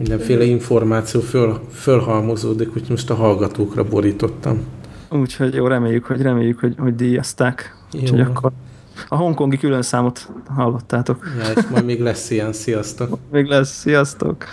mindenféle 0.02 0.44
információ 0.44 1.20
föl, 1.20 1.60
fölhalmozódik, 1.72 2.68
úgyhogy 2.68 2.90
most 2.90 3.10
a 3.10 3.16
hallgatókra 3.16 3.84
borítottam. 3.84 4.64
Úgyhogy 5.10 5.54
jó, 5.54 5.68
reméljük, 5.68 6.06
hogy 6.06 6.22
reméljük, 6.22 6.60
hogy, 6.60 6.76
hogy 6.78 6.96
díjazták. 6.96 7.76
Úgyhogy 7.94 8.20
akkor 8.20 8.52
a 9.10 9.16
hongkongi 9.16 9.58
külön 9.58 9.82
számot 9.82 10.30
hallottátok. 10.48 11.26
Ja, 11.38 11.62
és 11.62 11.68
majd 11.72 11.86
még 11.86 12.02
lesz 12.02 12.30
ilyen, 12.30 12.54
sziasztok! 12.54 13.18
még 13.32 13.46
lesz, 13.46 13.80
sziasztok! 13.80 14.46